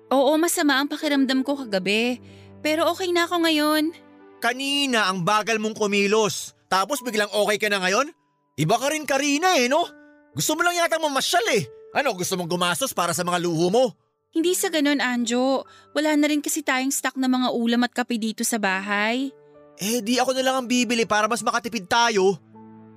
Oo, 0.09 0.37
masama 0.41 0.81
ang 0.81 0.89
pakiramdam 0.89 1.45
ko 1.45 1.57
kagabi. 1.65 2.21
Pero 2.65 2.89
okay 2.89 3.13
na 3.13 3.29
ako 3.29 3.45
ngayon. 3.45 3.93
Kanina 4.41 5.09
ang 5.09 5.25
bagal 5.25 5.61
mong 5.61 5.77
kumilos. 5.77 6.58
Tapos 6.69 7.01
biglang 7.01 7.33
okay 7.33 7.57
ka 7.57 7.69
na 7.73 7.81
ngayon? 7.81 8.13
Iba 8.61 8.77
ka 8.77 8.93
rin 8.93 9.09
Karina 9.09 9.57
eh, 9.57 9.67
no? 9.67 9.89
Gusto 10.37 10.55
mo 10.55 10.63
lang 10.63 10.77
yata 10.77 11.01
mamasyal 11.01 11.45
eh. 11.57 11.65
Ano, 11.97 12.13
gusto 12.13 12.37
mong 12.37 12.53
gumastos 12.53 12.93
para 12.93 13.17
sa 13.17 13.25
mga 13.25 13.41
luho 13.41 13.73
mo? 13.73 13.85
Hindi 14.29 14.53
sa 14.53 14.69
ganun, 14.69 15.01
Anjo. 15.01 15.65
Wala 15.97 16.13
na 16.15 16.29
rin 16.29 16.45
kasi 16.45 16.61
tayong 16.61 16.93
stock 16.93 17.17
na 17.17 17.33
mga 17.33 17.49
ulam 17.57 17.81
at 17.89 17.97
kape 17.97 18.21
dito 18.21 18.45
sa 18.45 18.61
bahay. 18.61 19.33
Eh 19.81 20.05
di 20.05 20.21
ako 20.21 20.37
na 20.37 20.45
lang 20.45 20.57
ang 20.61 20.69
bibili 20.69 21.09
para 21.09 21.25
mas 21.25 21.41
makatipid 21.41 21.89
tayo. 21.89 22.37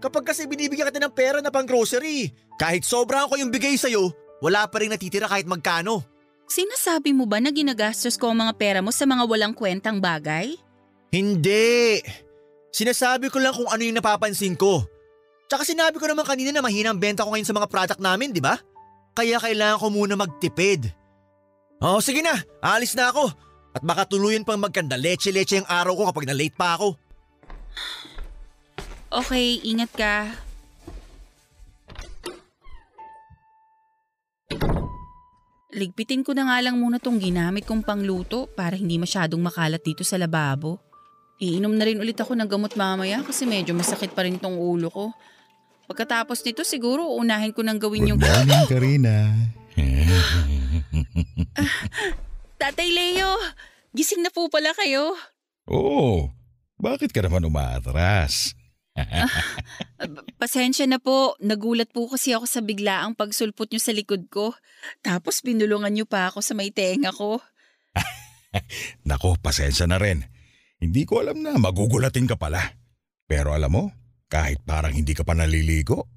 Kapag 0.01 0.34
kasi 0.34 0.49
binibigyan 0.49 0.89
kita 0.91 0.99
ng 0.99 1.13
pera 1.13 1.39
na 1.39 1.53
pang 1.53 1.63
grocery, 1.63 2.34
kahit 2.59 2.84
sobrang 2.84 3.30
ko 3.30 3.38
yung 3.38 3.53
bigay 3.53 3.78
sa'yo, 3.78 4.11
wala 4.41 4.65
pa 4.65 4.82
rin 4.82 4.89
natitira 4.89 5.30
kahit 5.30 5.45
magkano. 5.45 6.01
Sinasabi 6.49 7.15
mo 7.15 7.30
ba 7.30 7.39
na 7.39 7.53
ginagastos 7.53 8.19
ko 8.19 8.34
ang 8.34 8.43
mga 8.43 8.53
pera 8.59 8.80
mo 8.84 8.91
sa 8.91 9.07
mga 9.07 9.24
walang 9.24 9.53
kwentang 9.55 10.03
bagay? 10.03 10.57
Hindi! 11.13 12.01
Sinasabi 12.72 13.28
ko 13.28 13.38
lang 13.43 13.51
kung 13.51 13.67
ano 13.67 13.84
yung 13.84 13.99
napapansin 13.99 14.55
ko. 14.55 14.88
Tsaka 15.51 15.67
sinabi 15.67 15.99
ko 15.99 16.07
naman 16.07 16.24
kanina 16.24 16.55
na 16.55 16.63
mahina 16.63 16.95
ang 16.95 16.99
benta 16.99 17.28
ko 17.28 17.36
ngayon 17.36 17.47
sa 17.47 17.55
mga 17.55 17.67
product 17.67 17.99
namin, 17.99 18.32
di 18.32 18.39
ba? 18.39 18.55
Kaya 19.11 19.36
kailangan 19.43 19.84
ko 19.84 19.88
muna 19.91 20.15
magtipid. 20.15 20.88
Oo, 21.84 21.99
sige 21.99 22.24
na. 22.24 22.39
Alis 22.63 22.95
na 22.95 23.11
ako. 23.11 23.28
At 23.76 23.84
baka 23.84 24.07
tuluyan 24.07 24.47
pang 24.47 24.59
magkanda 24.59 24.95
leche-leche 24.95 25.59
ang 25.59 25.67
araw 25.67 25.95
ko 25.99 26.03
kapag 26.07 26.28
na-late 26.32 26.55
pa 26.55 26.80
ako. 26.80 26.95
Okay, 29.11 29.59
ingat 29.67 29.91
ka. 29.91 30.15
Ligpitin 35.72 36.24
ko 36.24 36.36
na 36.36 36.51
nga 36.51 36.59
lang 36.59 36.80
muna 36.80 36.99
tong 36.99 37.15
ginamit 37.15 37.63
kong 37.63 37.84
pangluto 37.84 38.47
para 38.55 38.76
hindi 38.76 38.99
masyadong 38.99 39.39
makalat 39.39 39.80
dito 39.80 40.03
sa 40.03 40.19
lababo. 40.19 40.90
Iinom 41.41 41.73
na 41.73 41.89
rin 41.89 41.97
ulit 41.97 42.21
ako 42.21 42.37
ng 42.37 42.45
gamot 42.45 42.77
mamaya 42.77 43.25
kasi 43.25 43.49
medyo 43.49 43.73
masakit 43.73 44.13
pa 44.13 44.21
rin 44.21 44.37
tong 44.37 44.61
ulo 44.61 44.93
ko. 44.93 45.09
Pagkatapos 45.89 46.45
nito 46.45 46.61
siguro 46.61 47.17
unahin 47.17 47.49
ko 47.49 47.65
nang 47.65 47.81
gawin 47.81 48.13
yung... 48.13 48.21
Good 48.21 48.29
morning, 48.29 48.69
Karina. 48.69 49.15
Tatay 52.61 52.89
Leo, 52.93 53.41
gising 53.89 54.21
na 54.21 54.29
po 54.29 54.53
pala 54.53 54.69
kayo. 54.77 55.17
Oo, 55.65 56.29
bakit 56.77 57.09
ka 57.09 57.25
naman 57.25 57.41
umaatras? 57.41 58.53
Pasensya 60.37 60.85
na 60.85 61.01
po, 61.01 61.33
nagulat 61.41 61.89
po 61.89 62.05
kasi 62.05 62.37
ako 62.37 62.45
sa 62.45 62.61
biglaang 62.61 63.17
pagsulpot 63.17 63.65
nyo 63.73 63.81
sa 63.81 63.97
likod 63.97 64.29
ko. 64.29 64.53
Tapos 65.01 65.41
binulungan 65.41 65.89
nyo 65.89 66.05
pa 66.05 66.29
ako 66.29 66.45
sa 66.45 66.53
may 66.53 66.69
tenga 66.69 67.09
ko. 67.09 67.41
Nako, 69.09 69.41
pasensya 69.41 69.89
na 69.89 69.97
rin. 69.97 70.30
Hindi 70.82 71.05
ko 71.05 71.21
alam 71.21 71.45
na 71.45 71.61
magugulatin 71.61 72.25
ka 72.25 72.34
pala. 72.34 72.57
Pero 73.29 73.53
alam 73.53 73.69
mo, 73.69 73.84
kahit 74.25 74.65
parang 74.65 74.91
hindi 74.91 75.13
ka 75.13 75.21
pa 75.21 75.38
naliligo, 75.38 76.09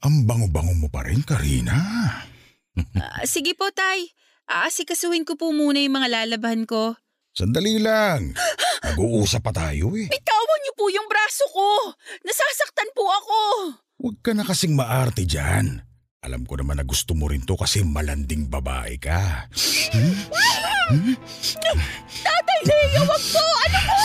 ang 0.00 0.24
bango-bango 0.24 0.72
mo 0.72 0.88
pa 0.88 1.04
rin, 1.04 1.20
Karina. 1.20 1.76
Ah, 2.96 3.28
sige 3.28 3.52
po, 3.52 3.68
Tay. 3.68 4.16
Aasikasuhin 4.48 5.28
ko 5.28 5.36
po 5.36 5.52
muna 5.52 5.76
yung 5.76 5.92
mga 5.92 6.08
lalaban 6.08 6.64
ko. 6.64 6.96
Sandali 7.36 7.76
lang. 7.76 8.32
Nag-uusap 8.80 9.44
pa 9.44 9.52
tayo 9.52 9.92
eh. 9.92 10.08
Bitawan 10.08 10.60
niyo 10.64 10.72
po 10.72 10.88
yung 10.88 11.04
braso 11.04 11.44
ko! 11.52 11.92
Nasasaktan 12.24 12.88
po 12.96 13.04
ako! 13.12 13.40
Huwag 14.00 14.16
ka 14.24 14.32
na 14.32 14.48
kasing 14.48 14.72
maarte 14.72 15.28
dyan. 15.28 15.84
Alam 16.22 16.46
ko 16.46 16.54
naman 16.54 16.78
na 16.78 16.86
gusto 16.86 17.18
mo 17.18 17.26
rin 17.26 17.42
to 17.42 17.58
kasi 17.58 17.82
malanding 17.82 18.46
babae 18.46 18.94
ka. 18.94 19.50
Tatay 22.22 22.60
Leo, 22.62 23.02
wag 23.10 23.24
po! 23.34 23.42
Ano 23.42 23.78
po? 23.82 24.02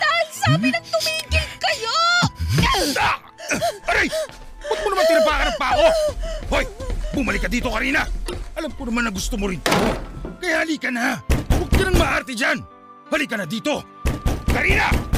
Dahil 0.00 0.28
sabi 0.32 0.72
ng 0.72 0.86
tumigil 0.88 1.48
kayo! 1.60 1.96
Ah! 2.96 3.20
Aray! 3.92 4.08
Ba't 4.64 4.78
mo 4.80 4.88
naman 4.88 5.04
tinapakarap 5.04 5.56
pa 5.60 5.68
ako? 5.76 5.86
Hoy! 6.48 6.64
Bumalik 7.12 7.44
ka 7.44 7.48
dito, 7.52 7.68
Karina! 7.68 8.08
Alam 8.56 8.72
ko 8.72 8.88
naman 8.88 9.04
na 9.04 9.12
gusto 9.12 9.36
mo 9.36 9.52
rin 9.52 9.60
to. 9.60 9.76
Kaya 10.40 10.64
halika 10.64 10.88
na! 10.88 11.20
Huwag 11.28 11.68
ka 11.76 11.92
nang 11.92 12.00
maarte 12.00 12.32
dyan! 12.32 12.64
Halika 13.12 13.36
na 13.36 13.44
dito! 13.44 13.84
Karina! 14.48 15.11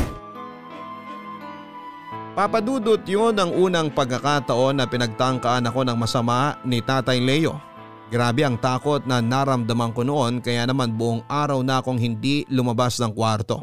Papadudot 2.35 2.99
yun 3.07 3.39
ang 3.39 3.55
unang 3.55 3.95
pagkakataon 3.95 4.83
na 4.83 4.91
pinagtangkaan 4.91 5.71
ako 5.71 5.87
ng 5.87 5.95
masama 5.95 6.59
ni 6.67 6.83
Tatay 6.83 7.23
Leo. 7.23 7.63
Grabe 8.11 8.43
ang 8.43 8.59
takot 8.59 9.07
na 9.07 9.23
naramdaman 9.23 9.95
ko 9.95 10.03
noon 10.03 10.43
kaya 10.43 10.67
naman 10.67 10.99
buong 10.99 11.23
araw 11.31 11.63
na 11.63 11.79
akong 11.79 11.95
hindi 11.95 12.43
lumabas 12.51 12.99
ng 12.99 13.15
kwarto. 13.15 13.63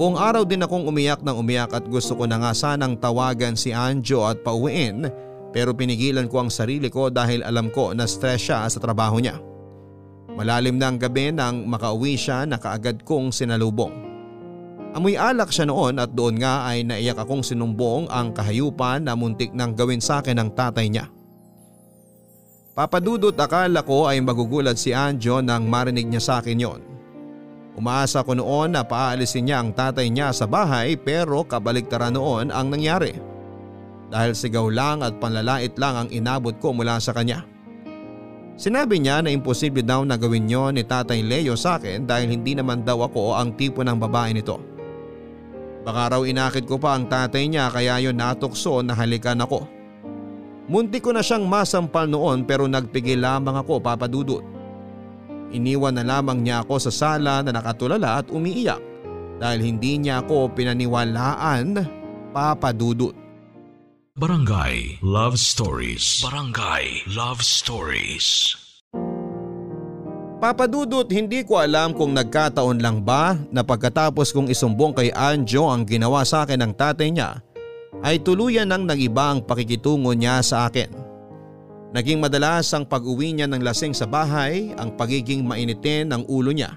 Buong 0.00 0.16
araw 0.16 0.48
din 0.48 0.64
akong 0.64 0.88
umiyak 0.88 1.20
ng 1.20 1.36
umiyak 1.36 1.76
at 1.76 1.84
gusto 1.84 2.16
ko 2.16 2.24
na 2.24 2.40
nga 2.40 2.56
sanang 2.56 2.96
tawagan 2.96 3.60
si 3.60 3.76
Anjo 3.76 4.24
at 4.24 4.40
pauwiin 4.40 5.12
pero 5.52 5.76
pinigilan 5.76 6.32
ko 6.32 6.48
ang 6.48 6.50
sarili 6.52 6.88
ko 6.88 7.12
dahil 7.12 7.44
alam 7.44 7.68
ko 7.68 7.92
na 7.92 8.08
stress 8.08 8.40
siya 8.40 8.64
sa 8.72 8.80
trabaho 8.80 9.20
niya. 9.20 9.36
Malalim 10.32 10.80
na 10.80 10.88
ang 10.88 10.96
gabi 10.96 11.28
nang 11.28 11.68
makauwi 11.68 12.16
siya 12.16 12.48
na 12.48 12.56
kaagad 12.56 13.04
kong 13.04 13.36
sinalubong. 13.36 14.05
Amoy 14.94 15.18
alak 15.18 15.50
siya 15.50 15.66
noon 15.66 15.98
at 15.98 16.14
doon 16.14 16.38
nga 16.38 16.68
ay 16.68 16.86
naiyak 16.86 17.18
akong 17.18 17.42
sinumbong 17.42 18.06
ang 18.12 18.30
kahayupan 18.30 19.02
na 19.04 19.18
muntik 19.18 19.50
nang 19.56 19.74
gawin 19.74 20.00
sa 20.00 20.22
akin 20.22 20.38
ng 20.38 20.50
tatay 20.54 20.86
niya. 20.86 21.10
Papadudot 22.76 23.32
akala 23.32 23.80
ko 23.80 24.04
ay 24.04 24.20
magugulat 24.20 24.76
si 24.76 24.92
Anjo 24.92 25.40
nang 25.40 25.64
marinig 25.64 26.04
niya 26.04 26.20
sa 26.20 26.34
akin 26.44 26.60
yon. 26.60 26.80
Umaasa 27.76 28.20
ko 28.20 28.36
noon 28.36 28.76
na 28.76 28.84
paalisin 28.84 29.48
niya 29.48 29.64
ang 29.64 29.72
tatay 29.72 30.12
niya 30.12 30.28
sa 30.32 30.44
bahay 30.44 30.96
pero 30.96 31.44
kabaligtaran 31.44 32.12
noon 32.12 32.52
ang 32.52 32.68
nangyari. 32.68 33.16
Dahil 34.12 34.36
sigaw 34.36 34.68
lang 34.68 35.00
at 35.00 35.16
panlalait 35.16 35.72
lang 35.80 36.04
ang 36.04 36.08
inabot 36.12 36.52
ko 36.60 36.76
mula 36.76 37.00
sa 37.00 37.16
kanya. 37.16 37.48
Sinabi 38.56 39.00
niya 39.00 39.20
na 39.20 39.32
imposible 39.32 39.84
daw 39.84 40.04
na 40.04 40.16
gawin 40.16 40.48
yon 40.48 40.76
ni 40.76 40.84
Tatay 40.84 41.20
Leo 41.20 41.56
sa 41.56 41.76
akin 41.76 42.08
dahil 42.08 42.32
hindi 42.32 42.56
naman 42.56 42.84
daw 42.84 43.04
ako 43.04 43.36
ang 43.36 43.52
tipo 43.56 43.84
ng 43.84 44.00
babae 44.00 44.32
nito. 44.36 44.75
Baka 45.86 46.18
raw 46.18 46.22
inakit 46.26 46.66
ko 46.66 46.82
pa 46.82 46.98
ang 46.98 47.06
tatay 47.06 47.46
niya 47.46 47.70
kaya 47.70 48.02
yon 48.02 48.18
natukso 48.18 48.82
na 48.82 48.90
halikan 48.98 49.38
ako. 49.38 49.70
Munti 50.66 50.98
ko 50.98 51.14
na 51.14 51.22
siyang 51.22 51.46
masampal 51.46 52.10
noon 52.10 52.42
pero 52.42 52.66
nagpigil 52.66 53.22
lamang 53.22 53.54
ako 53.54 53.78
papadudot. 53.78 54.42
Iniwan 55.54 55.94
na 55.94 56.02
lamang 56.02 56.42
niya 56.42 56.66
ako 56.66 56.90
sa 56.90 56.90
sala 56.90 57.38
na 57.46 57.54
nakatulala 57.54 58.18
at 58.18 58.34
umiiyak 58.34 58.82
dahil 59.38 59.62
hindi 59.62 60.02
niya 60.02 60.26
ako 60.26 60.50
pinaniwalaan 60.58 61.86
papadudot. 62.34 63.14
Barangay 64.18 64.98
Love 65.06 65.38
Stories. 65.38 66.18
Barangay 66.26 67.06
Love 67.14 67.46
Stories. 67.46 68.58
Papadudot 70.36 71.08
hindi 71.08 71.40
ko 71.48 71.56
alam 71.56 71.96
kung 71.96 72.12
nagkataon 72.12 72.84
lang 72.84 73.00
ba 73.00 73.40
na 73.48 73.64
pagkatapos 73.64 74.36
kong 74.36 74.52
isumbong 74.52 74.92
kay 74.92 75.08
Anjo 75.16 75.64
ang 75.64 75.88
ginawa 75.88 76.28
sa 76.28 76.44
akin 76.44 76.60
ng 76.60 76.72
tatay 76.76 77.08
niya 77.08 77.40
ay 78.04 78.20
tuluyan 78.20 78.68
nang 78.68 78.84
nagiba 78.84 79.32
ang 79.32 79.40
pakikitungo 79.40 80.12
niya 80.12 80.44
sa 80.44 80.68
akin. 80.68 80.92
Naging 81.96 82.20
madalas 82.20 82.68
ang 82.76 82.84
pag-uwi 82.84 83.32
niya 83.32 83.48
ng 83.48 83.64
lasing 83.64 83.96
sa 83.96 84.04
bahay, 84.04 84.76
ang 84.76 84.92
pagiging 84.92 85.40
mainitin 85.40 86.12
ng 86.12 86.28
ulo 86.28 86.52
niya, 86.52 86.76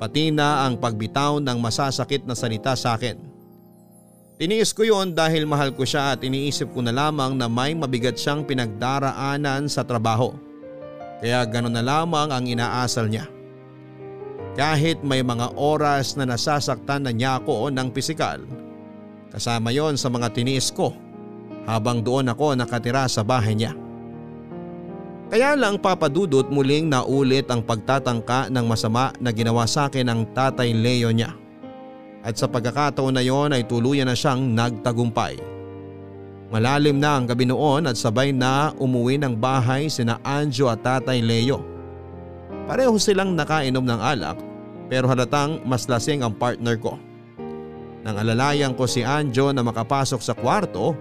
pati 0.00 0.32
na 0.32 0.64
ang 0.64 0.80
pagbitaw 0.80 1.36
ng 1.36 1.60
masasakit 1.60 2.24
na 2.24 2.32
salita 2.32 2.72
sa 2.72 2.96
akin. 2.96 3.20
Tiniis 4.40 4.72
ko 4.72 4.88
yon 4.88 5.12
dahil 5.12 5.44
mahal 5.44 5.76
ko 5.76 5.84
siya 5.84 6.16
at 6.16 6.24
iniisip 6.24 6.72
ko 6.72 6.80
na 6.80 6.96
lamang 6.96 7.36
na 7.36 7.44
may 7.44 7.76
mabigat 7.76 8.16
siyang 8.16 8.48
pinagdaraanan 8.48 9.68
sa 9.68 9.84
trabaho. 9.84 10.32
Kaya 11.20 11.44
gano'n 11.44 11.76
na 11.76 11.84
lamang 11.84 12.32
ang 12.32 12.44
inaasal 12.48 13.12
niya. 13.12 13.28
Kahit 14.56 15.04
may 15.04 15.20
mga 15.20 15.54
oras 15.54 16.16
na 16.16 16.26
nasasaktan 16.26 17.06
na 17.06 17.12
niya 17.12 17.38
ako 17.38 17.70
ng 17.70 17.88
pisikal, 17.92 18.40
kasama 19.30 19.70
yon 19.70 19.94
sa 19.94 20.10
mga 20.10 20.32
tiniis 20.32 20.72
ko 20.74 20.96
habang 21.68 22.02
doon 22.02 22.32
ako 22.32 22.56
nakatira 22.56 23.06
sa 23.06 23.20
bahay 23.22 23.54
niya. 23.54 23.76
Kaya 25.30 25.54
lang 25.54 25.78
papadudot 25.78 26.50
muling 26.50 26.90
naulit 26.90 27.46
ang 27.46 27.62
pagtatangka 27.62 28.50
ng 28.50 28.66
masama 28.66 29.14
na 29.22 29.30
ginawa 29.30 29.62
sa 29.62 29.86
akin 29.86 30.10
ng 30.10 30.20
tatay 30.34 30.74
Leo 30.74 31.14
niya. 31.14 31.30
At 32.26 32.34
sa 32.34 32.50
pagkakataon 32.50 33.14
na 33.14 33.22
yon 33.22 33.54
ay 33.54 33.62
tuluyan 33.62 34.10
na 34.10 34.18
siyang 34.18 34.42
nagtagumpay. 34.50 35.59
Malalim 36.50 36.98
na 36.98 37.14
ang 37.14 37.30
gabi 37.30 37.46
noon 37.46 37.86
at 37.86 37.94
sabay 37.94 38.34
na 38.34 38.74
umuwi 38.74 39.22
ng 39.22 39.38
bahay 39.38 39.86
sina 39.86 40.18
Anjo 40.26 40.66
at 40.66 40.82
tatay 40.82 41.22
Leo. 41.22 41.62
Pareho 42.66 42.98
silang 42.98 43.38
nakainom 43.38 43.86
ng 43.86 44.00
alak 44.02 44.38
pero 44.90 45.06
halatang 45.06 45.62
mas 45.62 45.86
lasing 45.86 46.26
ang 46.26 46.34
partner 46.34 46.74
ko. 46.74 46.98
Nang 48.02 48.18
alalayan 48.18 48.74
ko 48.74 48.90
si 48.90 49.06
Anjo 49.06 49.54
na 49.54 49.62
makapasok 49.62 50.18
sa 50.18 50.34
kwarto 50.34 50.98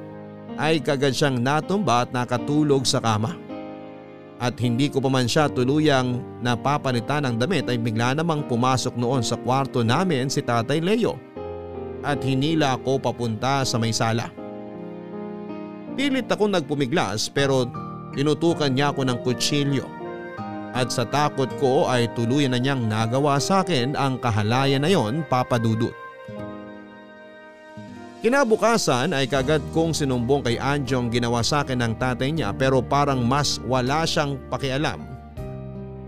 ay 0.62 0.86
kagad 0.86 1.18
siyang 1.18 1.42
natumba 1.42 2.06
at 2.06 2.14
nakatulog 2.14 2.86
sa 2.86 3.02
kama 3.02 3.34
at 4.40 4.56
hindi 4.56 4.88
ko 4.88 5.04
pa 5.04 5.12
man 5.12 5.28
siya 5.28 5.52
tuluyang 5.52 6.24
napapalitan 6.40 7.28
ng 7.28 7.36
damit 7.36 7.68
ay 7.68 7.76
bigla 7.76 8.16
namang 8.16 8.48
pumasok 8.48 8.96
noon 8.96 9.20
sa 9.20 9.36
kwarto 9.36 9.84
namin 9.84 10.32
si 10.32 10.40
Tatay 10.40 10.80
Leo 10.80 11.20
at 12.00 12.24
hinila 12.24 12.80
ako 12.80 13.04
papunta 13.04 13.68
sa 13.68 13.76
may 13.76 13.92
sala. 13.92 14.39
Pilit 16.00 16.32
ako 16.32 16.48
nagpumiglas 16.48 17.28
pero 17.28 17.68
tinutukan 18.16 18.72
niya 18.72 18.96
ako 18.96 19.04
ng 19.04 19.20
kutsilyo 19.20 19.84
at 20.72 20.96
sa 20.96 21.04
takot 21.04 21.52
ko 21.60 21.92
ay 21.92 22.08
tuluyan 22.16 22.56
na 22.56 22.60
niyang 22.64 22.88
nagawa 22.88 23.36
sa 23.36 23.68
akin 23.68 24.00
ang 24.00 24.16
kahalayan 24.16 24.80
na 24.80 24.88
yon 24.88 25.28
papadudot. 25.28 25.92
Kinabukasan 28.24 29.12
ay 29.12 29.28
kagad 29.28 29.60
kong 29.76 29.92
sinumbong 29.92 30.40
kay 30.48 30.56
Anjo 30.56 31.04
ang 31.04 31.12
ginawa 31.12 31.44
sa 31.44 31.68
akin 31.68 31.84
ng 31.84 31.94
tatay 32.00 32.32
niya 32.32 32.56
pero 32.56 32.80
parang 32.80 33.20
mas 33.20 33.60
wala 33.68 34.08
siyang 34.08 34.40
pakialam 34.48 35.04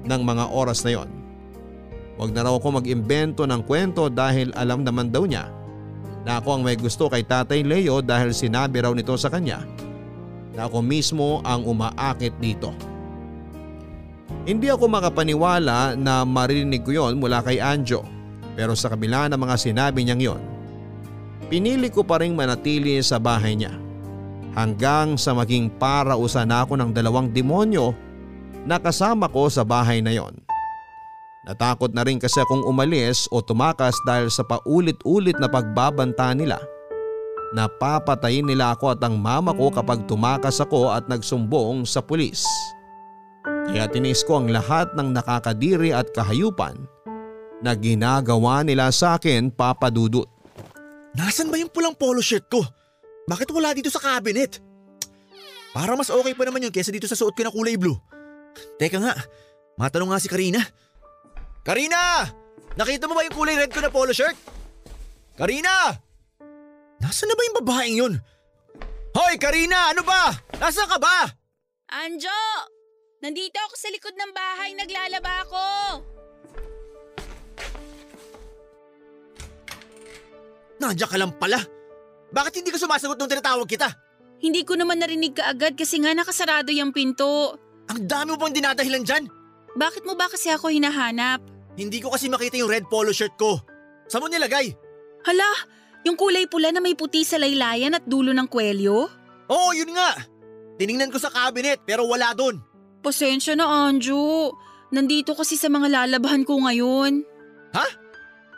ng 0.08 0.22
mga 0.24 0.56
oras 0.56 0.88
na 0.88 1.04
yon. 1.04 1.12
Huwag 2.16 2.32
na 2.32 2.48
raw 2.48 2.56
ako 2.56 2.80
mag-imbento 2.80 3.44
ng 3.44 3.60
kwento 3.68 4.08
dahil 4.08 4.56
alam 4.56 4.88
naman 4.88 5.12
daw 5.12 5.28
niya 5.28 5.52
na 6.22 6.38
ako 6.38 6.60
ang 6.60 6.62
may 6.66 6.78
gusto 6.78 7.10
kay 7.10 7.26
tatay 7.26 7.66
Leo 7.66 8.00
dahil 8.00 8.34
sinabi 8.34 8.82
raw 8.82 8.94
nito 8.94 9.14
sa 9.18 9.30
kanya 9.30 9.66
na 10.52 10.68
ako 10.68 10.84
mismo 10.84 11.40
ang 11.48 11.64
umaakit 11.64 12.36
dito. 12.38 12.76
Hindi 14.44 14.68
ako 14.74 14.90
makapaniwala 14.90 15.96
na 15.96 16.26
marinig 16.26 16.82
ko 16.82 16.92
yon 16.94 17.22
mula 17.22 17.46
kay 17.46 17.62
Anjo 17.62 18.02
pero 18.58 18.76
sa 18.76 18.92
kabila 18.92 19.30
ng 19.32 19.40
mga 19.40 19.56
sinabi 19.58 20.04
niyang 20.04 20.22
yon 20.22 20.42
Pinili 21.52 21.92
ko 21.92 22.08
pa 22.08 22.24
rin 22.24 22.32
manatili 22.32 22.96
sa 23.04 23.20
bahay 23.20 23.60
niya 23.60 23.76
hanggang 24.56 25.16
sa 25.16 25.36
maging 25.36 25.72
parausan 25.80 26.52
ako 26.52 26.80
ng 26.80 26.92
dalawang 26.96 27.32
demonyo 27.32 27.92
na 28.68 28.80
kasama 28.80 29.28
ko 29.32 29.48
sa 29.48 29.64
bahay 29.66 30.00
na 30.04 30.16
yon. 30.16 30.36
Natakot 31.42 31.90
na 31.98 32.06
rin 32.06 32.22
kasi 32.22 32.38
akong 32.38 32.62
umalis 32.70 33.26
o 33.34 33.42
tumakas 33.42 33.98
dahil 34.06 34.30
sa 34.30 34.46
paulit-ulit 34.46 35.34
na 35.42 35.50
pagbabanta 35.50 36.38
nila. 36.38 36.62
Napapatayin 37.58 38.46
nila 38.46 38.78
ako 38.78 38.94
at 38.94 39.02
ang 39.02 39.18
mama 39.18 39.52
ko 39.52 39.74
kapag 39.74 40.06
tumakas 40.06 40.62
ako 40.62 40.94
at 40.94 41.10
nagsumbong 41.10 41.84
sa 41.84 42.00
pulis. 42.00 42.46
Kaya 43.68 43.90
tinis 43.90 44.22
ko 44.22 44.40
ang 44.40 44.54
lahat 44.54 44.94
ng 44.94 45.18
nakakadiri 45.18 45.90
at 45.92 46.14
kahayupan 46.14 46.78
na 47.66 47.74
ginagawa 47.74 48.62
nila 48.62 48.94
sa 48.94 49.18
akin 49.18 49.50
papadudot. 49.50 50.30
Nasaan 51.18 51.50
ba 51.50 51.58
yung 51.58 51.74
pulang 51.74 51.98
polo 51.98 52.22
shirt 52.22 52.48
ko? 52.48 52.62
Bakit 53.26 53.50
wala 53.50 53.74
dito 53.74 53.90
sa 53.90 54.00
cabinet? 54.00 54.62
Para 55.74 55.98
mas 55.98 56.14
okay 56.14 56.38
pa 56.38 56.46
naman 56.46 56.70
yun 56.70 56.74
kesa 56.74 56.94
dito 56.94 57.10
sa 57.10 57.18
suot 57.18 57.34
ko 57.34 57.42
na 57.44 57.52
kulay 57.52 57.76
blue. 57.76 57.98
Teka 58.78 59.02
nga, 59.02 59.16
matanong 59.80 60.14
nga 60.14 60.22
si 60.22 60.30
Karina. 60.30 60.62
Karina! 61.62 62.26
Nakita 62.74 63.06
mo 63.06 63.14
ba 63.14 63.22
yung 63.22 63.38
kulay 63.38 63.54
red 63.54 63.70
ko 63.70 63.86
na 63.86 63.94
polo 63.94 64.10
shirt? 64.10 64.34
Karina! 65.38 65.94
Nasaan 67.02 67.30
na 67.30 67.38
ba 67.38 67.46
yung 67.46 67.58
babaeng 67.62 67.98
yun? 67.98 68.14
Hoy 69.14 69.36
Karina, 69.38 69.94
ano 69.94 70.02
ba? 70.02 70.34
Nasaan 70.58 70.90
ka 70.90 70.98
ba? 70.98 71.30
Anjo! 71.92 72.42
Nandito 73.22 73.62
ako 73.62 73.76
sa 73.78 73.94
likod 73.94 74.18
ng 74.18 74.32
bahay, 74.34 74.74
naglalaba 74.74 75.34
ako. 75.46 75.66
Nandiyan 80.82 81.10
ka 81.14 81.18
lang 81.22 81.34
pala. 81.38 81.62
Bakit 82.34 82.58
hindi 82.58 82.74
ka 82.74 82.82
sumasagot 82.82 83.22
nung 83.22 83.30
tinatawag 83.30 83.70
kita? 83.70 83.94
Hindi 84.42 84.66
ko 84.66 84.74
naman 84.74 84.98
narinig 84.98 85.38
ka 85.38 85.54
agad 85.54 85.78
kasi 85.78 86.02
nga 86.02 86.18
nakasarado 86.18 86.74
yung 86.74 86.90
pinto. 86.90 87.54
Ang 87.94 88.10
dami 88.10 88.34
mo 88.34 88.42
pang 88.42 88.56
dinadahilan 88.56 89.06
dyan. 89.06 89.30
Bakit 89.78 90.04
mo 90.10 90.18
ba 90.18 90.26
kasi 90.26 90.50
ako 90.50 90.74
hinahanap? 90.74 91.51
Hindi 91.80 92.04
ko 92.04 92.12
kasi 92.12 92.28
makita 92.28 92.60
yung 92.60 92.72
red 92.72 92.86
polo 92.92 93.16
shirt 93.16 93.36
ko. 93.40 93.60
Saan 94.12 94.24
mo 94.24 94.28
nilagay? 94.28 94.76
Hala, 95.24 95.50
yung 96.04 96.18
kulay 96.20 96.50
pula 96.50 96.74
na 96.74 96.84
may 96.84 96.98
puti 96.98 97.24
sa 97.24 97.40
laylayan 97.40 97.96
at 97.96 98.04
dulo 98.04 98.36
ng 98.36 98.48
kwelyo? 98.50 99.08
Oo, 99.52 99.70
yun 99.72 99.94
nga. 99.96 100.12
Tiningnan 100.82 101.14
ko 101.14 101.22
sa 101.22 101.30
cabinet 101.32 101.84
pero 101.86 102.10
wala 102.10 102.34
doon. 102.34 102.60
Pasensya 103.02 103.56
na, 103.56 103.88
Anju. 103.88 104.52
Nandito 104.92 105.32
kasi 105.38 105.56
sa 105.56 105.72
mga 105.72 105.88
lalabahan 105.88 106.44
ko 106.44 106.60
ngayon. 106.68 107.24
Ha? 107.72 107.88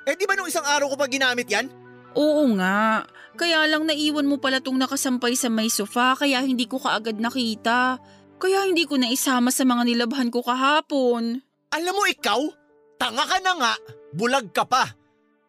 Eh 0.09 0.17
di 0.17 0.25
ba 0.25 0.33
nung 0.35 0.49
isang 0.49 0.65
araw 0.65 0.91
ko 0.91 0.95
pa 0.97 1.07
ginamit 1.07 1.45
yan? 1.47 1.69
Oo 2.17 2.49
nga. 2.57 3.05
Kaya 3.33 3.65
lang 3.65 3.89
naiwan 3.89 4.29
mo 4.29 4.37
pala 4.37 4.61
tong 4.61 4.77
nakasampay 4.77 5.33
sa 5.33 5.49
may 5.49 5.69
sofa 5.69 6.13
kaya 6.17 6.41
hindi 6.45 6.69
ko 6.69 6.77
kaagad 6.77 7.17
nakita. 7.17 7.97
Kaya 8.37 8.67
hindi 8.67 8.85
ko 8.85 8.99
na 8.99 9.09
isama 9.09 9.49
sa 9.49 9.63
mga 9.63 9.87
nilabhan 9.87 10.29
ko 10.29 10.43
kahapon. 10.43 11.41
Alam 11.73 11.93
mo 11.95 12.03
ikaw, 12.05 12.41
tanga 13.03 13.23
ka 13.27 13.37
na 13.43 13.51
nga, 13.59 13.73
bulag 14.15 14.47
ka 14.55 14.63
pa. 14.63 14.87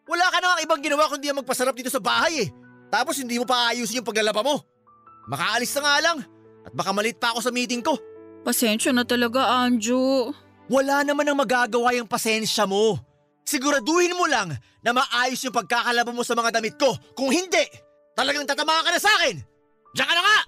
Wala 0.03 0.27
ka 0.27 0.43
na 0.43 0.47
nga 0.51 0.63
ibang 0.67 0.83
ginawa 0.83 1.07
kundi 1.07 1.31
ang 1.31 1.39
magpasarap 1.39 1.71
dito 1.71 1.87
sa 1.87 2.03
bahay 2.03 2.43
eh. 2.43 2.49
Tapos 2.91 3.15
hindi 3.15 3.39
mo 3.39 3.47
pa 3.47 3.71
ayusin 3.71 4.03
yung 4.03 4.07
paglalaba 4.07 4.43
mo. 4.43 4.59
Makaalis 5.31 5.71
na 5.79 5.81
nga 5.87 5.95
lang 6.03 6.17
at 6.67 6.73
baka 6.75 6.91
malit 6.91 7.15
pa 7.15 7.31
ako 7.31 7.39
sa 7.39 7.55
meeting 7.55 7.79
ko. 7.79 7.95
Pasensya 8.43 8.91
na 8.91 9.07
talaga, 9.07 9.65
Anjo. 9.65 10.29
Wala 10.69 11.01
naman 11.01 11.25
ang 11.25 11.39
magagawa 11.39 11.95
yung 11.97 12.05
pasensya 12.05 12.67
mo. 12.69 12.99
Siguraduhin 13.45 14.13
mo 14.13 14.29
lang 14.29 14.53
na 14.85 14.91
maayos 14.93 15.41
yung 15.45 15.55
pagkakalaba 15.55 16.13
mo 16.13 16.21
sa 16.21 16.37
mga 16.37 16.61
damit 16.61 16.77
ko. 16.77 16.93
Kung 17.17 17.33
hindi, 17.33 17.65
talagang 18.13 18.45
tatama 18.45 18.85
ka 18.85 18.89
na 18.93 19.01
sa 19.01 19.09
akin. 19.21 19.41
Diyan 19.97 20.07
ka 20.09 20.13
na 20.13 20.21
nga! 20.21 20.39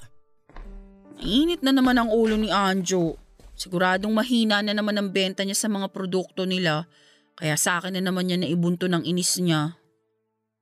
Init 1.25 1.61
na 1.65 1.73
naman 1.73 1.97
ang 1.97 2.13
ulo 2.13 2.37
ni 2.37 2.53
Anjo. 2.53 3.17
Siguradong 3.57 4.13
mahina 4.13 4.61
na 4.61 4.69
naman 4.77 4.93
ang 5.01 5.09
benta 5.09 5.41
niya 5.41 5.57
sa 5.57 5.65
mga 5.65 5.89
produkto 5.89 6.45
nila. 6.45 6.85
Kaya 7.33 7.57
sa 7.57 7.81
akin 7.81 7.97
na 7.97 8.05
naman 8.05 8.29
niya 8.29 8.37
naibunto 8.37 8.85
ng 8.85 9.01
inis 9.01 9.41
niya. 9.41 9.73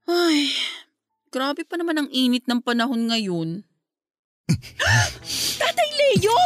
Ay, 0.08 0.48
grabe 1.28 1.68
pa 1.68 1.76
naman 1.76 2.00
ang 2.00 2.10
init 2.12 2.48
ng 2.48 2.64
panahon 2.64 3.12
ngayon. 3.12 3.68
Tatay 5.60 5.90
Leo! 5.92 6.40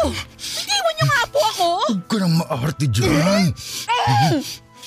Iwan 0.65 0.93
niyo 0.97 1.05
nga 1.05 1.23
po 1.29 1.39
ako! 1.53 1.67
Huwag 1.85 2.03
ka 2.09 2.17
nang 2.17 2.35
maarte 2.41 2.85
dyan. 2.89 3.53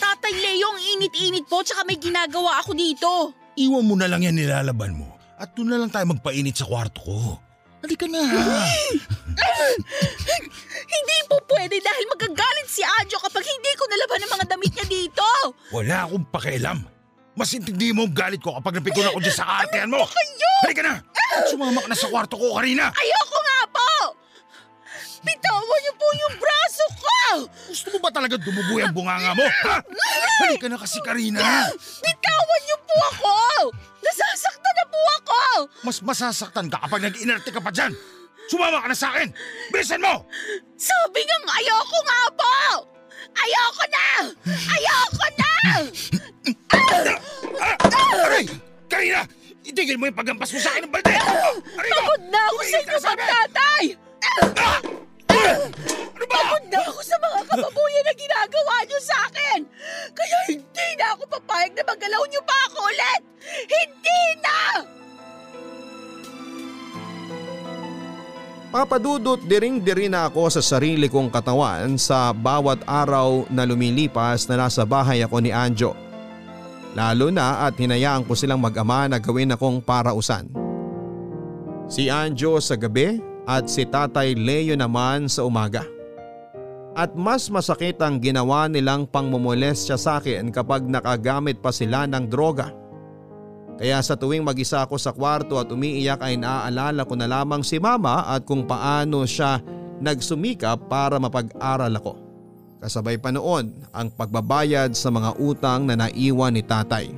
Tatay 0.02 0.34
Leo, 0.34 0.66
ang 0.66 0.82
init-init 0.98 1.46
po 1.46 1.62
tsaka 1.62 1.86
may 1.86 2.00
ginagawa 2.00 2.58
ako 2.58 2.74
dito. 2.74 3.10
Iwan 3.54 3.86
mo 3.86 3.94
na 3.94 4.10
lang 4.10 4.26
yan 4.26 4.34
nilalaban 4.34 4.98
mo 4.98 5.14
at 5.38 5.54
doon 5.54 5.74
na 5.74 5.78
lang 5.78 5.90
tayo 5.94 6.10
magpainit 6.10 6.58
sa 6.58 6.66
kwarto 6.66 6.98
ko. 7.02 7.18
Halika 7.82 8.06
na. 8.06 8.22
Hindi 10.93 11.18
po 11.24 11.36
pwede 11.49 11.80
dahil 11.80 12.05
magagalit 12.12 12.68
si 12.68 12.84
Anjo 12.84 13.16
kapag 13.16 13.45
hindi 13.49 13.72
ko 13.74 13.88
nalaban 13.88 14.20
ang 14.20 14.32
mga 14.36 14.47
damit 14.53 14.72
niya 14.76 14.86
dito. 14.86 15.26
Wala 15.72 16.05
akong 16.05 16.26
pakialam. 16.28 16.78
Mas 17.32 17.49
intindi 17.57 17.97
mo 17.97 18.05
ang 18.05 18.12
galit 18.12 18.45
ko 18.45 18.53
kapag 18.61 18.76
napikon 18.76 19.09
ako 19.09 19.18
dyan 19.24 19.36
sa 19.36 19.49
kaartehan 19.49 19.88
mo. 19.88 20.05
Halika 20.62 20.82
na. 20.84 21.01
Sumama 21.49 21.80
ka 21.80 21.88
na 21.88 21.97
sa 21.97 22.12
kwarto 22.12 22.36
ko, 22.36 22.61
Karina. 22.61 22.93
Ayoko 22.93 23.38
nga 23.40 23.59
po! 23.72 23.90
Bitawan 25.24 25.78
niyo 25.80 25.93
po 25.97 26.07
yung 26.12 26.34
braso 26.36 26.84
ko! 26.93 27.20
Gusto 27.72 27.88
mo 27.97 27.99
ba 28.05 28.11
talaga 28.12 28.36
dumugoy 28.36 28.84
ang 28.84 28.93
bunganga 28.93 29.32
mo? 29.32 29.47
Ha? 29.49 29.80
Halika 30.45 30.68
na 30.68 30.76
kasi, 30.76 31.01
Karina. 31.01 31.40
Bitawan 32.05 32.61
niyo 32.68 32.76
po 32.84 32.95
ako! 33.16 33.34
Nasasaktan 34.05 34.74
na 34.76 34.84
po 34.84 35.01
ako! 35.16 35.40
Mas 35.88 35.97
masasaktan 36.05 36.66
ka 36.68 36.84
kapag 36.84 37.01
nag-inerte 37.09 37.49
ka 37.49 37.64
pa 37.64 37.72
dyan. 37.72 37.97
Sumama 38.53 38.84
ka 38.84 38.92
na 38.92 38.92
sa 38.92 39.09
akin! 39.16 39.32
Bilisan 39.72 40.05
mo! 40.05 40.28
Sabi 40.76 41.24
nga 41.24 41.36
ayoko 41.57 41.98
nga 42.05 42.20
po! 42.36 42.57
Ayoko 43.32 43.84
na! 43.88 44.07
Ayoko 44.44 45.26
na! 45.40 45.53
Aray! 48.12 48.44
Karina! 48.92 49.24
Itigil 49.64 49.96
mo 49.96 50.05
yung 50.05 50.20
paggampas 50.20 50.53
mo 50.53 50.61
sa 50.61 50.68
akin 50.76 50.84
ng 50.84 50.92
balde! 50.92 51.16
Pagod 51.16 52.22
na 52.28 52.40
ako 52.53 52.61
sa 52.61 52.76
inyo! 52.76 52.96
Ah! 53.00 54.80
Ano 56.12 56.24
ba? 56.28 56.36
Pagod 56.36 56.64
na 56.68 56.78
ako 56.92 57.00
sa 57.00 57.16
mga 57.24 57.40
kababuyan 57.48 58.05
na 58.05 58.14
ginagawa 58.20 58.74
niyo 58.84 59.00
sa 59.00 59.16
akin! 59.32 59.61
Kaya 60.12 60.38
hindi 60.53 60.88
na 61.00 61.16
ako 61.16 61.24
papayag 61.40 61.72
na 61.72 61.88
magalaw 61.88 62.20
niyo 62.28 62.44
pa 62.44 62.57
ako 62.68 62.84
ulit! 62.84 63.22
Hindi 63.64 64.20
na! 64.44 64.61
Papadudot 68.73 69.37
diring-diri 69.37 70.09
na 70.09 70.33
ako 70.33 70.49
sa 70.49 70.64
sarili 70.64 71.05
kong 71.05 71.29
katawan 71.29 72.01
sa 72.01 72.33
bawat 72.33 72.81
araw 72.89 73.45
na 73.53 73.68
lumilipas 73.68 74.49
na 74.49 74.64
nasa 74.64 74.89
bahay 74.89 75.20
ako 75.20 75.45
ni 75.45 75.53
Anjo. 75.53 75.93
Lalo 76.97 77.29
na 77.29 77.68
at 77.68 77.77
hinayaan 77.77 78.25
ko 78.25 78.33
silang 78.33 78.64
mag-ama 78.64 79.12
na 79.12 79.20
gawin 79.20 79.53
akong 79.53 79.85
parausan. 79.85 80.49
Si 81.85 82.09
Anjo 82.09 82.57
sa 82.64 82.81
gabi 82.81 83.20
at 83.45 83.68
si 83.68 83.85
Tatay 83.85 84.33
Leo 84.41 84.73
naman 84.73 85.29
sa 85.29 85.45
umaga. 85.45 85.85
At 86.97 87.12
mas 87.12 87.53
masakit 87.53 88.01
ang 88.01 88.25
ginawa 88.25 88.73
nilang 88.73 89.05
pangmumolestya 89.05 90.01
sa 90.01 90.16
akin 90.16 90.49
kapag 90.49 90.89
nakagamit 90.89 91.61
pa 91.61 91.77
sila 91.77 92.09
ng 92.09 92.25
droga. 92.25 92.73
Kaya 93.81 93.99
sa 94.05 94.14
tuwing 94.14 94.45
mag-isa 94.45 94.85
ako 94.85 95.01
sa 95.01 95.11
kwarto 95.11 95.57
at 95.57 95.73
umiiyak 95.73 96.20
ay 96.20 96.37
naaalala 96.37 97.03
ko 97.09 97.14
na 97.16 97.27
lamang 97.27 97.64
si 97.64 97.81
mama 97.81 98.29
at 98.29 98.45
kung 98.45 98.68
paano 98.68 99.25
siya 99.25 99.59
nagsumikap 100.03 100.91
para 100.91 101.16
mapag-aral 101.16 101.93
ako. 101.97 102.12
Kasabay 102.83 103.16
pa 103.23 103.31
noon 103.31 103.70
ang 103.95 104.11
pagbabayad 104.11 104.91
sa 104.99 105.09
mga 105.14 105.39
utang 105.39 105.87
na 105.87 105.95
naiwan 105.95 106.51
ni 106.51 106.66
tatay. 106.66 107.14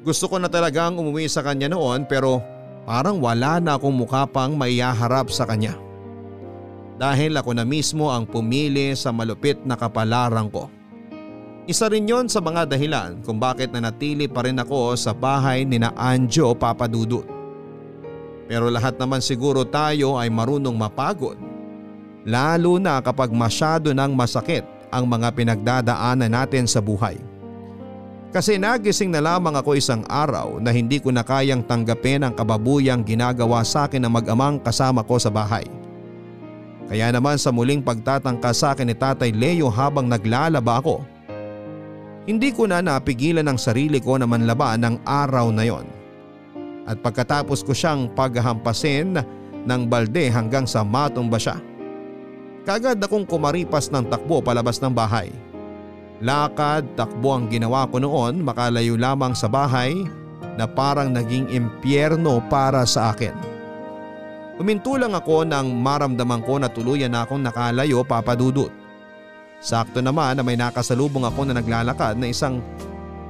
Gusto 0.00 0.32
ko 0.32 0.40
na 0.40 0.48
talagang 0.48 0.96
umuwi 0.96 1.28
sa 1.28 1.44
kanya 1.44 1.68
noon 1.68 2.08
pero 2.08 2.40
parang 2.88 3.20
wala 3.20 3.60
na 3.60 3.76
akong 3.76 3.92
mukha 3.92 4.24
pang 4.24 4.56
maiyaharap 4.56 5.28
sa 5.28 5.44
kanya. 5.44 5.76
Dahil 6.96 7.36
ako 7.36 7.52
na 7.52 7.68
mismo 7.68 8.08
ang 8.08 8.24
pumili 8.24 8.96
sa 8.96 9.12
malupit 9.12 9.60
na 9.68 9.76
kapalaran 9.76 10.48
ko. 10.48 10.72
Isa 11.66 11.90
rin 11.90 12.06
yon 12.06 12.30
sa 12.30 12.38
mga 12.38 12.70
dahilan 12.70 13.18
kung 13.26 13.42
bakit 13.42 13.74
nanatili 13.74 14.30
pa 14.30 14.46
rin 14.46 14.54
ako 14.54 14.94
sa 14.94 15.10
bahay 15.10 15.66
ni 15.66 15.82
na 15.82 15.90
Anjo 15.98 16.54
Papadudut. 16.54 17.26
Pero 18.46 18.70
lahat 18.70 18.94
naman 18.94 19.18
siguro 19.18 19.66
tayo 19.66 20.14
ay 20.14 20.30
marunong 20.30 20.78
mapagod. 20.78 21.34
Lalo 22.22 22.78
na 22.78 23.02
kapag 23.02 23.34
masyado 23.34 23.90
nang 23.90 24.14
masakit 24.14 24.62
ang 24.94 25.10
mga 25.10 25.34
pinagdadaanan 25.34 26.30
natin 26.30 26.70
sa 26.70 26.78
buhay. 26.78 27.18
Kasi 28.30 28.62
nagising 28.62 29.10
na 29.10 29.18
lamang 29.18 29.58
ako 29.58 29.74
isang 29.74 30.06
araw 30.06 30.62
na 30.62 30.70
hindi 30.70 31.02
ko 31.02 31.10
na 31.10 31.26
kayang 31.26 31.66
tanggapin 31.66 32.22
ang 32.22 32.34
kababuyang 32.38 33.02
ginagawa 33.02 33.66
sa 33.66 33.90
akin 33.90 34.06
ng 34.06 34.12
mag-amang 34.22 34.62
kasama 34.62 35.02
ko 35.02 35.18
sa 35.18 35.34
bahay. 35.34 35.66
Kaya 36.86 37.10
naman 37.10 37.34
sa 37.42 37.50
muling 37.50 37.82
pagtatangka 37.82 38.54
sa 38.54 38.70
akin 38.70 38.86
ni 38.86 38.94
Tatay 38.94 39.34
Leo 39.34 39.66
habang 39.66 40.06
naglalaba 40.06 40.78
ako, 40.78 41.02
hindi 42.26 42.50
ko 42.50 42.66
na 42.66 42.82
napigilan 42.82 43.46
ang 43.46 43.54
sarili 43.54 44.02
ko 44.02 44.18
na 44.18 44.26
manlaban 44.26 44.82
ng 44.82 44.94
araw 45.06 45.54
na 45.54 45.62
yon. 45.62 45.86
At 46.86 46.98
pagkatapos 46.98 47.62
ko 47.62 47.70
siyang 47.70 48.10
paghahampasin 48.14 49.18
ng 49.66 49.80
balde 49.86 50.30
hanggang 50.30 50.66
sa 50.66 50.82
matumba 50.82 51.38
siya. 51.38 51.58
Kagad 52.66 52.98
akong 52.98 53.26
kumaripas 53.26 53.94
ng 53.94 54.10
takbo 54.10 54.42
palabas 54.42 54.82
ng 54.82 54.90
bahay. 54.90 55.30
Lakad, 56.18 56.98
takbo 56.98 57.38
ang 57.38 57.46
ginawa 57.46 57.86
ko 57.86 58.02
noon 58.02 58.42
makalayo 58.42 58.98
lamang 58.98 59.34
sa 59.38 59.46
bahay 59.46 59.94
na 60.58 60.66
parang 60.66 61.14
naging 61.14 61.46
impyerno 61.54 62.42
para 62.50 62.82
sa 62.82 63.14
akin. 63.14 63.34
Huminto 64.56 64.96
lang 64.96 65.12
ako 65.12 65.44
nang 65.44 65.68
maramdaman 65.78 66.40
ko 66.42 66.56
na 66.56 66.72
tuluyan 66.72 67.12
na 67.12 67.22
akong 67.22 67.44
nakalayo 67.44 68.00
papadudot. 68.02 68.85
Sakto 69.60 70.04
naman 70.04 70.36
na 70.36 70.42
may 70.44 70.54
nakasalubong 70.54 71.24
ako 71.24 71.48
na 71.48 71.56
naglalakad 71.56 72.20
na 72.20 72.28
isang 72.28 72.60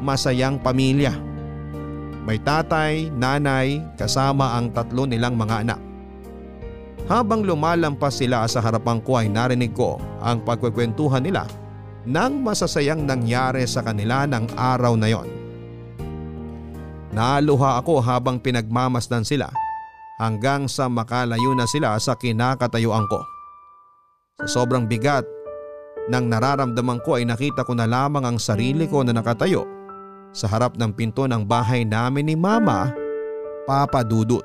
masayang 0.03 0.59
pamilya. 0.59 1.14
May 2.27 2.43
tatay, 2.43 3.14
nanay, 3.14 3.79
kasama 3.95 4.59
ang 4.59 4.74
tatlo 4.74 5.07
nilang 5.07 5.39
mga 5.39 5.62
anak. 5.62 5.81
Habang 7.07 7.47
lumalampas 7.47 8.18
sila 8.18 8.43
sa 8.51 8.59
harapan 8.59 8.99
ko 8.99 9.14
ay 9.14 9.31
narinig 9.31 9.70
ko 9.70 10.03
ang 10.18 10.43
pagkwekwentuhan 10.43 11.22
nila 11.22 11.47
ng 12.03 12.43
masasayang 12.43 13.07
nangyari 13.07 13.62
sa 13.62 13.87
kanila 13.87 14.27
ng 14.27 14.59
araw 14.59 14.99
na 14.99 15.07
yon. 15.07 15.29
Naluha 17.14 17.79
ako 17.79 18.03
habang 18.03 18.43
pinagmamasdan 18.43 19.22
sila 19.22 19.47
hanggang 20.18 20.66
sa 20.66 20.91
makalayo 20.91 21.55
na 21.55 21.64
sila 21.70 21.95
sa 22.03 22.18
kinakatayuan 22.18 23.07
ko. 23.07 23.22
Sa 24.43 24.61
sobrang 24.61 24.85
bigat 24.91 25.24
nang 26.07 26.30
nararamdaman 26.30 27.02
ko 27.02 27.18
ay 27.18 27.26
nakita 27.26 27.66
ko 27.66 27.74
na 27.74 27.86
lamang 27.86 28.22
ang 28.22 28.38
sarili 28.38 28.86
ko 28.86 29.02
na 29.02 29.11
nakatayo 29.11 29.66
sa 30.30 30.46
harap 30.46 30.78
ng 30.78 30.94
pinto 30.94 31.26
ng 31.26 31.42
bahay 31.42 31.82
namin 31.82 32.30
ni 32.30 32.36
Mama, 32.38 32.94
Papa 33.66 34.07
Dudut. 34.07 34.44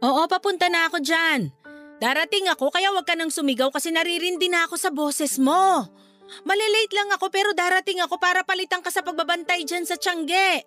Oo, 0.00 0.22
papunta 0.30 0.70
na 0.72 0.88
ako 0.88 1.02
dyan. 1.02 1.52
Darating 2.00 2.48
ako 2.48 2.72
kaya 2.72 2.88
wag 2.96 3.04
ka 3.04 3.12
nang 3.12 3.28
sumigaw 3.28 3.68
kasi 3.68 3.92
naririndi 3.92 4.48
na 4.48 4.64
ako 4.64 4.74
sa 4.80 4.88
boses 4.88 5.36
mo. 5.36 5.84
Malilate 6.48 6.94
lang 6.96 7.10
ako 7.12 7.28
pero 7.28 7.52
darating 7.52 8.00
ako 8.00 8.16
para 8.16 8.40
palitan 8.46 8.80
ka 8.80 8.88
sa 8.88 9.04
pagbabantay 9.04 9.66
dyan 9.68 9.84
sa 9.84 10.00
Tiangge. 10.00 10.64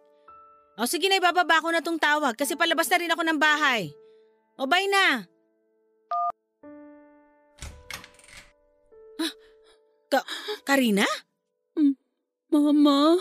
O 0.77 0.85
sige 0.85 1.09
na 1.09 1.17
ibababa 1.17 1.61
ko 1.61 1.73
na 1.73 1.81
tong 1.81 1.97
tawag 1.97 2.37
kasi 2.37 2.53
palabas 2.53 2.85
na 2.89 2.97
rin 3.01 3.13
ako 3.13 3.23
ng 3.25 3.39
bahay. 3.41 3.89
O 4.61 4.69
bye 4.69 4.85
na. 4.85 5.25
Ka- 10.13 10.29
Karina? 10.61 11.09
Mama, 12.53 13.17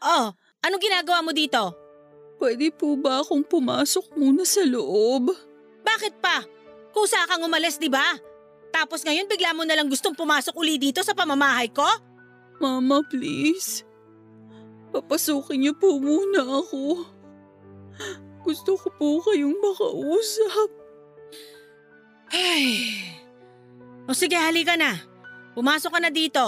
Oh, 0.00 0.32
anong 0.64 0.80
ginagawa 0.80 1.20
mo 1.20 1.36
dito? 1.36 1.76
pwede 2.40 2.72
po 2.72 2.96
ba 2.96 3.20
akong 3.20 3.44
pumasok 3.44 4.16
muna 4.16 4.44
sa 4.48 4.64
loob? 4.64 5.32
Bakit 5.84 6.20
pa? 6.24 6.40
Kusa 6.96 7.28
kang 7.28 7.44
umalis, 7.44 7.76
di 7.76 7.92
ba? 7.92 8.04
Tapos 8.68 9.04
ngayon 9.04 9.28
bigla 9.28 9.52
mo 9.52 9.68
na 9.68 9.76
lang 9.76 9.88
gustong 9.88 10.16
pumasok 10.16 10.52
uli 10.56 10.80
dito 10.80 11.04
sa 11.04 11.12
pamamahay 11.12 11.68
ko? 11.68 11.84
Mama, 12.56 13.04
please. 13.04 13.84
Papasukin 14.92 15.60
niyo 15.60 15.72
po 15.76 16.00
muna 16.00 16.40
ako. 16.64 17.04
Gusto 18.44 18.76
ko 18.76 18.88
po 18.96 19.08
kayong 19.24 19.56
makausap. 19.60 20.68
Ay. 22.32 22.96
O 24.04 24.12
sige, 24.12 24.36
halika 24.36 24.76
na. 24.76 25.00
Pumasok 25.54 25.90
ka 25.94 26.00
na 26.02 26.10
dito. 26.10 26.44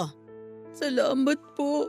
Salamat 0.74 1.38
po. 1.54 1.88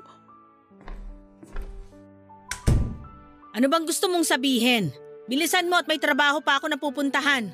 Ano 3.57 3.65
bang 3.67 3.85
gusto 3.89 4.05
mong 4.05 4.23
sabihin? 4.23 4.93
Bilisan 5.25 5.65
mo 5.65 5.75
at 5.81 5.89
may 5.89 5.97
trabaho 5.97 6.39
pa 6.39 6.61
ako 6.61 6.69
na 6.69 6.77
pupuntahan. 6.77 7.49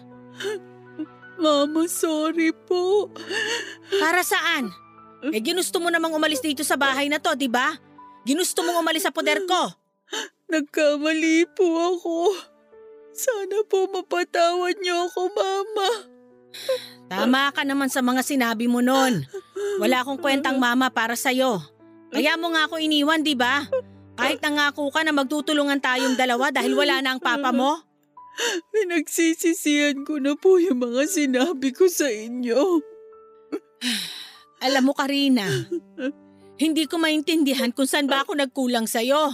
Mama, 1.40 1.88
sorry 1.88 2.52
po. 2.54 3.10
Para 3.98 4.22
saan? 4.22 4.70
Eh 5.32 5.40
ginusto 5.40 5.80
mo 5.80 5.88
namang 5.88 6.12
umalis 6.12 6.44
dito 6.44 6.62
sa 6.68 6.76
bahay 6.76 7.08
na 7.08 7.24
to, 7.24 7.34
di 7.34 7.48
ba? 7.48 7.72
Ginusto 8.28 8.62
mong 8.68 8.84
umalis 8.84 9.08
sa 9.08 9.16
poder 9.16 9.40
ko. 9.48 9.72
Nagkamali 10.52 11.48
po 11.56 11.66
ako. 11.98 12.18
Sana 13.16 13.64
po 13.66 13.88
mapatawad 13.90 14.76
niyo 14.84 15.08
ako, 15.08 15.22
Mama. 15.32 15.90
Tama 17.10 17.50
ka 17.56 17.64
naman 17.66 17.90
sa 17.90 18.04
mga 18.04 18.22
sinabi 18.22 18.68
mo 18.68 18.84
noon. 18.84 19.26
Wala 19.82 20.06
akong 20.06 20.22
kwentang 20.22 20.62
mama 20.62 20.90
para 20.94 21.18
sa'yo. 21.18 21.62
Kaya 22.14 22.38
mo 22.38 22.54
nga 22.54 22.70
ako 22.70 22.78
iniwan, 22.78 23.26
di 23.26 23.34
ba? 23.34 23.66
Kahit 24.14 24.38
nangako 24.46 24.94
ka 24.94 25.02
na 25.02 25.10
magtutulungan 25.10 25.82
tayong 25.82 26.14
dalawa 26.14 26.54
dahil 26.54 26.78
wala 26.78 27.02
na 27.02 27.18
ang 27.18 27.22
papa 27.22 27.50
mo. 27.50 27.82
Pinagsisisihan 28.70 30.06
ko 30.06 30.22
na 30.22 30.38
po 30.38 30.62
yung 30.62 30.82
mga 30.82 31.10
sinabi 31.10 31.74
ko 31.74 31.90
sa 31.90 32.06
inyo. 32.10 32.82
Alam 34.66 34.84
mo, 34.90 34.94
Karina, 34.94 35.46
hindi 36.62 36.86
ko 36.86 37.02
maintindihan 37.02 37.74
kung 37.74 37.90
saan 37.90 38.06
ba 38.06 38.22
ako 38.22 38.38
nagkulang 38.38 38.86
sa'yo. 38.86 39.34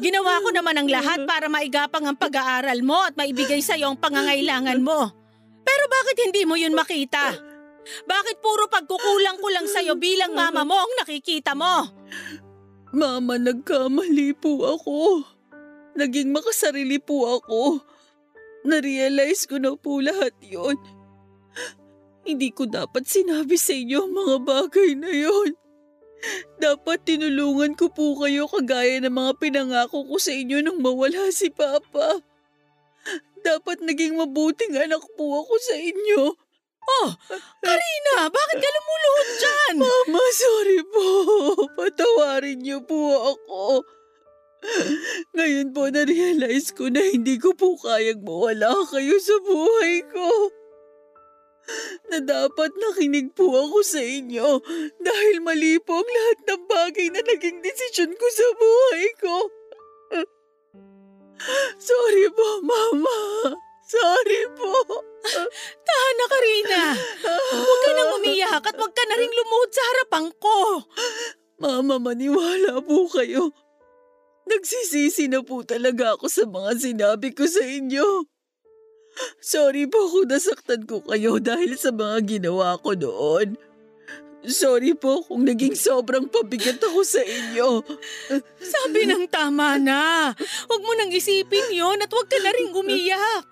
Ginawa 0.00 0.40
ko 0.40 0.48
naman 0.54 0.78
ang 0.78 0.88
lahat 0.88 1.28
para 1.28 1.50
maigapang 1.52 2.06
ang 2.08 2.16
pag-aaral 2.16 2.80
mo 2.80 2.96
at 3.04 3.18
maibigay 3.18 3.60
sa'yo 3.60 3.92
ang 3.92 3.98
pangangailangan 4.00 4.80
mo. 4.80 5.12
Pero 5.60 5.84
bakit 5.90 6.16
hindi 6.24 6.48
mo 6.48 6.56
yun 6.56 6.72
makita? 6.72 7.49
Bakit 7.80 8.36
puro 8.44 8.68
pagkukulang 8.68 9.40
ko 9.40 9.48
lang 9.48 9.66
sa'yo 9.66 9.96
bilang 9.96 10.36
mama 10.36 10.62
mo 10.62 10.76
ang 10.76 10.92
nakikita 11.00 11.56
mo? 11.56 11.88
Mama, 12.90 13.38
nagkamali 13.38 14.34
po 14.36 14.76
ako. 14.76 15.24
Naging 15.94 16.34
makasarili 16.34 16.98
po 16.98 17.40
ako. 17.40 17.82
Narealize 18.66 19.48
ko 19.48 19.56
na 19.56 19.72
po 19.78 20.02
lahat 20.04 20.36
yon. 20.44 20.76
Hindi 22.26 22.52
ko 22.52 22.68
dapat 22.68 23.08
sinabi 23.08 23.56
sa 23.56 23.72
inyo 23.72 23.98
ang 24.04 24.12
mga 24.12 24.36
bagay 24.44 24.90
na 24.98 25.10
yon. 25.10 25.56
Dapat 26.60 27.08
tinulungan 27.08 27.72
ko 27.72 27.88
po 27.88 28.12
kayo 28.20 28.44
kagaya 28.44 29.00
ng 29.00 29.12
mga 29.12 29.32
pinangako 29.40 30.04
ko 30.04 30.20
sa 30.20 30.36
inyo 30.36 30.60
nang 30.60 30.84
mawala 30.84 31.32
si 31.32 31.48
Papa. 31.48 32.20
Dapat 33.40 33.80
naging 33.80 34.20
mabuting 34.20 34.76
anak 34.76 35.00
po 35.16 35.40
ako 35.40 35.54
sa 35.64 35.76
inyo. 35.80 36.36
Oh, 36.80 37.10
Karina, 37.60 38.28
bakit 38.32 38.58
ka 38.60 38.68
lumuluhod 38.72 39.28
dyan? 39.36 39.74
Mama, 39.84 40.24
sorry 40.32 40.80
po. 40.88 41.08
Patawarin 41.76 42.60
niyo 42.64 42.80
po 42.84 43.36
ako. 43.36 43.84
Ngayon 45.36 45.72
po 45.72 45.88
na-realize 45.88 46.72
ko 46.76 46.92
na 46.92 47.00
hindi 47.00 47.40
ko 47.40 47.56
po 47.56 47.76
kayang 47.80 48.20
mawala 48.20 48.76
kayo 48.92 49.16
sa 49.16 49.36
buhay 49.40 50.04
ko. 50.08 50.28
Na 52.10 52.18
dapat 52.18 52.74
nakinig 52.74 53.32
po 53.32 53.54
ako 53.54 53.80
sa 53.86 54.02
inyo 54.02 54.58
dahil 54.98 55.36
mali 55.40 55.78
po 55.78 56.02
ang 56.02 56.10
lahat 56.10 56.38
ng 56.44 56.62
bagay 56.66 57.06
na 57.12 57.20
naging 57.22 57.62
desisyon 57.62 58.12
ko 58.16 58.26
sa 58.28 58.46
buhay 58.58 59.06
ko. 59.20 59.36
Sorry 61.80 62.26
po, 62.36 62.60
Mama. 62.60 63.20
Sorry 63.88 64.42
po. 64.58 64.74
Tahan 65.86 66.14
na, 66.16 66.26
Karina. 66.26 66.82
Huwag 67.52 67.80
ka 67.84 67.90
nang 67.92 68.10
umiyak 68.20 68.64
at 68.64 68.76
huwag 68.76 68.94
ka 68.94 69.04
na 69.06 69.16
rin 69.20 69.32
lumuhod 69.32 69.70
sa 69.72 69.84
harapan 69.84 70.26
ko. 70.40 70.56
Mama, 71.60 72.00
maniwala 72.00 72.80
po 72.80 73.04
kayo. 73.12 73.52
Nagsisisi 74.48 75.28
na 75.28 75.44
po 75.44 75.60
talaga 75.62 76.16
ako 76.16 76.26
sa 76.26 76.48
mga 76.48 76.70
sinabi 76.80 77.36
ko 77.36 77.44
sa 77.44 77.62
inyo. 77.62 78.24
Sorry 79.42 79.84
po 79.90 80.08
kung 80.08 80.30
nasaktan 80.30 80.88
ko 80.88 81.04
kayo 81.04 81.36
dahil 81.42 81.76
sa 81.76 81.92
mga 81.92 82.38
ginawa 82.38 82.80
ko 82.80 82.96
noon. 82.96 83.58
Sorry 84.40 84.96
po 84.96 85.20
kung 85.20 85.44
naging 85.44 85.76
sobrang 85.76 86.24
pabigat 86.24 86.80
ako 86.80 87.04
sa 87.04 87.20
inyo. 87.20 87.84
Sabi 88.90 89.06
ng 89.06 89.30
tama 89.30 89.78
na. 89.78 90.34
Huwag 90.66 90.82
mo 90.82 90.90
nang 90.98 91.14
isipin 91.14 91.70
yon 91.70 92.02
at 92.02 92.10
huwag 92.10 92.26
ka 92.26 92.34
na 92.42 92.50
rin 92.50 92.74
umiyak. 92.74 93.46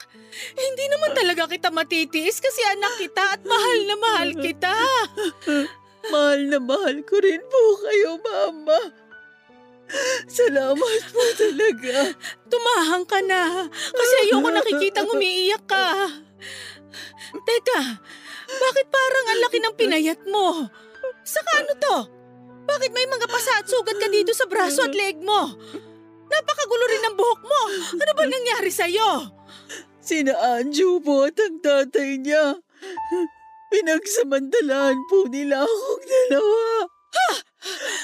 Hindi 0.58 0.84
naman 0.90 1.14
talaga 1.14 1.46
kita 1.46 1.70
matitiis 1.70 2.42
kasi 2.42 2.58
anak 2.74 2.98
kita 2.98 3.38
at 3.38 3.46
mahal 3.46 3.78
na 3.86 3.94
mahal 4.02 4.30
kita. 4.34 4.74
mahal 6.10 6.40
na 6.50 6.58
mahal 6.58 7.06
ko 7.06 7.22
rin 7.22 7.38
po 7.46 7.62
kayo, 7.86 8.18
Mama. 8.18 8.82
Salamat 10.26 11.02
po 11.06 11.22
talaga. 11.38 12.18
Tumahang 12.50 13.06
ka 13.06 13.22
na 13.22 13.70
kasi 13.70 14.14
ayoko 14.26 14.50
nakikitang 14.50 15.06
umiiyak 15.06 15.62
ka. 15.70 16.18
Teka, 17.46 17.80
bakit 18.58 18.86
parang 18.90 19.26
ang 19.30 19.40
laki 19.46 19.58
ng 19.62 19.74
pinayat 19.78 20.18
mo? 20.26 20.66
Saka 21.22 21.62
ano 21.62 21.72
to? 21.78 22.17
Bakit 22.68 22.90
may 22.92 23.08
mga 23.08 23.26
pasa 23.32 23.64
at 23.64 23.66
sugat 23.66 23.96
ka 23.96 24.12
dito 24.12 24.36
sa 24.36 24.44
braso 24.44 24.84
at 24.84 24.92
leg 24.92 25.16
mo? 25.24 25.56
Napakagulo 26.28 26.84
rin 26.92 27.02
ng 27.08 27.16
buhok 27.16 27.40
mo. 27.40 27.60
Ano 27.96 28.12
ba 28.12 28.28
nangyari 28.28 28.68
sa'yo? 28.68 29.32
Sina 30.04 30.36
Anju 30.36 31.00
po 31.00 31.24
at 31.24 31.40
ang 31.40 31.64
tatay 31.64 32.20
niya. 32.20 32.60
Pinagsamantalahan 33.72 35.00
po 35.08 35.24
nila 35.32 35.64
akong 35.64 36.04
dalawa. 36.04 36.68
Ha! 37.08 37.28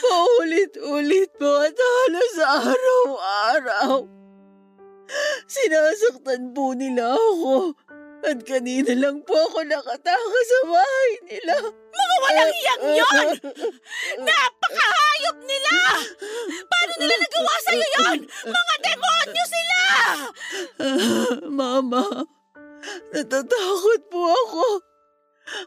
Paulit-ulit 0.04 1.30
po 1.36 1.60
at 1.60 1.76
halos 1.76 2.34
araw-araw. 2.40 4.08
Sinasaktan 5.44 6.56
po 6.56 6.72
nila 6.72 7.12
ako. 7.12 7.76
At 8.24 8.40
kanina 8.48 8.92
lang 8.96 9.20
po 9.28 9.36
ako 9.36 9.68
nakataka 9.68 10.38
sa 10.48 10.58
bahay 10.64 11.12
nila. 11.28 11.54
Mga 11.68 12.16
walang 12.24 12.54
iyang 12.56 12.84
yon! 12.96 13.28
Napakahayop 14.24 15.38
nila! 15.44 15.72
Paano 16.64 16.92
nila 16.96 17.14
nagawa 17.20 17.54
sa'yo 17.68 17.86
yon? 18.00 18.18
Mga 18.48 18.74
demonyo 18.80 19.44
sila! 19.44 19.80
Mama, 21.52 22.04
natatakot 23.12 24.00
po 24.08 24.20
ako. 24.32 24.66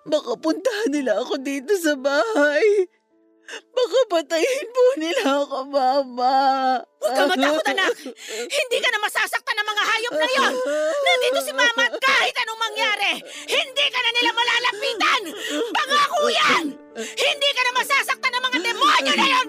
Baka 0.10 0.32
puntahan 0.42 0.90
nila 0.90 1.22
ako 1.22 1.38
dito 1.38 1.78
sa 1.78 1.94
bahay. 1.94 2.90
Baka 3.48 4.00
patayin 4.12 4.68
po 4.76 4.86
nila 5.00 5.24
ako, 5.44 5.58
Mama. 5.72 6.36
Huwag 7.00 7.14
ka 7.16 7.24
matakot, 7.32 7.66
anak! 7.72 7.96
Hindi 8.44 8.78
ka 8.84 8.90
na 8.92 9.00
masasaktan 9.00 9.56
ng 9.56 9.68
mga 9.72 9.84
hayop 9.88 10.14
na 10.20 10.30
yon! 10.36 10.54
Nandito 11.08 11.40
si 11.48 11.54
Mama 11.56 11.88
at 11.88 11.96
kahit 11.96 12.36
anong 12.44 12.60
mangyari, 12.60 13.12
hindi 13.48 13.86
ka 13.88 14.00
na 14.04 14.12
nila 14.12 14.32
malalapitan! 14.36 15.22
Pangako 15.72 16.26
yan! 16.28 16.66
Hindi 17.00 17.50
ka 17.56 17.62
na 17.64 17.72
masasaktan 17.72 18.32
ng 18.36 18.44
mga 18.44 18.58
demonyo 18.68 19.14
na 19.16 19.28
yon! 19.32 19.48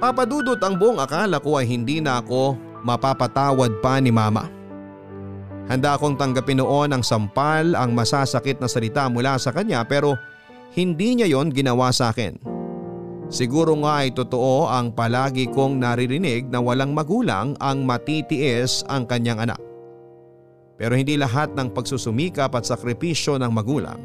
Papadudot 0.00 0.60
ang 0.60 0.74
buong 0.76 1.00
akala 1.00 1.36
ko 1.40 1.60
ay 1.60 1.68
hindi 1.68 2.00
na 2.00 2.24
ako 2.24 2.56
mapapatawad 2.84 3.80
pa 3.84 4.00
ni 4.00 4.08
Mama. 4.08 4.63
Handa 5.64 5.96
akong 5.96 6.20
tanggapin 6.20 6.60
noon 6.60 6.92
ang 6.92 7.00
sampal 7.00 7.72
ang 7.72 7.96
masasakit 7.96 8.60
na 8.60 8.68
salita 8.68 9.08
mula 9.08 9.40
sa 9.40 9.48
kanya 9.48 9.80
pero 9.88 10.12
hindi 10.76 11.16
niya 11.16 11.30
yon 11.30 11.48
ginawa 11.48 11.88
sa 11.88 12.12
akin. 12.12 12.36
Siguro 13.32 13.72
nga 13.80 14.04
ay 14.04 14.12
totoo 14.12 14.68
ang 14.68 14.92
palagi 14.92 15.48
kong 15.48 15.80
naririnig 15.80 16.52
na 16.52 16.60
walang 16.60 16.92
magulang 16.92 17.56
ang 17.56 17.88
matitiis 17.88 18.84
ang 18.92 19.08
kanyang 19.08 19.48
anak. 19.48 19.60
Pero 20.76 20.92
hindi 20.92 21.16
lahat 21.16 21.56
ng 21.56 21.72
pagsusumikap 21.72 22.52
at 22.52 22.68
sakripisyo 22.68 23.40
ng 23.40 23.48
magulang 23.48 23.96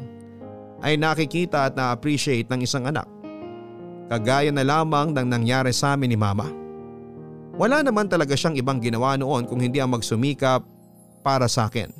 ay 0.80 0.96
nakikita 0.96 1.68
at 1.68 1.76
na-appreciate 1.76 2.48
ng 2.48 2.64
isang 2.64 2.88
anak. 2.88 3.04
Kagaya 4.08 4.48
na 4.48 4.64
lamang 4.64 5.12
ng 5.12 5.28
nangyari 5.28 5.76
sa 5.76 5.92
amin 5.92 6.16
ni 6.16 6.18
mama. 6.18 6.48
Wala 7.60 7.84
naman 7.84 8.08
talaga 8.08 8.32
siyang 8.32 8.56
ibang 8.56 8.80
ginawa 8.80 9.20
noon 9.20 9.44
kung 9.44 9.60
hindi 9.60 9.84
ang 9.84 9.92
magsumikap 9.92 10.64
para 11.20 11.46
sa 11.46 11.68
akin. 11.68 11.92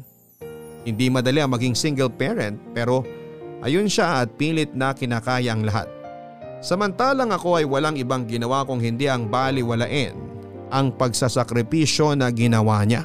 Hindi 0.85 1.13
madali 1.13 1.45
ang 1.45 1.53
maging 1.53 1.77
single 1.77 2.09
parent 2.09 2.57
pero 2.73 3.05
ayun 3.61 3.87
siya 3.87 4.25
at 4.25 4.33
pilit 4.41 4.73
na 4.73 4.97
kinakaya 4.97 5.53
ang 5.53 5.65
lahat. 5.65 5.89
Samantalang 6.61 7.33
ako 7.33 7.61
ay 7.61 7.65
walang 7.65 7.97
ibang 7.97 8.29
ginawa 8.29 8.65
kung 8.69 8.81
hindi 8.81 9.09
ang 9.09 9.29
baliwalain 9.29 10.13
ang 10.71 10.95
pagsasakripisyo 10.95 12.15
na 12.15 12.31
ginawa 12.31 12.81
niya. 12.87 13.05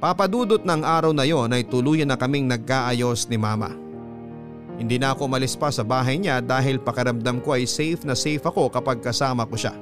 Papadudot 0.00 0.60
ng 0.60 0.82
araw 0.84 1.12
na 1.16 1.24
yon 1.24 1.48
ay 1.52 1.64
tuluyan 1.64 2.08
na 2.08 2.18
kaming 2.18 2.44
nagkaayos 2.44 3.28
ni 3.28 3.40
mama. 3.40 3.72
Hindi 4.74 4.98
na 4.98 5.14
ako 5.14 5.30
malis 5.30 5.54
pa 5.54 5.70
sa 5.70 5.86
bahay 5.86 6.18
niya 6.18 6.42
dahil 6.42 6.82
pakaramdam 6.82 7.38
ko 7.40 7.54
ay 7.54 7.64
safe 7.64 8.02
na 8.02 8.18
safe 8.18 8.42
ako 8.42 8.68
kapag 8.68 8.98
kasama 8.98 9.46
ko 9.46 9.54
siya. 9.54 9.72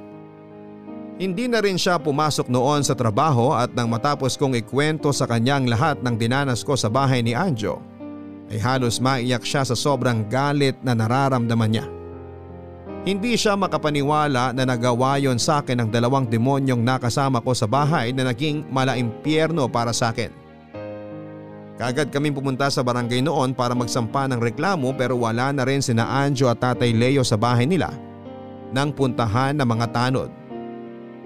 Hindi 1.13 1.45
na 1.45 1.61
rin 1.61 1.77
siya 1.77 2.01
pumasok 2.01 2.49
noon 2.49 2.81
sa 2.81 2.97
trabaho 2.97 3.53
at 3.53 3.69
nang 3.77 3.85
matapos 3.85 4.33
kong 4.33 4.57
ikwento 4.57 5.13
sa 5.13 5.29
kanyang 5.29 5.69
lahat 5.69 6.01
ng 6.01 6.17
dinanas 6.17 6.65
ko 6.65 6.73
sa 6.73 6.89
bahay 6.89 7.21
ni 7.21 7.37
Anjo, 7.37 7.77
ay 8.49 8.57
halos 8.57 8.97
maiyak 8.97 9.45
siya 9.45 9.61
sa 9.61 9.77
sobrang 9.77 10.25
galit 10.25 10.73
na 10.81 10.97
nararamdaman 10.97 11.69
niya. 11.69 11.85
Hindi 13.03 13.37
siya 13.37 13.53
makapaniwala 13.53 14.55
na 14.55 14.63
nagawa 14.63 15.19
yon 15.19 15.37
sa 15.37 15.61
akin 15.61 15.85
ng 15.85 15.89
dalawang 15.91 16.25
demonyong 16.25 16.81
nakasama 16.81 17.43
ko 17.43 17.51
sa 17.53 17.69
bahay 17.69 18.15
na 18.15 18.31
naging 18.31 18.65
malaimpyerno 18.71 19.69
para 19.69 19.93
sa 19.93 20.15
akin. 20.15 20.31
Kagad 21.77 22.09
kaming 22.09 22.33
pumunta 22.33 22.71
sa 22.71 22.79
barangay 22.79 23.21
noon 23.21 23.51
para 23.53 23.75
magsampa 23.75 24.25
ng 24.31 24.39
reklamo 24.39 24.95
pero 24.95 25.19
wala 25.19 25.51
na 25.51 25.67
rin 25.67 25.83
sina 25.83 26.09
Anjo 26.25 26.47
at 26.47 26.63
Tatay 26.63 26.95
Leo 26.95 27.21
sa 27.27 27.35
bahay 27.37 27.67
nila 27.67 27.91
nang 28.73 28.89
puntahan 28.89 29.53
ng 29.53 29.67
mga 29.67 29.87
tanod. 29.93 30.42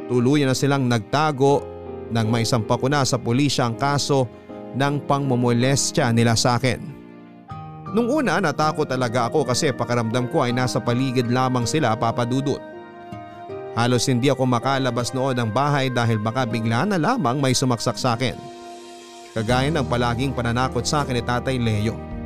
Tuluyan 0.08 0.48
na 0.48 0.56
silang 0.56 0.88
nagtago 0.88 1.64
nang 2.12 2.32
may 2.32 2.48
sampa 2.48 2.80
ko 2.80 2.88
na 2.88 3.04
sa 3.04 3.20
pulisya 3.20 3.68
ang 3.68 3.76
kaso 3.76 4.28
ng 4.76 5.04
pangmomolestya 5.04 6.16
nila 6.16 6.36
sa 6.40 6.56
akin. 6.56 6.80
Nung 7.92 8.12
una 8.12 8.40
natakot 8.40 8.88
talaga 8.88 9.32
ako 9.32 9.48
kasi 9.48 9.72
pakaramdam 9.72 10.28
ko 10.32 10.44
ay 10.44 10.52
nasa 10.52 10.80
paligid 10.80 11.32
lamang 11.32 11.64
sila 11.64 11.96
papadudot. 11.96 12.60
Halos 13.78 14.10
hindi 14.10 14.28
ako 14.28 14.44
makalabas 14.50 15.14
noon 15.14 15.38
ng 15.38 15.50
bahay 15.54 15.88
dahil 15.94 16.18
baka 16.18 16.50
bigla 16.50 16.84
na 16.84 16.98
lamang 16.98 17.38
may 17.38 17.54
sumaksak 17.54 17.96
sa 17.96 18.18
akin. 18.18 18.34
Kagaya 19.38 19.70
ng 19.70 19.86
palaging 19.86 20.34
pananakot 20.34 20.82
sa 20.82 21.06
akin 21.06 21.14
ni 21.14 21.24
Tatay 21.24 21.58
Leo. 21.62 22.17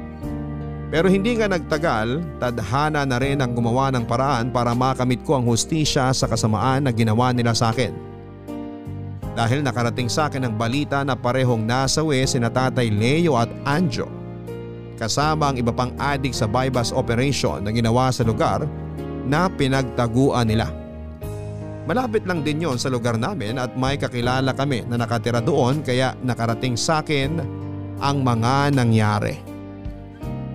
Pero 0.92 1.08
hindi 1.08 1.40
nga 1.40 1.48
nagtagal, 1.48 2.20
tadhana 2.36 3.08
na 3.08 3.16
rin 3.16 3.40
ang 3.40 3.56
gumawa 3.56 3.96
ng 3.96 4.04
paraan 4.04 4.52
para 4.52 4.76
makamit 4.76 5.24
ko 5.24 5.40
ang 5.40 5.48
hustisya 5.48 6.12
sa 6.12 6.28
kasamaan 6.28 6.84
na 6.84 6.92
ginawa 6.92 7.32
nila 7.32 7.56
sa 7.56 7.72
akin. 7.72 7.96
Dahil 9.32 9.64
nakarating 9.64 10.12
sa 10.12 10.28
akin 10.28 10.44
ang 10.44 10.60
balita 10.60 11.00
na 11.08 11.16
parehong 11.16 11.64
nasawi 11.64 12.28
sina 12.28 12.52
Tatay 12.52 12.92
Leo 12.92 13.40
at 13.40 13.48
Anjo. 13.64 14.12
Kasama 15.00 15.56
ang 15.56 15.58
iba 15.58 15.72
pang 15.72 15.96
adik 15.96 16.36
sa 16.36 16.44
bypass 16.44 16.92
operation 16.92 17.64
na 17.64 17.72
ginawa 17.72 18.12
sa 18.12 18.28
lugar 18.28 18.68
na 19.24 19.48
pinagtaguan 19.48 20.52
nila. 20.52 20.68
Malapit 21.88 22.28
lang 22.28 22.44
din 22.44 22.68
yon 22.68 22.76
sa 22.76 22.92
lugar 22.92 23.16
namin 23.16 23.56
at 23.58 23.74
may 23.80 23.96
kakilala 23.96 24.52
kami 24.52 24.84
na 24.86 25.00
nakatira 25.00 25.40
doon 25.40 25.82
kaya 25.82 26.14
nakarating 26.20 26.76
sa 26.76 27.00
akin 27.00 27.40
ang 28.04 28.22
mga 28.22 28.76
nangyari. 28.76 29.51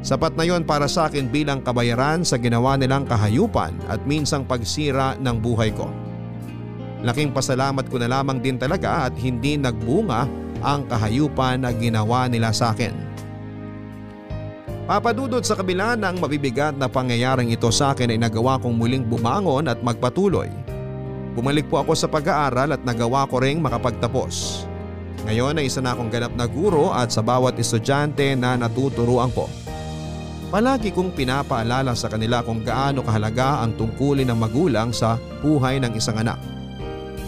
Sapat 0.07 0.39
na 0.39 0.47
yon 0.47 0.63
para 0.63 0.87
sa 0.87 1.11
akin 1.11 1.27
bilang 1.27 1.67
kabayaran 1.67 2.23
sa 2.23 2.39
ginawa 2.39 2.79
nilang 2.79 3.11
kahayupan 3.11 3.75
at 3.91 3.99
minsang 4.07 4.47
pagsira 4.47 5.19
ng 5.19 5.35
buhay 5.43 5.75
ko. 5.75 5.91
Laking 7.03 7.35
pasalamat 7.35 7.91
ko 7.91 7.99
na 7.99 8.07
lamang 8.07 8.39
din 8.39 8.55
talaga 8.55 9.11
at 9.11 9.19
hindi 9.19 9.59
nagbunga 9.59 10.31
ang 10.63 10.87
kahayupan 10.87 11.67
na 11.67 11.75
ginawa 11.75 12.31
nila 12.31 12.55
sa 12.55 12.71
akin. 12.71 12.95
Papadudod 14.87 15.43
sa 15.43 15.59
kabila 15.59 15.99
ng 15.99 16.23
mabibigat 16.23 16.79
na 16.79 16.87
pangyayaring 16.87 17.51
ito 17.51 17.67
sa 17.75 17.91
akin 17.91 18.15
ay 18.15 18.23
nagawa 18.23 18.63
kong 18.63 18.79
muling 18.79 19.03
bumangon 19.03 19.67
at 19.67 19.83
magpatuloy. 19.83 20.47
Bumalik 21.35 21.67
po 21.67 21.83
ako 21.83 21.99
sa 21.99 22.07
pag-aaral 22.07 22.79
at 22.79 22.83
nagawa 22.87 23.27
ko 23.27 23.43
ring 23.43 23.59
makapagtapos. 23.59 24.63
Ngayon 25.27 25.59
ay 25.59 25.67
isa 25.67 25.83
na 25.83 25.99
akong 25.99 26.15
ganap 26.15 26.31
na 26.39 26.47
guro 26.47 26.95
at 26.95 27.11
sa 27.11 27.27
bawat 27.27 27.59
estudyante 27.59 28.39
na 28.39 28.55
natuturuan 28.55 29.35
ko. 29.35 29.51
Palagi 30.57 30.89
kong 30.89 31.13
pinapaalala 31.13 31.93
sa 31.93 32.09
kanila 32.09 32.41
kung 32.41 32.65
gaano 32.65 33.05
kahalaga 33.05 33.61
ang 33.61 33.77
tungkulin 33.77 34.25
ng 34.33 34.41
magulang 34.41 34.89
sa 34.89 35.21
buhay 35.45 35.77
ng 35.85 35.93
isang 35.93 36.17
anak. 36.17 36.41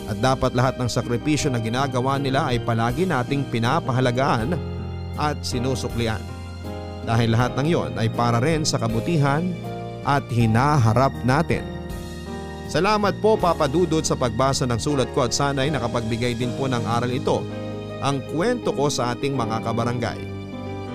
At 0.09 0.17
dapat 0.17 0.57
lahat 0.57 0.81
ng 0.81 0.89
sakripisyo 0.89 1.53
na 1.53 1.61
ginagawa 1.61 2.17
nila 2.17 2.49
ay 2.49 2.57
palagi 2.65 3.05
nating 3.05 3.45
pinapahalagaan 3.53 4.57
at 5.21 5.37
sinusuklian. 5.45 6.25
Dahil 7.05 7.37
lahat 7.37 7.53
ng 7.61 7.69
yon 7.69 7.93
ay 8.01 8.09
para 8.09 8.41
rin 8.41 8.65
sa 8.65 8.81
kabutihan 8.81 9.45
at 10.09 10.25
hinaharap 10.33 11.13
natin. 11.29 11.69
Salamat 12.73 13.21
po 13.21 13.37
Papa 13.37 13.69
Dudut 13.69 14.09
sa 14.09 14.17
pagbasa 14.17 14.65
ng 14.65 14.81
sulat 14.81 15.13
ko 15.13 15.29
at 15.29 15.37
sana'y 15.37 15.69
nakapagbigay 15.69 16.33
din 16.33 16.57
po 16.57 16.65
ng 16.65 16.81
aral 16.81 17.13
ito 17.13 17.45
ang 18.01 18.25
kwento 18.33 18.73
ko 18.73 18.89
sa 18.89 19.13
ating 19.13 19.37
mga 19.37 19.69
kabarangay. 19.69 20.17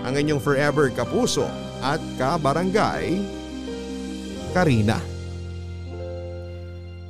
Ang 0.02 0.18
inyong 0.18 0.42
forever 0.42 0.90
kapuso 0.90 1.46
at 1.84 2.00
kabarangay, 2.16 3.20
Karina. 4.56 5.04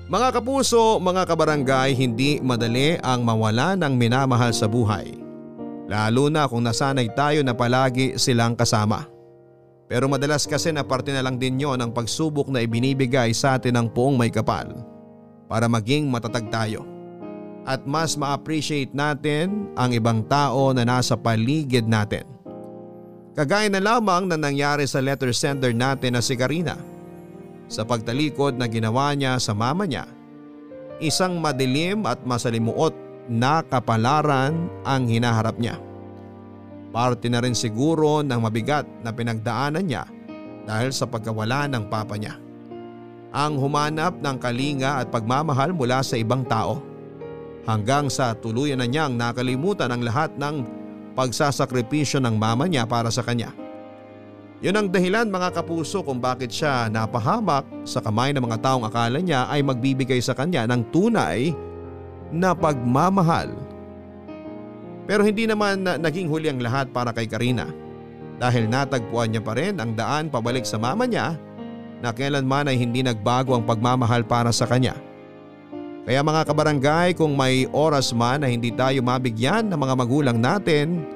Mga 0.10 0.30
kapuso, 0.42 0.98
mga 0.98 1.30
kabarangay, 1.30 1.94
hindi 1.94 2.42
madali 2.42 2.98
ang 3.06 3.22
mawala 3.22 3.78
ng 3.78 3.94
minamahal 3.94 4.52
sa 4.52 4.66
buhay. 4.66 5.14
Lalo 5.86 6.28
na 6.28 6.50
kung 6.50 6.66
nasanay 6.66 7.14
tayo 7.14 7.46
na 7.46 7.54
palagi 7.54 8.18
silang 8.18 8.58
kasama. 8.58 9.06
Pero 9.86 10.10
madalas 10.10 10.50
kasi 10.50 10.74
na 10.74 10.82
parte 10.82 11.14
na 11.14 11.22
lang 11.22 11.38
din 11.38 11.62
yon 11.62 11.78
ang 11.78 11.94
pagsubok 11.94 12.50
na 12.50 12.66
ibinibigay 12.66 13.30
sa 13.36 13.62
atin 13.62 13.78
ng 13.78 13.88
poong 13.94 14.18
may 14.18 14.34
kapal 14.34 14.74
para 15.46 15.70
maging 15.70 16.10
matatag 16.10 16.50
tayo. 16.50 16.88
At 17.64 17.86
mas 17.88 18.20
ma-appreciate 18.20 18.92
natin 18.92 19.72
ang 19.78 19.94
ibang 19.96 20.26
tao 20.28 20.76
na 20.76 20.84
nasa 20.84 21.16
paligid 21.16 21.88
natin. 21.88 22.28
Kagaya 23.34 23.66
na 23.66 23.82
lamang 23.82 24.30
na 24.30 24.38
nangyari 24.38 24.86
sa 24.86 25.02
letter 25.02 25.34
sender 25.34 25.74
natin 25.74 26.14
na 26.14 26.22
si 26.22 26.38
Karina. 26.38 26.78
Sa 27.66 27.82
pagtalikod 27.82 28.54
na 28.54 28.70
ginawa 28.70 29.10
niya 29.18 29.42
sa 29.42 29.58
mama 29.58 29.90
niya, 29.90 30.06
isang 31.02 31.42
madilim 31.42 32.06
at 32.06 32.22
masalimuot 32.22 32.94
na 33.26 33.66
kapalaran 33.66 34.70
ang 34.86 35.10
hinaharap 35.10 35.58
niya. 35.58 35.82
Parte 36.94 37.26
na 37.26 37.42
rin 37.42 37.58
siguro 37.58 38.22
ng 38.22 38.38
mabigat 38.38 38.86
na 39.02 39.10
pinagdaanan 39.10 39.82
niya 39.82 40.06
dahil 40.70 40.94
sa 40.94 41.10
pagkawala 41.10 41.66
ng 41.66 41.90
papa 41.90 42.14
niya. 42.14 42.38
Ang 43.34 43.58
humanap 43.58 44.14
ng 44.22 44.38
kalinga 44.38 45.02
at 45.02 45.10
pagmamahal 45.10 45.74
mula 45.74 46.06
sa 46.06 46.22
ibang 46.22 46.46
tao 46.46 46.86
hanggang 47.66 48.14
sa 48.14 48.38
tuluyan 48.38 48.78
na 48.78 48.86
niyang 48.86 49.18
nakalimutan 49.18 49.90
ang 49.90 50.06
lahat 50.06 50.30
ng 50.38 50.70
pagsasakripisyo 51.14 52.20
ng 52.22 52.36
mama 52.38 52.66
niya 52.66 52.86
para 52.86 53.10
sa 53.14 53.22
kanya. 53.26 53.54
Yun 54.64 54.80
ang 54.80 54.88
dahilan 54.88 55.28
mga 55.28 55.60
kapuso 55.60 56.02
kung 56.08 56.24
bakit 56.24 56.48
siya 56.48 56.88
napahamak 56.88 57.68
sa 57.84 58.00
kamay 58.00 58.32
ng 58.32 58.44
mga 58.48 58.64
taong 58.64 58.88
akala 58.88 59.20
niya 59.20 59.44
ay 59.52 59.60
magbibigay 59.60 60.24
sa 60.24 60.32
kanya 60.32 60.64
ng 60.64 60.88
tunay 60.88 61.52
na 62.32 62.56
pagmamahal. 62.56 63.52
Pero 65.04 65.28
hindi 65.28 65.44
naman 65.44 65.84
na 65.84 66.00
naging 66.00 66.32
huli 66.32 66.48
ang 66.48 66.64
lahat 66.64 66.96
para 66.96 67.12
kay 67.12 67.28
Karina 67.28 67.68
dahil 68.40 68.72
natagpuan 68.72 69.36
niya 69.36 69.44
pa 69.44 69.54
rin 69.54 69.78
ang 69.84 69.94
daan 69.94 70.32
pabalik 70.32 70.64
sa 70.64 70.80
mama 70.80 71.04
niya 71.04 71.36
na 72.00 72.16
kailanman 72.16 72.72
ay 72.72 72.80
hindi 72.80 73.04
nagbago 73.04 73.56
ang 73.56 73.68
pagmamahal 73.68 74.24
para 74.24 74.52
sa 74.56 74.64
kanya. 74.64 74.96
Kaya 76.04 76.20
mga 76.20 76.42
kabarangay 76.44 77.16
kung 77.16 77.32
may 77.40 77.64
oras 77.72 78.12
man 78.12 78.44
na 78.44 78.52
hindi 78.52 78.76
tayo 78.76 79.00
mabigyan 79.00 79.72
ng 79.72 79.80
mga 79.80 79.96
magulang 79.96 80.36
natin 80.36 81.08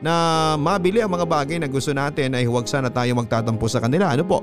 na 0.00 0.56
mabili 0.56 1.04
ang 1.04 1.12
mga 1.12 1.28
bagay 1.28 1.56
na 1.60 1.68
gusto 1.68 1.92
natin 1.92 2.32
ay 2.32 2.48
huwag 2.48 2.64
sana 2.64 2.88
tayo 2.88 3.12
magtatampo 3.12 3.68
sa 3.68 3.84
kanila. 3.84 4.16
Ano 4.16 4.24
po? 4.24 4.40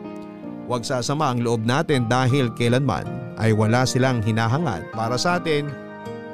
Huwag 0.69 0.85
sasama 0.85 1.33
ang 1.33 1.41
loob 1.41 1.65
natin 1.65 2.05
dahil 2.05 2.53
kailanman 2.53 3.09
ay 3.41 3.49
wala 3.57 3.89
silang 3.89 4.21
hinahangad 4.21 4.85
para 4.93 5.17
sa 5.17 5.41
atin 5.41 5.65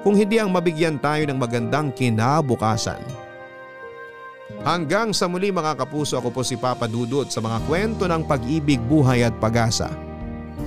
kung 0.04 0.20
hindi 0.20 0.36
ang 0.36 0.52
mabigyan 0.52 1.00
tayo 1.00 1.24
ng 1.24 1.40
magandang 1.40 1.96
kinabukasan. 1.96 3.00
Hanggang 4.68 5.16
sa 5.16 5.32
muli 5.32 5.56
mga 5.56 5.80
kapuso 5.80 6.20
ako 6.20 6.36
po 6.36 6.42
si 6.44 6.60
Papa 6.60 6.86
Dudut 6.86 7.32
sa 7.32 7.40
mga 7.40 7.64
kwento 7.64 8.04
ng 8.12 8.28
pag-ibig, 8.28 8.78
buhay 8.92 9.24
at 9.24 9.34
pag-asa. 9.40 9.88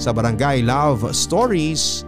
Sa 0.00 0.16
Barangay 0.16 0.64
Love 0.64 1.12
Stories 1.12 2.07